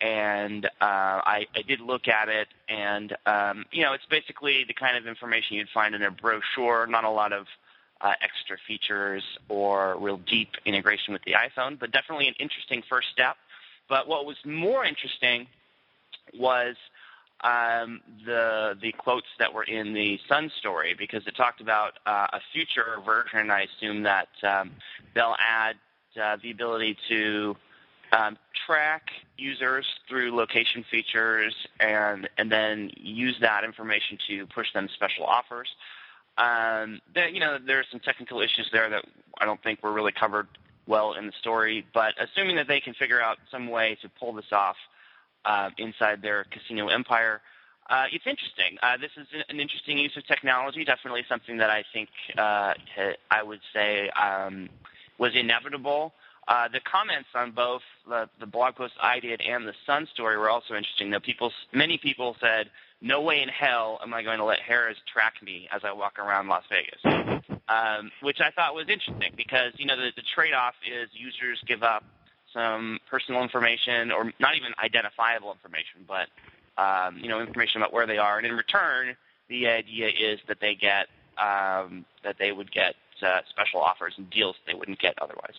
and 0.00 0.66
uh, 0.66 0.68
I, 0.80 1.46
I 1.54 1.62
did 1.62 1.80
look 1.80 2.08
at 2.08 2.28
it, 2.28 2.48
and 2.68 3.16
um, 3.26 3.64
you 3.70 3.82
know, 3.82 3.92
it's 3.92 4.06
basically 4.06 4.64
the 4.66 4.74
kind 4.74 4.96
of 4.96 5.06
information 5.06 5.56
you'd 5.56 5.68
find 5.68 5.94
in 5.94 6.02
a 6.02 6.10
brochure. 6.10 6.86
Not 6.86 7.04
a 7.04 7.10
lot 7.10 7.32
of 7.32 7.46
uh, 8.00 8.12
extra 8.22 8.56
features 8.66 9.22
or 9.48 9.96
real 9.98 10.16
deep 10.18 10.50
integration 10.64 11.12
with 11.12 11.22
the 11.24 11.32
iPhone, 11.32 11.78
but 11.78 11.92
definitely 11.92 12.28
an 12.28 12.34
interesting 12.38 12.82
first 12.88 13.08
step. 13.12 13.36
But 13.88 14.08
what 14.08 14.24
was 14.24 14.36
more 14.44 14.84
interesting 14.84 15.46
was 16.38 16.76
um, 17.42 18.00
the 18.24 18.76
the 18.80 18.92
quotes 18.92 19.26
that 19.38 19.52
were 19.52 19.64
in 19.64 19.92
the 19.92 20.18
Sun 20.28 20.50
story 20.58 20.94
because 20.98 21.26
it 21.26 21.36
talked 21.36 21.60
about 21.60 21.98
uh, 22.06 22.26
a 22.32 22.40
future 22.52 22.98
version. 23.04 23.50
I 23.50 23.62
assume 23.62 24.02
that 24.02 24.28
um, 24.42 24.72
they'll 25.14 25.36
add 25.38 25.76
uh, 26.20 26.36
the 26.42 26.50
ability 26.50 26.96
to 27.08 27.56
um, 28.12 28.36
track 28.66 29.10
users 29.38 29.86
through 30.08 30.34
location 30.34 30.84
features 30.90 31.54
and 31.78 32.28
and 32.36 32.50
then 32.50 32.90
use 32.96 33.36
that 33.40 33.64
information 33.64 34.18
to 34.28 34.46
push 34.46 34.72
them 34.72 34.88
special 34.94 35.24
offers. 35.24 35.68
Um, 36.36 37.00
you 37.32 37.40
know, 37.40 37.58
there 37.58 37.78
are 37.78 37.84
some 37.90 38.00
technical 38.00 38.40
issues 38.40 38.68
there 38.72 38.88
that 38.88 39.04
I 39.38 39.44
don't 39.44 39.62
think 39.62 39.82
were 39.82 39.92
really 39.92 40.12
covered 40.12 40.48
well 40.86 41.14
in 41.14 41.26
the 41.26 41.32
story. 41.40 41.86
But 41.92 42.14
assuming 42.18 42.56
that 42.56 42.68
they 42.68 42.80
can 42.80 42.94
figure 42.94 43.20
out 43.20 43.38
some 43.50 43.68
way 43.68 43.96
to 44.02 44.08
pull 44.08 44.32
this 44.32 44.52
off, 44.52 44.76
uh, 45.44 45.70
inside 45.78 46.22
their 46.22 46.44
casino 46.50 46.88
empire. 46.88 47.40
Uh, 47.88 48.04
it's 48.12 48.26
interesting. 48.26 48.78
Uh, 48.82 48.96
this 48.96 49.10
is 49.16 49.26
an 49.48 49.58
interesting 49.58 49.98
use 49.98 50.16
of 50.16 50.24
technology. 50.26 50.84
Definitely 50.84 51.24
something 51.28 51.56
that 51.58 51.70
I 51.70 51.84
think 51.92 52.08
uh, 52.38 52.74
I 53.30 53.42
would 53.42 53.60
say 53.74 54.08
um, 54.10 54.68
was 55.18 55.32
inevitable. 55.34 56.12
Uh, 56.46 56.68
the 56.68 56.80
comments 56.80 57.28
on 57.34 57.52
both 57.52 57.82
the, 58.08 58.28
the 58.40 58.46
blog 58.46 58.74
post 58.76 58.94
I 59.00 59.20
did 59.20 59.40
and 59.40 59.66
the 59.66 59.74
Sun 59.86 60.08
story 60.12 60.36
were 60.36 60.50
also 60.50 60.74
interesting. 60.74 61.10
Though 61.10 61.20
people, 61.20 61.52
many 61.72 61.98
people 61.98 62.36
said, 62.40 62.70
"No 63.00 63.22
way 63.22 63.42
in 63.42 63.48
hell 63.48 64.00
am 64.02 64.14
I 64.14 64.22
going 64.22 64.38
to 64.38 64.44
let 64.44 64.58
Harrah's 64.60 64.96
track 65.12 65.34
me 65.42 65.68
as 65.72 65.82
I 65.84 65.92
walk 65.92 66.18
around 66.18 66.48
Las 66.48 66.64
Vegas," 66.70 67.00
um, 67.68 68.10
which 68.22 68.40
I 68.40 68.50
thought 68.50 68.74
was 68.74 68.88
interesting 68.88 69.32
because 69.36 69.72
you 69.76 69.86
know 69.86 69.96
the, 69.96 70.10
the 70.16 70.22
trade-off 70.34 70.74
is 70.90 71.08
users 71.12 71.62
give 71.66 71.82
up 71.82 72.04
some 72.52 72.98
personal 73.08 73.42
information 73.42 74.10
or 74.10 74.32
not 74.38 74.56
even 74.56 74.72
identifiable 74.82 75.52
information, 75.52 76.06
but 76.06 76.28
um, 76.76 77.18
you 77.18 77.28
know 77.28 77.40
information 77.40 77.80
about 77.80 77.92
where 77.92 78.06
they 78.06 78.18
are, 78.18 78.38
and 78.38 78.46
in 78.46 78.54
return, 78.54 79.16
the 79.48 79.68
idea 79.68 80.08
is 80.08 80.40
that 80.48 80.58
they 80.60 80.74
get 80.74 81.08
um, 81.38 82.04
that 82.24 82.36
they 82.38 82.52
would 82.52 82.70
get 82.72 82.94
uh, 83.22 83.40
special 83.48 83.80
offers 83.80 84.14
and 84.16 84.30
deals 84.30 84.56
they 84.66 84.74
wouldn't 84.74 84.98
get 84.98 85.14
otherwise. 85.20 85.54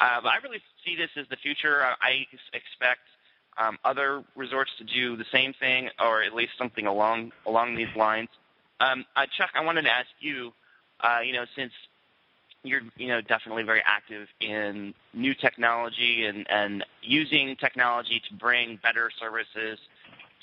Uh, 0.00 0.20
but 0.22 0.28
I 0.30 0.36
really 0.42 0.60
see 0.84 0.96
this 0.96 1.10
as 1.16 1.26
the 1.28 1.36
future. 1.36 1.84
I 2.00 2.26
expect 2.52 3.00
um, 3.58 3.78
other 3.84 4.24
resorts 4.34 4.70
to 4.78 4.84
do 4.84 5.16
the 5.16 5.26
same 5.32 5.52
thing, 5.52 5.90
or 6.00 6.22
at 6.22 6.34
least 6.34 6.52
something 6.58 6.86
along 6.86 7.32
along 7.46 7.76
these 7.76 7.94
lines. 7.96 8.28
Um, 8.80 9.04
uh, 9.14 9.26
Chuck, 9.36 9.50
I 9.54 9.62
wanted 9.64 9.82
to 9.82 9.90
ask 9.90 10.08
you, 10.20 10.52
uh, 11.00 11.20
you 11.24 11.32
know, 11.32 11.44
since 11.54 11.72
you're 12.64 12.82
you 12.96 13.08
know 13.08 13.20
definitely 13.20 13.62
very 13.64 13.82
active 13.84 14.28
in 14.40 14.94
new 15.12 15.34
technology 15.34 16.24
and 16.26 16.46
and 16.48 16.84
using 17.02 17.56
technology 17.56 18.22
to 18.28 18.34
bring 18.34 18.78
better 18.82 19.10
services 19.18 19.78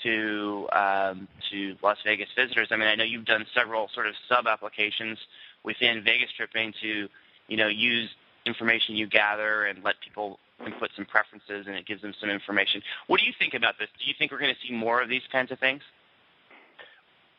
to 0.03 0.67
um, 0.72 1.28
to 1.49 1.76
Las 1.82 1.97
Vegas 2.05 2.30
visitors. 2.36 2.70
I 2.72 2.78
mean, 2.78 2.88
I 2.88 2.95
know 2.95 3.03
you've 3.03 3.26
done 3.26 3.45
several 3.53 3.89
sort 3.93 4.07
of 4.07 4.15
sub 4.28 4.47
applications 4.47 5.17
within 5.63 6.03
Vegas 6.03 6.30
Tripping 6.36 6.74
to 6.82 7.07
you 7.47 7.57
know 7.57 7.67
use 7.67 8.09
information 8.45 8.95
you 8.95 9.07
gather 9.07 9.65
and 9.65 9.84
let 9.84 9.95
people 10.01 10.39
input 10.65 10.89
some 10.95 11.05
preferences 11.05 11.67
and 11.67 11.76
it 11.76 11.86
gives 11.86 12.01
them 12.01 12.13
some 12.20 12.30
information. 12.30 12.82
What 13.07 13.20
do 13.20 13.26
you 13.26 13.34
think 13.38 13.53
about 13.53 13.76
this? 13.80 13.88
Do 13.97 14.05
you 14.05 14.13
think 14.17 14.32
we're 14.32 14.39
going 14.39 14.53
to 14.53 14.67
see 14.67 14.74
more 14.74 15.01
of 15.01 15.07
these 15.07 15.22
kinds 15.32 15.51
of 15.51 15.59
things? 15.59 15.82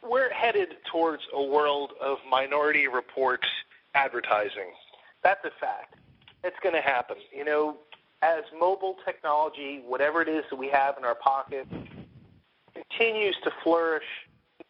We're 0.02 0.30
headed 0.30 0.76
towards 0.90 1.22
a 1.34 1.42
world 1.42 1.92
of 2.00 2.18
minority 2.30 2.88
reports 2.88 3.46
advertising. 3.94 4.72
That's 5.22 5.44
a 5.44 5.50
fact. 5.60 5.94
It's 6.42 6.56
going 6.62 6.74
to 6.74 6.80
happen. 6.80 7.16
You 7.36 7.44
know, 7.44 7.76
as 8.22 8.44
mobile 8.58 8.96
technology, 9.04 9.82
whatever 9.86 10.22
it 10.22 10.28
is 10.28 10.44
that 10.50 10.56
we 10.56 10.68
have 10.68 10.96
in 10.98 11.04
our 11.04 11.14
pocket, 11.14 11.66
continues 12.74 13.36
to 13.44 13.50
flourish, 13.62 14.04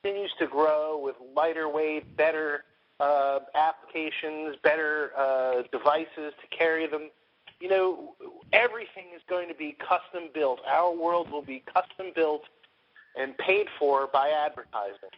continues 0.02 0.32
to 0.38 0.46
grow 0.46 0.98
with 0.98 1.16
lighter 1.34 1.68
weight, 1.68 2.16
better 2.16 2.64
uh, 2.98 3.40
applications, 3.54 4.56
better 4.62 5.12
uh, 5.16 5.62
devices 5.72 6.32
to 6.40 6.56
carry 6.56 6.86
them. 6.86 7.10
You 7.60 7.68
know, 7.68 8.14
everything 8.52 9.06
is 9.14 9.22
going 9.28 9.48
to 9.48 9.54
be 9.54 9.76
custom 9.78 10.30
built. 10.32 10.60
Our 10.66 10.94
world 10.94 11.30
will 11.30 11.42
be 11.42 11.62
custom 11.72 12.12
built 12.14 12.42
and 13.16 13.36
paid 13.38 13.66
for 13.78 14.06
by 14.06 14.30
advertising 14.30 15.10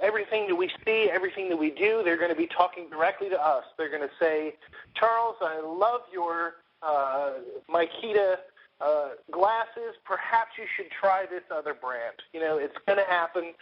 everything 0.00 0.46
that 0.48 0.54
we 0.54 0.70
see, 0.84 1.10
everything 1.10 1.48
that 1.48 1.56
we 1.56 1.70
do, 1.70 2.02
they're 2.04 2.16
going 2.16 2.30
to 2.30 2.36
be 2.36 2.46
talking 2.46 2.88
directly 2.90 3.28
to 3.28 3.40
us. 3.40 3.64
They're 3.76 3.90
going 3.90 4.02
to 4.02 4.14
say, 4.18 4.54
Charles, 4.94 5.36
I 5.40 5.60
love 5.60 6.02
your 6.12 6.54
uh, 6.82 7.32
Makita 7.68 8.36
uh, 8.80 9.08
glasses. 9.30 9.94
Perhaps 10.04 10.52
you 10.58 10.64
should 10.76 10.90
try 10.90 11.26
this 11.30 11.42
other 11.50 11.74
brand. 11.74 12.16
You 12.32 12.40
know, 12.40 12.58
it's 12.58 12.76
going 12.86 12.98
to 12.98 13.04
happen. 13.04 13.52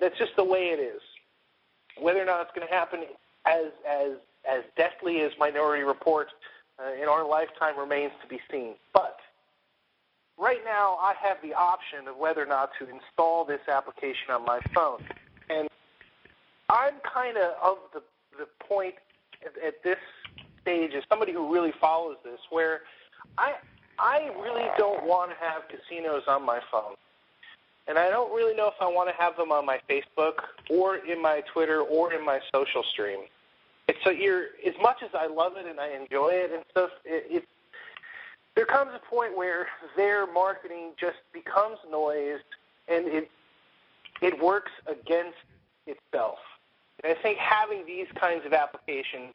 That's 0.00 0.18
just 0.18 0.36
the 0.36 0.44
way 0.44 0.68
it 0.68 0.80
is. 0.80 1.00
Whether 1.98 2.20
or 2.20 2.26
not 2.26 2.42
it's 2.42 2.50
going 2.54 2.66
to 2.66 2.74
happen 2.74 3.04
as 3.46 3.72
as 3.88 4.12
as 4.48 4.62
deftly 4.76 5.22
as 5.22 5.32
Minority 5.38 5.82
Report 5.82 6.28
uh, 6.78 6.92
in 7.00 7.08
our 7.08 7.26
lifetime 7.26 7.78
remains 7.78 8.12
to 8.22 8.28
be 8.28 8.40
seen. 8.50 8.74
But 8.92 9.18
right 10.38 10.60
now, 10.64 10.98
I 11.00 11.14
have 11.20 11.38
the 11.42 11.54
option 11.54 12.06
of 12.06 12.16
whether 12.16 12.42
or 12.42 12.46
not 12.46 12.70
to 12.78 12.86
install 12.88 13.44
this 13.44 13.60
application 13.68 14.30
on 14.30 14.44
my 14.44 14.60
phone. 14.74 15.02
I'm 16.68 16.94
kind 17.12 17.36
of 17.36 17.52
of 17.62 17.78
the 17.92 18.02
the 18.38 18.46
point 18.66 18.94
at, 19.44 19.52
at 19.64 19.82
this 19.82 19.98
stage 20.62 20.92
as 20.94 21.04
somebody 21.08 21.32
who 21.32 21.52
really 21.52 21.72
follows 21.80 22.16
this, 22.24 22.40
where 22.50 22.82
I 23.38 23.54
I 23.98 24.30
really 24.40 24.66
don't 24.76 25.04
want 25.04 25.30
to 25.30 25.36
have 25.36 25.62
casinos 25.68 26.22
on 26.26 26.44
my 26.44 26.60
phone, 26.70 26.94
and 27.86 27.98
I 27.98 28.10
don't 28.10 28.34
really 28.34 28.54
know 28.54 28.68
if 28.68 28.74
I 28.80 28.86
want 28.86 29.08
to 29.08 29.14
have 29.22 29.36
them 29.36 29.52
on 29.52 29.64
my 29.64 29.80
Facebook 29.88 30.34
or 30.70 30.96
in 30.96 31.22
my 31.22 31.42
Twitter 31.52 31.80
or 31.80 32.12
in 32.12 32.24
my 32.24 32.40
social 32.52 32.82
stream. 32.82 33.20
It's 33.88 33.98
so 34.02 34.10
you're 34.10 34.46
as 34.66 34.74
much 34.82 35.02
as 35.02 35.10
I 35.14 35.26
love 35.28 35.52
it 35.56 35.66
and 35.66 35.78
I 35.78 35.90
enjoy 35.90 36.30
it 36.30 36.50
and 36.52 36.64
stuff. 36.70 36.90
It, 37.04 37.26
it 37.30 37.44
there 38.56 38.66
comes 38.66 38.90
a 38.94 38.98
point 38.98 39.36
where 39.36 39.68
their 39.96 40.26
marketing 40.26 40.92
just 40.98 41.18
becomes 41.32 41.78
noise, 41.90 42.40
and 42.88 43.06
it 43.06 43.30
it 44.22 44.42
works 44.42 44.72
against 44.88 45.38
itself. 45.86 46.38
And 47.06 47.16
I 47.16 47.22
think 47.22 47.38
having 47.38 47.86
these 47.86 48.08
kinds 48.18 48.44
of 48.44 48.52
applications 48.52 49.32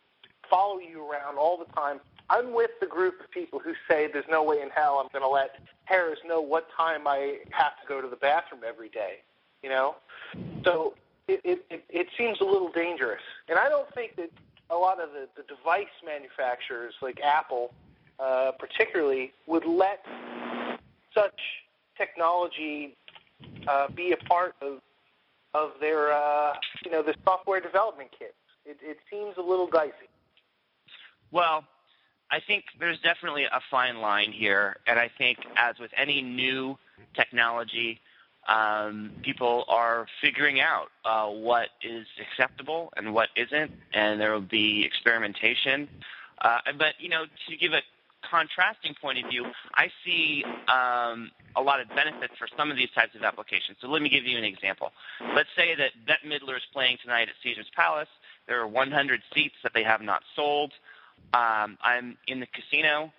follow 0.50 0.80
you 0.80 1.10
around 1.10 1.38
all 1.38 1.58
the 1.58 1.72
time. 1.74 2.02
I'm 2.30 2.54
with 2.54 2.72
the 2.82 2.86
group 2.86 3.22
of 3.22 3.32
people 3.32 3.60
who 3.60 3.72
say 3.90 4.10
there's 4.12 4.26
no 4.30 4.44
way 4.44 4.62
in 4.62 4.70
hell 4.70 5.00
I'm 5.02 5.08
going 5.14 5.24
to 5.24 5.30
let 5.30 5.52
Harrah's 5.90 6.20
know 6.26 6.42
what 6.42 6.68
time 6.76 7.08
I 7.08 7.38
have 7.52 7.80
to 7.82 7.88
go 7.88 8.02
to 8.02 8.10
the 8.10 8.18
bathroom 8.18 8.62
every 8.68 8.90
day. 8.90 9.20
You 9.64 9.70
know, 9.70 9.96
so 10.66 10.96
it 11.30 11.40
it, 11.46 11.66
it, 11.70 11.84
it 11.90 12.08
seems 12.18 12.42
a 12.42 12.44
little 12.44 12.72
dangerous, 12.72 13.22
and 13.48 13.58
I 13.60 13.70
don't 13.70 13.94
think 13.94 14.16
that 14.16 14.32
a 14.70 14.76
lot 14.76 15.00
of 15.00 15.10
the, 15.12 15.28
the 15.38 15.44
device 15.44 15.86
manufacturers 16.04 16.96
like 17.02 17.22
Apple, 17.24 17.72
uh, 18.20 18.52
particularly, 18.58 19.32
would 19.46 19.66
let 19.66 20.04
such 21.14 21.40
technology 21.96 22.98
uh, 23.68 23.88
be 23.90 24.14
a 24.14 24.18
part 24.18 24.56
of 24.62 24.80
of 25.54 25.72
their 25.80 26.12
uh, 26.12 26.54
you 26.86 26.92
know 26.92 27.04
the 27.04 27.16
software 27.24 27.60
development 27.60 28.12
kits. 28.18 28.34
It, 28.66 28.78
it 28.82 28.98
seems 29.10 29.38
a 29.38 29.42
little 29.42 29.68
dicey. 29.68 30.10
Well, 31.32 31.64
I 32.30 32.40
think 32.40 32.66
there's 32.80 33.00
definitely 33.00 33.46
a 33.46 33.62
fine 33.70 34.00
line 34.00 34.32
here, 34.32 34.78
and 34.88 35.00
I 35.00 35.10
think 35.18 35.40
as 35.58 35.80
with 35.80 35.92
any 35.98 36.22
new 36.22 36.78
technology, 37.16 38.00
um, 38.48 39.12
people 39.22 39.66
are 39.68 40.08
figuring 40.22 40.60
out 40.60 40.90
uh, 41.06 41.28
what 41.28 41.70
is 41.82 42.08
acceptable 42.20 42.92
and 42.96 43.14
what 43.14 43.30
isn't, 43.36 43.72
and 43.94 44.20
there 44.20 44.32
will 44.34 44.42
be 44.42 44.84
experimentation. 44.86 45.88
Uh, 46.42 46.60
but 46.78 46.94
you 47.00 47.10
know, 47.10 47.26
to 47.48 47.58
give 47.58 47.74
a 47.74 47.82
contrasting 48.30 48.96
point 49.02 49.24
of 49.24 49.30
view, 49.30 49.46
I 49.76 49.90
see 50.06 50.44
um, 50.68 51.32
a 51.56 51.62
lot 51.62 51.80
of 51.80 51.90
benefits 51.90 52.34
for 52.38 52.48
some 52.58 52.72
of 52.72 52.78
these 52.78 52.90
types 52.92 53.16
of 53.16 53.24
applications. 53.24 53.78
So 53.82 53.88
let 53.88 54.02
me 54.02 54.10
give 54.10 54.26
you 54.26 54.38
an 54.38 54.44
example. 54.44 54.92
Let's 55.36 55.50
say 55.56 55.76
that 55.76 55.92
Bette 56.06 56.28
Midler 56.28 56.56
is 56.58 56.64
playing 56.74 56.98
tonight 57.02 57.30
at 57.30 57.36
Caesar's 57.44 57.70
Palace. 57.76 58.10
There 58.48 58.60
are 58.60 58.68
100 58.68 59.22
seats 59.34 59.56
that 59.64 59.74
they 59.74 59.84
have 59.84 60.02
not 60.02 60.22
sold. 60.36 60.72
Um, 61.34 61.78
I'm 61.84 62.18
in 62.28 62.40
the 62.40 62.48
casino. 62.48 63.12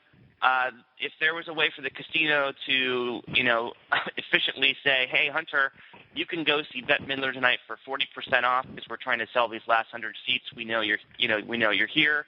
Uh, 0.42 0.70
if 0.98 1.12
there 1.20 1.34
was 1.34 1.46
a 1.46 1.53
way 1.53 1.70
for 1.74 1.82
the 1.82 1.90
casino 1.90 2.53
to, 2.66 3.20
you 3.28 3.44
know, 3.44 3.72
efficiently 4.16 4.76
say, 4.82 5.07
"Hey, 5.09 5.28
Hunter, 5.28 5.70
you 6.14 6.26
can 6.26 6.42
go 6.42 6.62
see 6.72 6.80
Bette 6.80 7.05
Midler 7.05 7.32
tonight 7.32 7.61
for 7.66 7.78
40% 7.86 8.42
off 8.42 8.66
because 8.68 8.88
we're 8.90 8.96
trying 8.96 9.20
to 9.20 9.26
sell 9.32 9.48
these 9.48 9.61
last 9.68 9.92
100 9.92 10.16
seats. 10.26 10.44
We 10.57 10.64
know 10.64 10.80
you're, 10.80 10.98
you 11.16 11.28
know, 11.28 11.40
we 11.46 11.59
know 11.59 11.70
you're 11.70 11.86
here." 11.86 12.26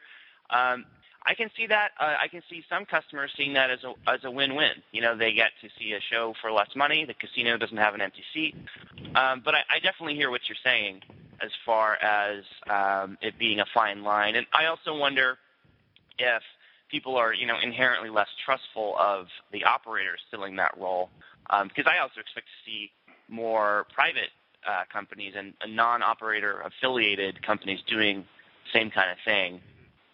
Um, 0.50 0.84
I 1.26 1.34
can 1.34 1.50
see 1.56 1.66
that. 1.66 1.92
Uh, 1.98 2.14
I 2.20 2.28
can 2.28 2.42
see 2.50 2.62
some 2.68 2.84
customers 2.84 3.30
seeing 3.36 3.54
that 3.54 3.70
as 3.70 3.80
a 3.84 3.94
as 4.10 4.24
a 4.24 4.30
win-win. 4.30 4.82
You 4.92 5.00
know, 5.00 5.16
they 5.16 5.32
get 5.32 5.52
to 5.62 5.68
see 5.78 5.92
a 5.92 6.00
show 6.00 6.34
for 6.40 6.52
less 6.52 6.68
money. 6.76 7.04
The 7.06 7.14
casino 7.14 7.56
doesn't 7.56 7.76
have 7.76 7.94
an 7.94 8.02
empty 8.02 8.22
seat. 8.34 8.54
Um, 9.14 9.40
but 9.44 9.54
I, 9.54 9.60
I 9.70 9.78
definitely 9.82 10.16
hear 10.16 10.30
what 10.30 10.42
you're 10.48 10.58
saying 10.62 11.00
as 11.40 11.50
far 11.64 11.94
as 11.96 12.44
um, 12.68 13.16
it 13.22 13.38
being 13.38 13.60
a 13.60 13.66
fine 13.72 14.02
line. 14.02 14.36
And 14.36 14.46
I 14.52 14.66
also 14.66 14.96
wonder 14.96 15.38
if 16.18 16.42
people 16.90 17.16
are, 17.16 17.32
you 17.32 17.46
know, 17.46 17.56
inherently 17.62 18.10
less 18.10 18.28
trustful 18.44 18.94
of 18.98 19.26
the 19.52 19.64
operators 19.64 20.20
filling 20.30 20.56
that 20.56 20.76
role, 20.78 21.10
um, 21.50 21.68
because 21.68 21.86
I 21.90 22.00
also 22.00 22.20
expect 22.20 22.46
to 22.46 22.70
see 22.70 22.90
more 23.28 23.86
private 23.94 24.30
uh, 24.68 24.84
companies 24.92 25.34
and, 25.36 25.54
and 25.60 25.74
non-operator 25.74 26.60
affiliated 26.60 27.44
companies 27.44 27.80
doing 27.88 28.24
same 28.72 28.90
kind 28.90 29.10
of 29.10 29.16
thing. 29.24 29.60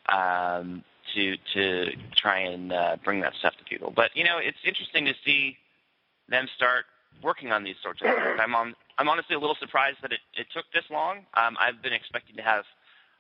Um, 0.09 0.85
to 1.15 1.37
to 1.55 1.93
try 2.17 2.39
and 2.41 2.73
uh, 2.73 2.97
bring 3.05 3.21
that 3.21 3.35
stuff 3.39 3.55
to 3.59 3.65
people. 3.65 3.93
But 3.95 4.11
you 4.15 4.25
know, 4.25 4.39
it's 4.39 4.59
interesting 4.65 5.05
to 5.07 5.15
see 5.25 5.57
them 6.29 6.47
start 6.57 6.85
working 7.23 7.53
on 7.53 7.65
these 7.65 7.77
sorts 7.83 8.01
of 8.03 8.09
things. 8.09 8.39
I'm 8.41 8.55
on. 8.55 8.75
I'm 8.99 9.09
honestly 9.09 9.35
a 9.35 9.39
little 9.39 9.57
surprised 9.59 9.99
that 10.03 10.13
it, 10.13 10.21
it 10.35 10.47
took 10.55 10.65
this 10.75 10.85
long. 10.91 11.19
Um, 11.35 11.57
I've 11.59 11.83
been 11.83 11.93
expecting 11.93 12.37
to 12.37 12.43
have, 12.43 12.65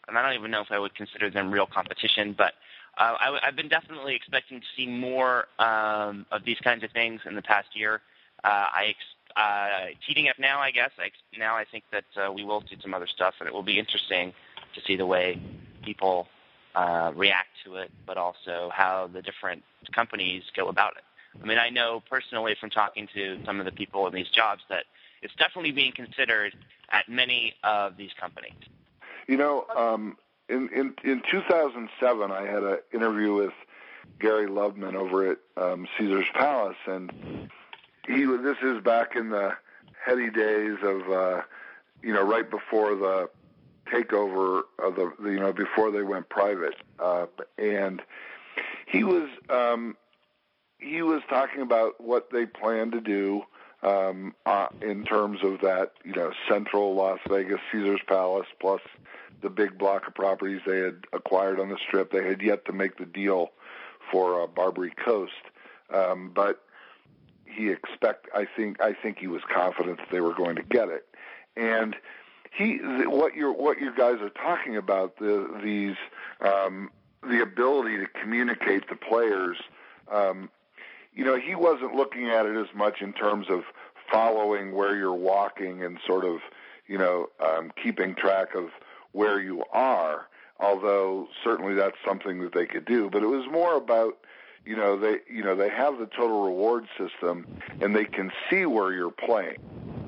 and 0.08 0.18
I 0.18 0.22
don't 0.22 0.38
even 0.38 0.50
know 0.50 0.60
if 0.60 0.70
I 0.70 0.78
would 0.78 0.94
consider 0.94 1.30
them 1.30 1.50
real 1.50 1.66
competition, 1.66 2.34
but 2.36 2.52
uh, 2.98 3.14
I, 3.18 3.38
I've 3.42 3.56
been 3.56 3.68
definitely 3.68 4.14
expecting 4.14 4.60
to 4.60 4.66
see 4.76 4.86
more 4.86 5.46
um, 5.58 6.26
of 6.30 6.44
these 6.44 6.58
kinds 6.62 6.84
of 6.84 6.90
things 6.92 7.20
in 7.26 7.34
the 7.34 7.42
past 7.42 7.68
year. 7.74 8.02
Uh, 8.44 8.66
I 8.72 8.86
ex- 8.90 9.36
uh, 9.36 9.94
teeing 10.06 10.28
up 10.28 10.38
now, 10.38 10.60
I 10.60 10.70
guess. 10.70 10.90
I 10.98 11.10
now 11.38 11.56
I 11.56 11.64
think 11.64 11.84
that 11.92 12.04
uh, 12.16 12.32
we 12.32 12.44
will 12.44 12.62
see 12.68 12.76
some 12.82 12.94
other 12.94 13.06
stuff, 13.06 13.34
and 13.40 13.48
it 13.48 13.52
will 13.52 13.62
be 13.62 13.78
interesting 13.78 14.32
to 14.74 14.80
see 14.86 14.96
the 14.96 15.06
way 15.06 15.40
people 15.82 16.28
uh, 16.74 17.12
react 17.14 17.48
to 17.64 17.76
it, 17.76 17.90
but 18.06 18.16
also 18.16 18.70
how 18.72 19.08
the 19.12 19.22
different 19.22 19.62
companies 19.92 20.42
go 20.56 20.68
about 20.68 20.92
it. 20.96 21.04
I 21.42 21.46
mean, 21.46 21.58
I 21.58 21.70
know 21.70 22.02
personally 22.08 22.56
from 22.60 22.70
talking 22.70 23.08
to 23.14 23.38
some 23.44 23.60
of 23.60 23.66
the 23.66 23.72
people 23.72 24.06
in 24.06 24.14
these 24.14 24.28
jobs 24.28 24.62
that 24.68 24.84
it's 25.22 25.34
definitely 25.34 25.72
being 25.72 25.92
considered 25.92 26.54
at 26.90 27.08
many 27.08 27.54
of 27.62 27.96
these 27.96 28.10
companies. 28.18 28.54
You 29.26 29.36
know, 29.36 29.64
um, 29.76 30.16
in, 30.48 30.68
in 30.70 30.94
in 31.04 31.22
2007, 31.30 32.32
I 32.32 32.42
had 32.42 32.62
an 32.62 32.78
interview 32.92 33.34
with 33.34 33.52
Gary 34.18 34.48
Loveman 34.48 34.94
over 34.94 35.30
at 35.30 35.38
um, 35.56 35.86
Caesar's 35.98 36.26
Palace, 36.34 36.76
and 36.86 37.48
he 38.06 38.24
this 38.24 38.56
is 38.62 38.82
back 38.82 39.14
in 39.14 39.30
the 39.30 39.52
heady 40.04 40.30
days 40.30 40.78
of 40.82 41.10
uh, 41.10 41.42
you 42.02 42.12
know 42.12 42.22
right 42.26 42.50
before 42.50 42.96
the 42.96 43.30
takeover 43.92 44.62
of 44.78 44.96
the, 44.96 45.12
you 45.22 45.40
know 45.40 45.52
before 45.52 45.90
they 45.90 46.02
went 46.02 46.28
private, 46.28 46.74
uh, 46.98 47.26
and 47.58 48.02
he 48.86 49.04
was 49.04 49.28
um, 49.48 49.96
he 50.78 51.02
was 51.02 51.22
talking 51.28 51.62
about 51.62 52.00
what 52.00 52.30
they 52.30 52.46
plan 52.46 52.90
to 52.90 53.00
do 53.00 53.42
um, 53.82 54.34
uh, 54.46 54.68
in 54.80 55.04
terms 55.04 55.40
of 55.42 55.60
that 55.60 55.92
you 56.04 56.12
know 56.12 56.32
central 56.48 56.94
Las 56.94 57.18
Vegas 57.28 57.60
Caesar's 57.72 58.00
Palace 58.06 58.46
plus 58.60 58.80
the 59.42 59.50
big 59.50 59.78
block 59.78 60.06
of 60.06 60.14
properties 60.14 60.60
they 60.66 60.78
had 60.78 61.04
acquired 61.12 61.58
on 61.60 61.70
the 61.70 61.78
Strip. 61.86 62.12
They 62.12 62.26
had 62.26 62.42
yet 62.42 62.64
to 62.66 62.72
make 62.72 62.98
the 62.98 63.06
deal 63.06 63.50
for 64.10 64.42
uh, 64.42 64.46
Barbary 64.46 64.92
Coast, 65.02 65.32
um, 65.94 66.30
but 66.34 66.62
he 67.44 67.70
expect 67.70 68.28
I 68.34 68.46
think 68.56 68.80
I 68.80 68.92
think 68.92 69.18
he 69.18 69.26
was 69.26 69.42
confident 69.52 69.98
that 69.98 70.10
they 70.10 70.20
were 70.20 70.34
going 70.34 70.56
to 70.56 70.62
get 70.62 70.88
it, 70.88 71.06
and 71.56 71.96
he 72.50 72.78
what 73.06 73.34
you 73.34 73.52
what 73.52 73.80
you 73.80 73.94
guys 73.94 74.20
are 74.20 74.30
talking 74.30 74.76
about 74.76 75.16
the 75.18 75.48
these 75.62 75.96
um, 76.40 76.90
the 77.22 77.40
ability 77.42 77.98
to 77.98 78.06
communicate 78.06 78.88
to 78.88 78.96
players. 78.96 79.56
Um, 80.10 80.50
you 81.14 81.24
know, 81.24 81.36
he 81.36 81.54
wasn't 81.54 81.94
looking 81.94 82.28
at 82.28 82.46
it 82.46 82.56
as 82.56 82.74
much 82.74 83.00
in 83.00 83.12
terms 83.12 83.46
of 83.48 83.62
following 84.10 84.72
where 84.72 84.96
you're 84.96 85.14
walking 85.14 85.82
and 85.84 85.98
sort 86.06 86.24
of 86.24 86.40
you 86.86 86.98
know 86.98 87.28
um, 87.40 87.72
keeping 87.82 88.14
track 88.14 88.54
of 88.54 88.70
where 89.12 89.40
you 89.40 89.62
are. 89.72 90.26
Although 90.58 91.28
certainly 91.42 91.74
that's 91.74 91.96
something 92.06 92.40
that 92.42 92.52
they 92.52 92.66
could 92.66 92.84
do, 92.84 93.08
but 93.08 93.22
it 93.22 93.28
was 93.28 93.46
more 93.50 93.76
about 93.76 94.18
you 94.66 94.76
know 94.76 94.98
they 94.98 95.18
you 95.32 95.42
know 95.44 95.54
they 95.54 95.70
have 95.70 95.98
the 95.98 96.06
total 96.06 96.42
reward 96.44 96.86
system 96.98 97.46
and 97.80 97.94
they 97.94 98.04
can 98.04 98.30
see 98.50 98.66
where 98.66 98.92
you're 98.92 99.10
playing 99.10 99.56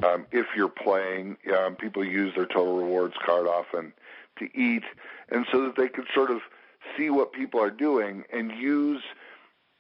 um, 0.03 0.27
if 0.33 0.47
you're 0.57 0.69
playing, 0.69 1.37
um, 1.57 1.77
people 1.77 2.05
use 2.05 2.35
their 2.35 2.47
total 2.47 2.77
rewards 2.79 3.15
card 3.25 3.47
often 3.47 3.93
to 4.39 4.49
eat, 4.59 4.85
and 5.31 5.47
so 5.51 5.63
that 5.65 5.77
they 5.77 5.89
could 5.89 6.07
sort 6.15 6.31
of 6.31 6.41
see 6.97 7.11
what 7.11 7.33
people 7.33 7.61
are 7.61 7.71
doing 7.71 8.25
and 8.33 8.53
use 8.53 9.03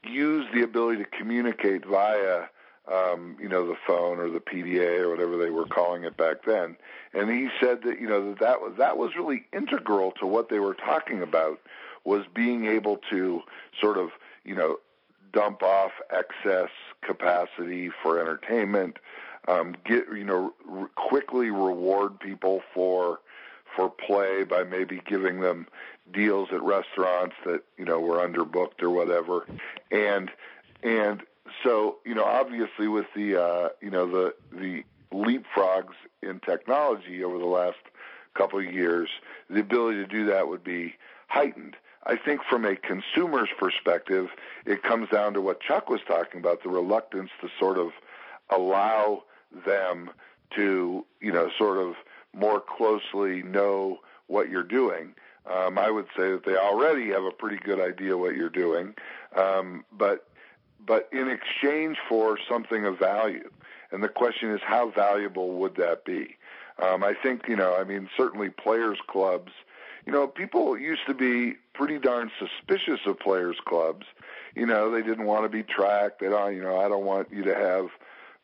use 0.04 0.46
the 0.52 0.62
ability 0.62 1.02
to 1.02 1.08
communicate 1.10 1.84
via 1.86 2.44
um, 2.92 3.36
you 3.40 3.48
know 3.48 3.66
the 3.66 3.76
phone 3.86 4.18
or 4.18 4.28
the 4.28 4.40
PDA 4.40 5.00
or 5.00 5.10
whatever 5.10 5.36
they 5.36 5.50
were 5.50 5.66
calling 5.66 6.04
it 6.04 6.16
back 6.16 6.44
then. 6.46 6.76
And 7.14 7.30
he 7.30 7.48
said 7.60 7.82
that 7.84 8.00
you 8.00 8.08
know 8.08 8.30
that 8.30 8.40
that 8.40 8.60
was 8.60 8.74
that 8.78 8.98
was 8.98 9.16
really 9.16 9.46
integral 9.52 10.12
to 10.12 10.26
what 10.26 10.48
they 10.48 10.58
were 10.58 10.74
talking 10.74 11.22
about 11.22 11.60
was 12.04 12.24
being 12.34 12.66
able 12.66 12.98
to 13.10 13.42
sort 13.80 13.98
of 13.98 14.10
you 14.44 14.54
know 14.54 14.78
dump 15.32 15.62
off 15.62 15.92
excess 16.10 16.70
capacity 17.02 17.90
for 18.02 18.20
entertainment 18.20 18.98
um, 19.48 19.76
get 19.84 20.04
you 20.08 20.24
know 20.24 20.52
quickly 20.94 21.50
reward 21.50 22.18
people 22.20 22.62
for 22.74 23.20
for 23.74 23.88
play 23.90 24.44
by 24.44 24.64
maybe 24.64 25.00
giving 25.06 25.40
them 25.40 25.66
deals 26.12 26.48
at 26.52 26.62
restaurants 26.62 27.34
that 27.44 27.62
you 27.76 27.84
know 27.84 28.00
were 28.00 28.16
underbooked 28.16 28.82
or 28.82 28.90
whatever, 28.90 29.46
and 29.90 30.30
and 30.82 31.22
so 31.62 31.98
you 32.04 32.14
know 32.14 32.24
obviously 32.24 32.88
with 32.88 33.06
the 33.14 33.40
uh, 33.40 33.68
you 33.80 33.90
know 33.90 34.06
the 34.06 34.34
the 34.52 34.84
leapfrogs 35.12 35.94
in 36.22 36.40
technology 36.40 37.22
over 37.22 37.38
the 37.38 37.44
last 37.44 37.78
couple 38.34 38.58
of 38.58 38.72
years, 38.72 39.10
the 39.50 39.60
ability 39.60 39.98
to 39.98 40.06
do 40.06 40.24
that 40.26 40.48
would 40.48 40.64
be 40.64 40.94
heightened. 41.28 41.76
I 42.04 42.16
think 42.16 42.40
from 42.48 42.64
a 42.64 42.76
consumer's 42.76 43.50
perspective, 43.58 44.30
it 44.66 44.82
comes 44.82 45.08
down 45.10 45.34
to 45.34 45.40
what 45.40 45.60
Chuck 45.60 45.88
was 45.88 46.00
talking 46.06 46.40
about, 46.40 46.62
the 46.62 46.68
reluctance 46.68 47.30
to 47.40 47.48
sort 47.60 47.78
of 47.78 47.92
allow 48.50 49.22
them 49.66 50.10
to, 50.56 51.04
you 51.20 51.32
know, 51.32 51.50
sort 51.58 51.78
of 51.78 51.94
more 52.34 52.60
closely 52.60 53.42
know 53.42 53.98
what 54.26 54.48
you're 54.48 54.62
doing. 54.62 55.14
Um, 55.50 55.78
I 55.78 55.90
would 55.90 56.06
say 56.16 56.30
that 56.30 56.44
they 56.46 56.56
already 56.56 57.08
have 57.08 57.24
a 57.24 57.30
pretty 57.30 57.56
good 57.56 57.80
idea 57.80 58.16
what 58.16 58.36
you're 58.36 58.48
doing, 58.48 58.94
um, 59.36 59.84
but 59.92 60.28
but 60.84 61.08
in 61.12 61.28
exchange 61.28 61.96
for 62.08 62.38
something 62.48 62.84
of 62.86 62.98
value, 62.98 63.50
and 63.90 64.02
the 64.02 64.08
question 64.08 64.50
is 64.50 64.60
how 64.64 64.90
valuable 64.90 65.54
would 65.54 65.76
that 65.76 66.04
be? 66.04 66.36
Um, 66.80 67.02
I 67.02 67.14
think 67.14 67.48
you 67.48 67.56
know, 67.56 67.76
I 67.76 67.82
mean, 67.82 68.08
certainly 68.16 68.50
players' 68.50 68.98
clubs. 69.08 69.52
You 70.06 70.12
know, 70.12 70.26
people 70.26 70.78
used 70.78 71.06
to 71.06 71.14
be 71.14 71.54
pretty 71.74 71.98
darn 71.98 72.30
suspicious 72.38 73.00
of 73.06 73.18
players' 73.18 73.58
clubs. 73.64 74.06
You 74.54 74.66
know, 74.66 74.90
they 74.90 75.02
didn't 75.02 75.26
want 75.26 75.44
to 75.44 75.48
be 75.48 75.62
tracked. 75.62 76.20
They 76.20 76.28
don't, 76.28 76.54
you 76.54 76.62
know, 76.62 76.80
I 76.80 76.88
don't 76.88 77.04
want 77.04 77.32
you 77.32 77.42
to 77.44 77.54
have 77.54 77.86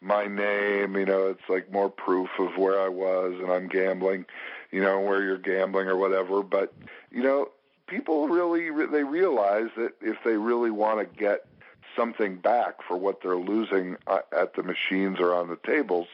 my 0.00 0.26
name. 0.26 0.96
You 0.96 1.06
know, 1.06 1.28
it's 1.28 1.48
like 1.48 1.72
more 1.72 1.90
proof 1.90 2.28
of 2.38 2.56
where 2.56 2.80
I 2.80 2.88
was 2.88 3.34
and 3.40 3.50
I'm 3.50 3.68
gambling, 3.68 4.26
you 4.70 4.80
know, 4.80 5.00
where 5.00 5.22
you're 5.22 5.38
gambling 5.38 5.88
or 5.88 5.96
whatever. 5.96 6.42
But 6.42 6.72
you 7.10 7.22
know, 7.22 7.50
people 7.86 8.28
really 8.28 8.70
they 8.86 9.04
realize 9.04 9.68
that 9.76 9.94
if 10.00 10.16
they 10.24 10.36
really 10.36 10.70
want 10.70 11.00
to 11.00 11.18
get 11.18 11.46
something 11.96 12.36
back 12.36 12.82
for 12.86 12.96
what 12.96 13.22
they're 13.22 13.36
losing 13.36 13.96
uh, 14.06 14.20
at 14.36 14.54
the 14.54 14.62
machines 14.62 15.18
or 15.18 15.34
on 15.34 15.48
the 15.48 15.58
tables, 15.66 16.06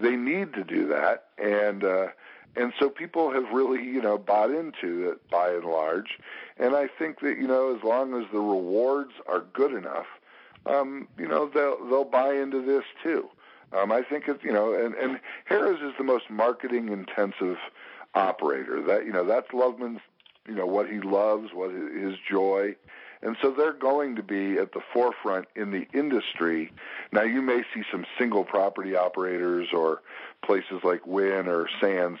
they 0.00 0.16
need 0.16 0.54
to 0.54 0.64
do 0.64 0.88
that. 0.88 1.26
And 1.36 1.84
uh, 1.84 2.08
and 2.56 2.72
so 2.78 2.88
people 2.88 3.30
have 3.30 3.50
really 3.52 3.84
you 3.84 4.00
know 4.00 4.16
bought 4.18 4.50
into 4.50 5.10
it 5.10 5.30
by 5.30 5.50
and 5.50 5.64
large. 5.64 6.18
And 6.56 6.74
I 6.74 6.88
think 6.88 7.20
that 7.20 7.38
you 7.38 7.46
know 7.46 7.76
as 7.76 7.82
long 7.82 8.20
as 8.20 8.26
the 8.32 8.40
rewards 8.40 9.12
are 9.26 9.44
good 9.52 9.72
enough 9.72 10.06
um, 10.68 11.08
you 11.18 11.26
know, 11.26 11.48
they'll 11.48 11.84
they'll 11.88 12.04
buy 12.04 12.34
into 12.34 12.64
this 12.64 12.84
too. 13.02 13.28
Um, 13.72 13.92
I 13.92 14.02
think 14.02 14.28
it's 14.28 14.42
you 14.44 14.52
know, 14.52 14.74
and 14.74 14.94
and 14.94 15.20
Harrah's 15.48 15.82
is 15.82 15.94
the 15.98 16.04
most 16.04 16.30
marketing 16.30 16.88
intensive 16.88 17.58
operator. 18.14 18.82
That 18.82 19.06
you 19.06 19.12
know, 19.12 19.24
that's 19.24 19.48
Loveman's 19.48 20.00
you 20.46 20.54
know 20.54 20.66
what 20.66 20.88
he 20.88 21.00
loves, 21.00 21.50
what 21.52 21.70
his 21.70 22.14
joy, 22.28 22.76
and 23.22 23.36
so 23.42 23.50
they're 23.50 23.72
going 23.72 24.16
to 24.16 24.22
be 24.22 24.58
at 24.58 24.72
the 24.72 24.80
forefront 24.92 25.46
in 25.54 25.70
the 25.70 25.86
industry. 25.92 26.72
Now 27.12 27.22
you 27.22 27.42
may 27.42 27.62
see 27.74 27.82
some 27.90 28.06
single 28.18 28.44
property 28.44 28.96
operators 28.96 29.68
or 29.72 30.02
places 30.42 30.80
like 30.82 31.06
Wynn 31.06 31.48
or 31.48 31.68
Sands 31.80 32.20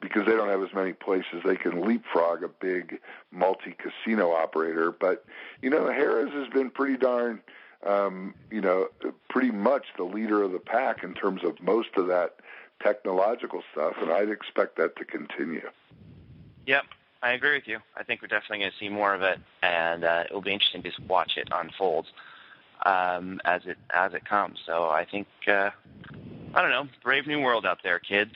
because 0.00 0.26
they 0.26 0.32
don't 0.32 0.48
have 0.48 0.62
as 0.62 0.74
many 0.74 0.92
places 0.92 1.42
they 1.44 1.56
can 1.56 1.86
leapfrog 1.86 2.42
a 2.42 2.48
big 2.48 3.00
multi 3.30 3.74
casino 3.78 4.32
operator. 4.32 4.92
But 4.92 5.24
you 5.62 5.70
know, 5.70 5.84
Harrah's 5.84 6.32
has 6.34 6.48
been 6.48 6.70
pretty 6.70 6.98
darn 6.98 7.40
um, 7.86 8.34
you 8.50 8.60
know, 8.60 8.88
pretty 9.28 9.50
much 9.50 9.86
the 9.96 10.04
leader 10.04 10.42
of 10.42 10.52
the 10.52 10.58
pack 10.58 11.02
in 11.02 11.14
terms 11.14 11.42
of 11.44 11.60
most 11.60 11.90
of 11.96 12.06
that 12.08 12.36
technological 12.82 13.62
stuff, 13.72 13.94
and 14.00 14.10
I'd 14.10 14.30
expect 14.30 14.76
that 14.76 14.96
to 14.96 15.04
continue. 15.04 15.68
Yep, 16.66 16.84
I 17.22 17.32
agree 17.32 17.54
with 17.54 17.66
you. 17.66 17.78
I 17.96 18.02
think 18.02 18.22
we're 18.22 18.28
definitely 18.28 18.60
going 18.60 18.72
to 18.72 18.78
see 18.78 18.88
more 18.88 19.14
of 19.14 19.22
it, 19.22 19.38
and 19.62 20.04
uh, 20.04 20.24
it 20.28 20.32
will 20.34 20.42
be 20.42 20.52
interesting 20.52 20.82
to 20.82 20.90
just 20.90 21.00
watch 21.00 21.32
it 21.36 21.48
unfold 21.52 22.06
um, 22.84 23.40
as 23.44 23.62
it 23.66 23.78
as 23.94 24.14
it 24.14 24.24
comes. 24.24 24.58
So 24.66 24.88
I 24.88 25.04
think 25.04 25.26
uh, 25.46 25.70
I 26.54 26.62
don't 26.62 26.70
know, 26.70 26.88
brave 27.02 27.26
new 27.26 27.40
world 27.40 27.64
out 27.64 27.78
there, 27.82 27.98
kids. 27.98 28.34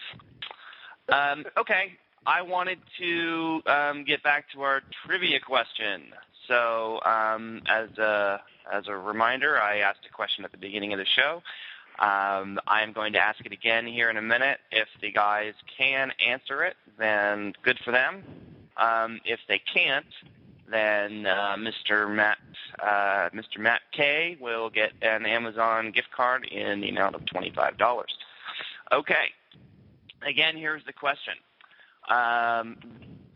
Um, 1.09 1.45
okay, 1.57 1.99
I 2.27 2.43
wanted 2.43 2.79
to 2.99 3.63
um, 3.67 4.05
get 4.05 4.23
back 4.23 4.51
to 4.55 4.63
our 4.63 4.83
trivia 5.05 5.41
question. 5.41 6.13
So 6.49 7.01
um, 7.05 7.63
as 7.69 7.97
a 7.99 8.41
as 8.73 8.89
a 8.89 8.97
reminder, 8.97 9.61
I 9.61 9.79
asked 9.79 10.07
a 10.09 10.13
question 10.13 10.45
at 10.45 10.53
the 10.53 10.59
beginning 10.59 10.93
of 10.93 10.99
the 10.99 11.07
show. 11.07 11.43
Um, 11.99 12.59
I'm 12.67 12.93
going 12.93 13.15
to 13.15 13.19
ask 13.19 13.45
it 13.45 13.53
again 13.53 13.87
here 13.87 14.11
in 14.11 14.17
a 14.17 14.23
minute. 14.23 14.59
If 14.71 14.89
the 15.01 15.11
guys 15.11 15.55
can 15.79 16.13
answer 16.27 16.63
it, 16.65 16.77
then 16.99 17.55
good 17.63 17.79
for 17.85 17.91
them. 17.91 18.23
Um, 18.77 19.21
if 19.25 19.41
they 19.49 19.59
can't, 19.73 20.05
then 20.71 21.25
uh, 21.27 21.57
Mr. 21.57 22.13
Matt 22.13 22.39
uh, 22.83 23.31
Mr. 23.35 23.59
Matt 23.59 23.81
K 23.93 24.37
will 24.41 24.69
get 24.69 24.93
an 25.01 25.25
Amazon 25.25 25.91
gift 25.93 26.11
card 26.15 26.45
in 26.47 26.81
the 26.81 26.89
amount 26.91 27.15
of 27.15 27.25
twenty-five 27.27 27.79
dollars. 27.79 28.15
Okay. 28.93 29.33
Again, 30.27 30.57
here's 30.57 30.85
the 30.85 30.93
question. 30.93 31.35
Um, 32.11 32.77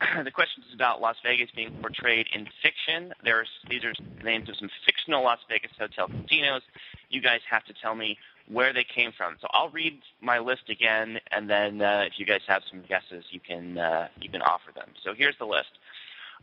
the 0.24 0.30
question 0.30 0.62
is 0.66 0.74
about 0.74 1.00
Las 1.00 1.16
Vegas 1.22 1.50
being 1.54 1.72
portrayed 1.80 2.26
in 2.34 2.48
fiction. 2.62 3.12
There's 3.22 3.48
these 3.68 3.84
are 3.84 3.92
names 4.24 4.48
of 4.48 4.56
some 4.56 4.70
fictional 4.86 5.22
Las 5.24 5.40
Vegas 5.48 5.72
hotel 5.78 6.08
casinos. 6.08 6.62
You 7.10 7.20
guys 7.20 7.40
have 7.50 7.64
to 7.64 7.74
tell 7.74 7.94
me 7.94 8.18
where 8.48 8.72
they 8.72 8.84
came 8.84 9.12
from. 9.12 9.36
So 9.40 9.48
I'll 9.52 9.68
read 9.68 10.00
my 10.20 10.38
list 10.38 10.68
again, 10.68 11.18
and 11.30 11.48
then 11.48 11.82
uh, 11.82 12.04
if 12.06 12.14
you 12.18 12.26
guys 12.26 12.40
have 12.46 12.62
some 12.70 12.82
guesses, 12.88 13.24
you 13.30 13.40
can 13.40 13.78
uh, 13.78 14.08
you 14.20 14.30
can 14.30 14.42
offer 14.42 14.72
them. 14.74 14.88
So 15.04 15.14
here's 15.14 15.36
the 15.38 15.46
list. 15.46 15.70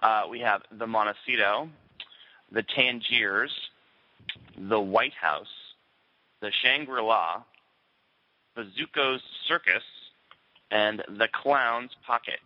Uh, 0.01 0.23
we 0.29 0.39
have 0.41 0.61
the 0.71 0.85
Montecito, 0.85 1.69
the 2.51 2.63
Tangiers, 2.63 3.51
the 4.57 4.79
Whyte 4.79 5.15
House, 5.19 5.47
the 6.41 6.51
Shangri-La, 6.63 7.41
the 8.55 8.67
Zuko's 8.77 9.21
Circus, 9.47 9.83
and 10.69 11.03
the 11.09 11.27
Clown's 11.27 11.95
Pocket. 12.05 12.39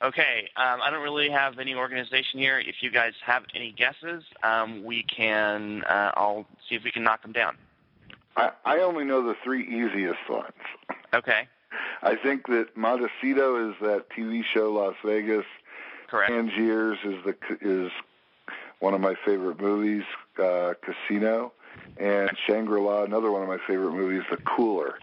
Okay, 0.00 0.48
um, 0.56 0.80
I 0.80 0.90
don't 0.90 1.02
really 1.02 1.28
have 1.28 1.58
any 1.58 1.74
organization 1.74 2.38
here. 2.38 2.60
If 2.60 2.76
you 2.82 2.90
guys 2.90 3.14
have 3.24 3.42
any 3.52 3.72
guesses, 3.72 4.22
um, 4.44 4.84
we 4.84 5.02
can. 5.02 5.82
Uh, 5.84 6.12
I'll 6.14 6.46
see 6.68 6.76
if 6.76 6.84
we 6.84 6.92
can 6.92 7.02
knock 7.02 7.22
them 7.22 7.32
down. 7.32 7.56
I, 8.36 8.50
I 8.64 8.78
only 8.78 9.04
know 9.04 9.22
the 9.26 9.34
three 9.42 9.64
easiest 9.64 10.28
ones. 10.30 10.52
Okay. 11.12 11.48
I 12.02 12.14
think 12.14 12.46
that 12.46 12.76
Montecito 12.76 13.70
is 13.70 13.76
that 13.80 14.04
TV 14.16 14.44
show 14.44 14.72
Las 14.72 14.94
Vegas. 15.04 15.44
Correct. 16.06 16.30
Tangiers 16.30 16.98
is 17.04 17.16
the 17.24 17.34
is 17.60 17.90
one 18.78 18.94
of 18.94 19.00
my 19.00 19.14
favorite 19.26 19.60
movies, 19.60 20.04
uh, 20.38 20.74
Casino, 20.80 21.52
and 21.98 22.30
Shangri 22.46 22.80
La, 22.80 23.02
another 23.02 23.32
one 23.32 23.42
of 23.42 23.48
my 23.48 23.58
favorite 23.66 23.92
movies, 23.92 24.22
The 24.30 24.36
Cooler. 24.36 24.98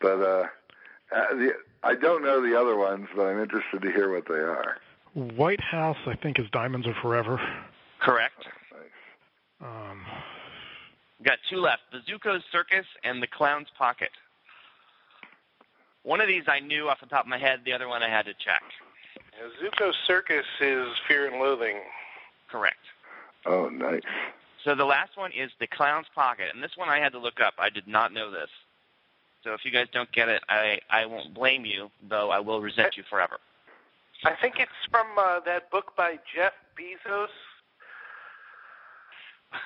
But 0.00 0.20
uh, 0.20 0.46
uh, 1.14 1.34
the, 1.34 1.52
I 1.82 1.94
don't 1.94 2.22
know 2.22 2.42
the 2.42 2.58
other 2.58 2.76
ones, 2.76 3.08
but 3.16 3.26
I'm 3.26 3.40
interested 3.40 3.82
to 3.82 3.90
hear 3.90 4.12
what 4.12 4.28
they 4.28 4.34
are. 4.34 4.76
Whyte 5.14 5.60
House, 5.60 5.96
I 6.06 6.14
think, 6.14 6.38
is 6.38 6.46
Diamonds 6.52 6.86
Are 6.86 6.94
Forever. 7.02 7.40
Correct. 8.00 8.46
Nice. 8.72 9.68
Um, 9.68 10.02
Got 11.24 11.38
two 11.50 11.58
left: 11.58 11.82
the 11.92 11.98
Zuko's 11.98 12.42
Circus 12.52 12.86
and 13.04 13.22
the 13.22 13.26
Clown's 13.26 13.68
Pocket. 13.76 14.10
One 16.02 16.20
of 16.20 16.28
these 16.28 16.44
I 16.48 16.60
knew 16.60 16.88
off 16.88 17.00
the 17.00 17.06
top 17.06 17.24
of 17.24 17.28
my 17.28 17.38
head. 17.38 17.60
The 17.64 17.72
other 17.72 17.88
one 17.88 18.02
I 18.02 18.08
had 18.08 18.24
to 18.26 18.32
check. 18.32 18.62
Yeah, 19.38 19.68
Zuko's 19.68 19.96
Circus 20.06 20.46
is 20.60 20.88
Fear 21.08 21.28
and 21.28 21.40
Loathing. 21.40 21.76
Correct. 22.50 22.78
Oh, 23.46 23.68
nice. 23.68 24.02
So 24.64 24.74
the 24.74 24.84
last 24.84 25.16
one 25.16 25.32
is 25.32 25.50
the 25.58 25.66
Clown's 25.66 26.06
Pocket, 26.14 26.48
and 26.54 26.62
this 26.62 26.72
one 26.76 26.88
I 26.88 26.98
had 26.98 27.12
to 27.12 27.18
look 27.18 27.40
up. 27.40 27.54
I 27.58 27.70
did 27.70 27.86
not 27.86 28.12
know 28.12 28.30
this. 28.30 28.50
So 29.42 29.54
if 29.54 29.64
you 29.64 29.70
guys 29.70 29.86
don't 29.92 30.10
get 30.12 30.28
it, 30.28 30.42
I 30.48 30.80
I 30.90 31.06
won't 31.06 31.32
blame 31.34 31.64
you, 31.64 31.90
though 32.08 32.30
I 32.30 32.40
will 32.40 32.60
resent 32.60 32.96
you 32.96 33.04
forever. 33.08 33.38
I 34.24 34.34
think 34.40 34.56
it's 34.58 34.70
from 34.90 35.06
uh, 35.16 35.40
that 35.46 35.70
book 35.70 35.96
by 35.96 36.18
Jeff 36.34 36.52
Bezos 36.78 37.28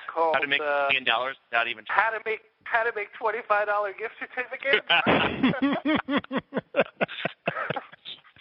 called 0.07 0.35
How 0.35 0.41
to 0.41 0.47
make 0.47 0.61
a 0.61 0.65
uh, 0.65 0.87
million 0.87 1.03
dollars 1.03 1.35
without 1.49 1.67
even 1.67 1.83
How 1.87 2.09
to 2.11 2.19
make 2.25 2.41
How 2.63 2.83
to 2.83 2.91
make 2.95 3.13
twenty 3.13 3.39
five 3.47 3.67
dollar 3.67 3.93
gift 3.93 4.13
certificate. 4.19 4.83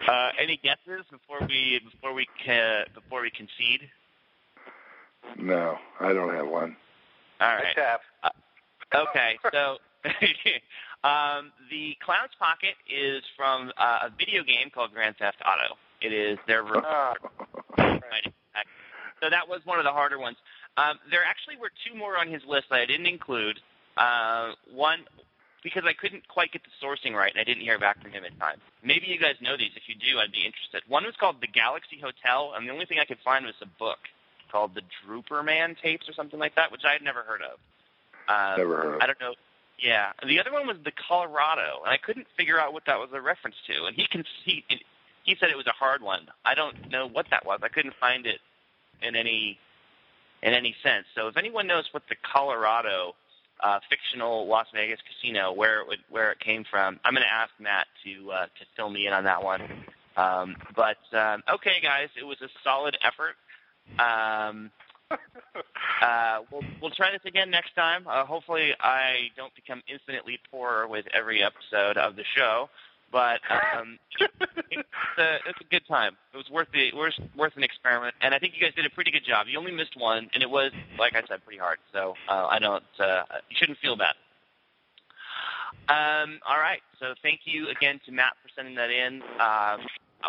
uh, 0.09 0.31
any 0.41 0.57
guesses 0.63 1.05
before 1.11 1.41
we 1.49 1.81
before 1.91 2.15
we 2.15 2.29
ca- 2.47 2.85
before 2.95 3.23
we 3.23 3.31
concede? 3.31 3.91
No, 5.37 5.77
I 6.01 6.13
don't 6.13 6.33
have 6.33 6.47
one. 6.47 6.77
All 7.41 7.49
I 7.49 7.55
right. 7.55 7.75
tap. 7.75 8.03
Okay, 8.95 9.39
so 9.53 9.79
um, 11.05 11.53
the 11.71 11.97
Clown's 12.05 12.35
Pocket 12.39 12.75
is 12.89 13.23
from 13.37 13.71
uh, 13.77 14.09
a 14.09 14.11
video 14.11 14.43
game 14.43 14.71
called 14.75 14.93
Grand 14.93 15.17
Theft 15.17 15.39
Auto. 15.47 15.77
It 16.01 16.13
is 16.13 16.39
their 16.47 16.65
Ah, 16.77 17.15
so 19.23 19.31
that 19.31 19.49
was 19.49 19.61
one 19.65 19.79
of 19.79 19.85
the 19.85 19.93
harder 19.93 20.19
ones. 20.19 20.37
Um, 20.77 20.99
there 21.11 21.23
actually 21.25 21.57
were 21.57 21.71
two 21.87 21.97
more 21.97 22.19
on 22.19 22.29
his 22.29 22.43
list 22.47 22.67
that 22.71 22.81
I 22.81 22.87
didn't 22.87 23.07
include. 23.07 23.61
Uh, 23.97 24.53
one 24.73 25.05
because 25.63 25.85
I 25.87 25.95
couldn't 25.95 26.29
quite 26.29 26.53
get 26.53 26.63
the 26.63 26.87
sourcing 26.87 27.15
right, 27.15 27.33
and 27.33 27.41
I 27.41 27.45
didn't 27.45 27.63
hear 27.63 27.79
back 27.79 28.03
from 28.03 28.11
him 28.13 28.25
in 28.25 28.37
time. 28.37 28.59
Maybe 28.83 29.07
you 29.07 29.19
guys 29.19 29.37
know 29.41 29.57
these. 29.57 29.71
If 29.77 29.89
you 29.89 29.95
do, 29.95 30.19
I'd 30.19 30.31
be 30.31 30.45
interested. 30.45 30.83
One 30.89 31.05
was 31.05 31.15
called 31.19 31.41
The 31.41 31.47
Galaxy 31.47 31.99
Hotel, 31.99 32.53
and 32.55 32.69
the 32.69 32.73
only 32.73 32.85
thing 32.85 32.99
I 32.99 33.07
could 33.07 33.19
find 33.25 33.47
was 33.47 33.55
a 33.63 33.67
book 33.79 33.99
called 34.53 34.75
The 34.75 34.83
Drooper 35.03 35.43
Man 35.43 35.75
Tapes 35.83 36.07
or 36.09 36.13
something 36.13 36.39
like 36.39 36.55
that, 36.57 36.71
which 36.71 36.83
I 36.87 36.93
had 36.93 37.03
never 37.03 37.23
heard 37.23 37.41
of. 37.41 37.59
Um, 38.29 38.59
Never 38.59 38.77
heard 38.77 38.95
of. 38.97 39.01
I 39.01 39.07
don't 39.07 39.21
know. 39.21 39.35
Yeah, 39.83 40.13
the 40.27 40.41
other 40.41 40.53
one 40.53 40.67
was 40.67 40.77
the 40.85 40.93
Colorado, 40.93 41.83
and 41.85 41.93
I 41.93 41.99
couldn't 41.99 42.27
figure 42.37 42.61
out 42.61 42.73
what 42.73 42.85
that 42.87 42.99
was 42.99 43.11
a 43.13 43.21
reference 43.21 43.57
to. 43.67 43.85
And 43.87 43.97
he 43.97 44.07
can 44.07 44.25
he 44.45 44.65
he 45.25 45.37
said 45.39 45.51
it 45.51 45.57
was 45.57 45.67
a 45.67 45.73
hard 45.73 46.03
one. 46.03 46.29
I 46.45 46.55
don't 46.55 46.91
know 46.91 47.09
what 47.09 47.27
that 47.31 47.45
was. 47.45 47.61
I 47.63 47.69
couldn't 47.69 47.95
find 48.01 48.27
it 48.27 48.41
in 49.03 49.17
any 49.17 49.59
in 50.43 50.53
any 50.53 50.77
sense. 50.83 51.07
So 51.15 51.29
if 51.29 51.37
anyone 51.37 51.67
knows 51.67 51.85
what 51.93 52.05
the 52.09 52.17
Colorado 52.33 53.15
uh, 53.63 53.81
fictional 53.89 54.47
Las 54.47 54.67
Vegas 54.75 55.01
casino 55.03 55.53
where 55.53 55.81
it 55.81 55.89
would, 55.89 56.01
where 56.11 56.31
it 56.33 56.41
came 56.41 56.65
from, 56.71 57.01
I'm 57.05 57.15
going 57.15 57.27
to 57.27 57.33
ask 57.33 57.51
Matt 57.59 57.87
to 58.05 58.31
uh, 58.31 58.45
to 58.45 58.65
fill 58.77 58.91
me 58.91 59.07
in 59.07 59.13
on 59.13 59.25
that 59.25 59.43
one. 59.43 59.63
Um, 60.17 60.57
but 60.77 61.03
um, 61.17 61.43
okay, 61.55 61.81
guys, 61.83 62.09
it 62.21 62.25
was 62.25 62.41
a 62.43 62.49
solid 62.63 62.97
effort. 63.03 63.35
Um, 63.99 64.71
uh, 65.11 66.39
we'll 66.51 66.63
we'll 66.81 66.91
try 66.91 67.13
this 67.13 67.21
again 67.25 67.51
next 67.51 67.75
time. 67.75 68.07
Uh, 68.07 68.25
hopefully, 68.25 68.73
I 68.81 69.29
don't 69.37 69.55
become 69.55 69.83
infinitely 69.89 70.39
poorer 70.51 70.87
with 70.87 71.07
every 71.13 71.43
episode 71.43 71.97
of 71.97 72.17
the 72.17 72.25
show. 72.37 72.69
But 73.13 73.41
um, 73.79 73.99
it's, 74.19 74.33
a, 75.19 75.37
it's 75.47 75.61
a 75.61 75.65
good 75.71 75.87
time. 75.87 76.17
It 76.33 76.37
was 76.37 76.51
worth 76.51 76.67
the 76.73 76.91
worth, 76.97 77.15
worth 77.37 77.57
an 77.57 77.63
experiment, 77.63 78.15
and 78.21 78.35
I 78.35 78.41
think 78.41 78.55
you 78.57 78.61
guys 78.61 78.75
did 78.75 78.87
a 78.87 78.91
pretty 78.91 79.13
good 79.13 79.25
job. 79.25 79.47
You 79.49 79.57
only 79.57 79.71
missed 79.71 79.97
one, 79.97 80.29
and 80.35 80.43
it 80.43 80.51
was, 80.51 80.73
like 80.99 81.15
I 81.15 81.23
said, 81.29 81.45
pretty 81.45 81.61
hard. 81.61 81.79
So 81.93 82.15
uh, 82.29 82.47
I 82.51 82.59
don't. 82.59 82.83
Uh, 82.99 83.23
you 83.49 83.57
shouldn't 83.57 83.79
feel 83.79 83.95
bad. 83.97 84.15
Um, 85.89 86.41
all 86.49 86.59
right. 86.59 86.81
So 86.99 87.15
thank 87.23 87.41
you 87.45 87.69
again 87.69 88.01
to 88.07 88.13
Matt 88.13 88.33
for 88.43 88.49
sending 88.57 88.75
that 88.75 88.91
in. 88.91 89.23
Um, 89.39 89.87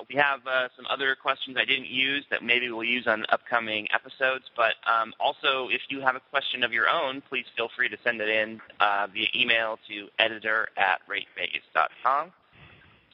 we 0.10 0.16
have 0.16 0.46
uh, 0.48 0.70
some 0.76 0.86
other 0.90 1.16
questions 1.16 1.58
I 1.60 1.66
didn't 1.66 1.88
use 1.88 2.26
that 2.30 2.44
maybe 2.44 2.70
we'll 2.70 2.84
use 2.84 3.08
on 3.08 3.26
upcoming 3.30 3.88
episodes. 3.94 4.46
But 4.56 4.76
um, 4.86 5.14
also, 5.20 5.70
if 5.70 5.82
you 5.90 6.02
have 6.02 6.16
a 6.16 6.22
question 6.32 6.64
of 6.64 6.74
your 6.74 6.90
own, 6.90 7.22
please 7.22 7.46
feel 7.56 7.70
free 7.76 7.90
to 7.90 7.98
send 8.04 8.22
it 8.22 8.30
in 8.30 8.62
uh, 8.80 9.08
via 9.14 9.28
email 9.36 9.80
to 9.88 10.08
editor 10.20 10.70
at 10.78 11.02
ratevegas.com. 11.08 12.32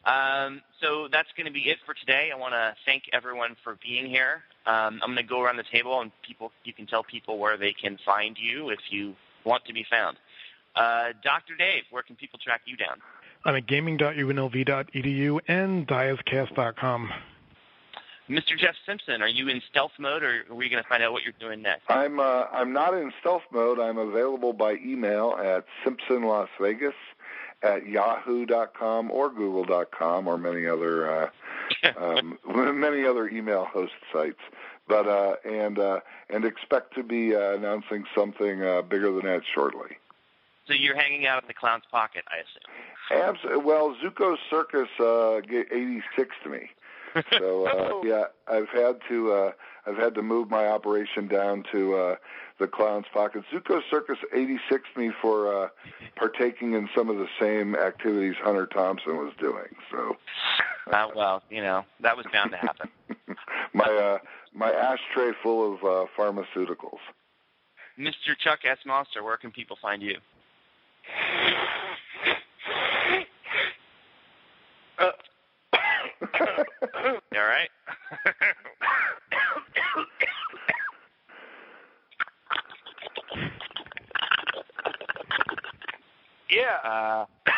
Um, 0.03 0.61
so 0.81 1.07
that's 1.11 1.29
going 1.37 1.45
to 1.45 1.53
be 1.53 1.69
it 1.69 1.77
for 1.85 1.93
today. 1.93 2.31
I 2.33 2.37
want 2.37 2.53
to 2.53 2.73
thank 2.85 3.03
everyone 3.13 3.55
for 3.63 3.77
being 3.83 4.07
here. 4.07 4.41
Um, 4.65 4.99
I'm 5.03 5.13
going 5.13 5.17
to 5.17 5.23
go 5.23 5.41
around 5.41 5.57
the 5.57 5.63
table, 5.71 6.01
and 6.01 6.11
people 6.23 6.51
you 6.63 6.73
can 6.73 6.87
tell 6.87 7.03
people 7.03 7.37
where 7.37 7.57
they 7.57 7.73
can 7.73 7.99
find 8.03 8.37
you 8.39 8.69
if 8.69 8.79
you 8.89 9.15
want 9.43 9.65
to 9.65 9.73
be 9.73 9.85
found. 9.89 10.17
Uh, 10.75 11.09
Dr. 11.23 11.55
Dave, 11.57 11.83
where 11.91 12.03
can 12.03 12.15
people 12.15 12.39
track 12.39 12.61
you 12.65 12.77
down? 12.77 12.97
I'm 13.43 13.55
at 13.55 13.67
gaming.unlv.edu 13.67 15.39
and 15.47 15.87
diascast.com. 15.87 17.09
Mr. 18.29 18.57
Jeff 18.57 18.75
Simpson, 18.85 19.21
are 19.21 19.27
you 19.27 19.49
in 19.49 19.61
stealth 19.69 19.91
mode, 19.99 20.23
or 20.23 20.43
are 20.49 20.55
we 20.55 20.69
going 20.69 20.81
to 20.81 20.87
find 20.87 21.03
out 21.03 21.11
what 21.11 21.23
you're 21.23 21.33
doing 21.39 21.61
next? 21.61 21.83
I'm 21.89 22.19
uh, 22.19 22.45
I'm 22.51 22.71
not 22.71 22.93
in 22.93 23.11
stealth 23.19 23.41
mode. 23.51 23.77
I'm 23.79 23.97
available 23.97 24.53
by 24.53 24.75
email 24.75 25.35
at 25.37 25.65
simpsonlasvegas 25.85 26.93
at 27.63 27.87
yahoo.com 27.87 29.11
or 29.11 29.29
google.com 29.29 30.27
or 30.27 30.37
many 30.37 30.65
other 30.65 31.11
uh, 31.11 31.29
um, 31.97 32.37
many 32.47 33.05
other 33.05 33.27
email 33.27 33.65
host 33.65 33.93
sites. 34.13 34.39
But 34.87 35.07
uh, 35.07 35.35
and 35.43 35.77
uh, 35.77 35.99
and 36.29 36.45
expect 36.45 36.95
to 36.95 37.03
be 37.03 37.35
uh, 37.35 37.55
announcing 37.55 38.05
something 38.15 38.63
uh, 38.63 38.81
bigger 38.83 39.11
than 39.11 39.25
that 39.25 39.41
shortly. 39.53 39.97
So 40.67 40.73
you're 40.73 40.95
hanging 40.95 41.25
out 41.25 41.39
at 41.43 41.47
the 41.47 41.53
Clown's 41.53 41.83
Pocket, 41.91 42.23
I 42.29 42.37
assume. 42.37 42.71
Absolutely. 43.09 43.63
Well, 43.63 43.95
Zuko 44.03 44.35
Circus 44.49 44.87
uh, 44.99 45.37
86 45.49 46.35
to 46.43 46.49
me. 46.49 46.69
So 47.39 47.65
uh, 47.67 47.71
Oh. 47.73 48.01
yeah, 48.05 48.23
I've 48.47 48.69
had 48.69 48.99
to 49.09 49.33
uh, 49.33 49.51
I've 49.85 49.97
had 49.97 50.15
to 50.15 50.21
move 50.21 50.49
my 50.49 50.67
operation 50.67 51.27
down 51.27 51.65
to 51.73 51.93
uh, 51.95 52.15
the 52.57 52.67
Clown's 52.67 53.05
Pocket. 53.13 53.43
Zuko 53.53 53.81
Circus 53.89 54.17
86 54.33 54.83
me 54.95 55.11
for 55.21 55.53
uh, 55.65 55.67
partaking 56.15 56.73
in 56.73 56.87
some 56.95 57.09
of 57.09 57.17
the 57.17 57.27
same 57.37 57.75
activities 57.75 58.35
Hunter 58.41 58.65
Thompson 58.65 59.17
was 59.17 59.33
doing. 59.39 59.75
So 59.91 60.15
Uh, 60.91 61.07
well, 61.15 61.43
you 61.49 61.61
know 61.61 61.83
that 61.99 62.15
was 62.15 62.25
bound 62.31 62.51
to 62.51 62.57
happen. 62.57 62.89
my 63.73 63.83
uh, 63.85 64.17
my 64.53 64.71
ashtray 64.71 65.31
full 65.43 65.73
of 65.73 65.83
uh, 65.83 66.05
pharmaceuticals. 66.17 66.99
Mr. 67.99 68.37
Chuck 68.41 68.59
S. 68.63 68.77
Monster, 68.85 69.21
where 69.21 69.35
can 69.37 69.51
people 69.51 69.77
find 69.81 70.01
you? 70.01 70.15
Uh, 74.97 75.11
You 77.30 77.30
all 77.41 77.47
right? 77.47 77.69
yeah, 86.49 86.77
uh, 86.83 87.25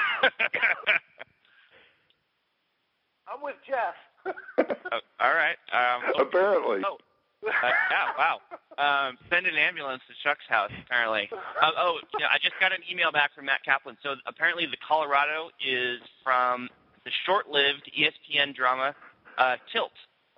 I'm 3.28 3.42
with 3.42 3.56
Jeff. 3.68 3.96
oh, 4.26 5.00
all 5.20 5.34
right. 5.34 5.58
Um, 5.74 6.02
oh, 6.16 6.22
Apparently. 6.22 6.82
Oh, 6.86 6.98
uh, 7.46 7.52
yeah, 7.92 8.08
wow. 8.18 8.40
Um, 8.78 9.18
send 9.30 9.46
an 9.48 9.56
ambulance 9.56 10.02
to 10.08 10.14
Chuck's 10.24 10.46
house, 10.48 10.72
apparently. 10.86 11.30
Uh, 11.62 11.72
oh, 11.78 12.00
yeah, 12.20 12.28
I 12.32 12.38
just 12.42 12.58
got 12.60 12.72
an 12.72 12.80
email 12.90 13.12
back 13.12 13.36
from 13.36 13.46
Matt 13.46 13.64
Kaplan. 13.66 13.98
So 14.02 14.16
apparently 14.26 14.66
the 14.66 14.78
Colorado 14.88 15.50
is 15.66 16.00
from 16.24 16.70
the 17.06 17.12
short-lived 17.26 17.92
E 17.94 18.08
ESPN 18.08 18.56
drama 18.56 18.96
uh, 19.38 19.58
Tilt, 19.72 19.92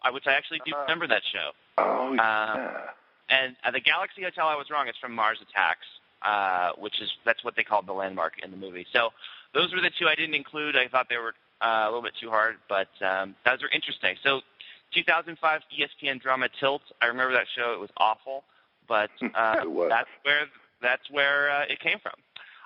uh, 0.03 0.11
which 0.11 0.27
I 0.27 0.33
actually 0.33 0.59
do 0.65 0.71
Uh-huh. 0.73 0.81
remember 0.83 1.07
that 1.07 1.21
show. 1.31 1.51
Oh 1.77 2.07
Um, 2.09 2.17
yeah. 2.17 2.89
And 3.29 3.55
uh, 3.63 3.71
the 3.71 3.79
Galaxy 3.79 4.21
Hotel, 4.23 4.47
I 4.47 4.55
was 4.55 4.69
wrong. 4.69 4.87
It's 4.87 4.99
from 4.99 5.13
Mars 5.13 5.39
Attacks, 5.41 5.87
uh, 6.21 6.71
which 6.77 7.01
is 7.01 7.09
that's 7.25 7.43
what 7.43 7.55
they 7.55 7.63
called 7.63 7.87
the 7.87 7.93
landmark 7.93 8.33
in 8.43 8.51
the 8.51 8.57
movie. 8.57 8.85
So 8.93 9.09
those 9.53 9.73
were 9.73 9.81
the 9.81 9.89
two 9.97 10.07
I 10.07 10.15
didn't 10.15 10.35
include. 10.35 10.75
I 10.77 10.87
thought 10.87 11.07
they 11.09 11.17
were 11.17 11.33
uh, 11.61 11.83
a 11.85 11.87
little 11.87 12.03
bit 12.03 12.13
too 12.21 12.29
hard, 12.29 12.57
but 12.69 12.89
um, 13.03 13.35
those 13.45 13.63
are 13.63 13.69
interesting. 13.73 14.15
So 14.23 14.41
2005 14.93 15.61
ESPN 15.73 16.21
drama 16.21 16.47
Tilt. 16.59 16.81
I 17.01 17.07
remember 17.07 17.33
that 17.33 17.47
show. 17.55 17.73
It 17.73 17.79
was 17.79 17.89
awful, 17.97 18.43
but 18.87 19.09
uh, 19.35 19.55
that's 19.89 20.09
where 20.23 20.45
that's 20.81 21.09
where 21.09 21.49
uh, 21.49 21.63
it 21.67 21.79
came 21.79 21.97
from. 21.99 22.13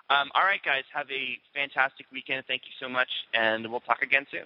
Um, 0.10 0.30
all 0.36 0.44
right, 0.44 0.62
guys, 0.66 0.84
have 0.94 1.10
a 1.12 1.38
fantastic 1.54 2.06
weekend. 2.12 2.44
Thank 2.48 2.64
you 2.66 2.74
so 2.86 2.90
much, 2.92 3.10
and 3.34 3.70
we'll 3.72 3.80
talk 3.82 4.02
again 4.02 4.26
soon. 4.32 4.44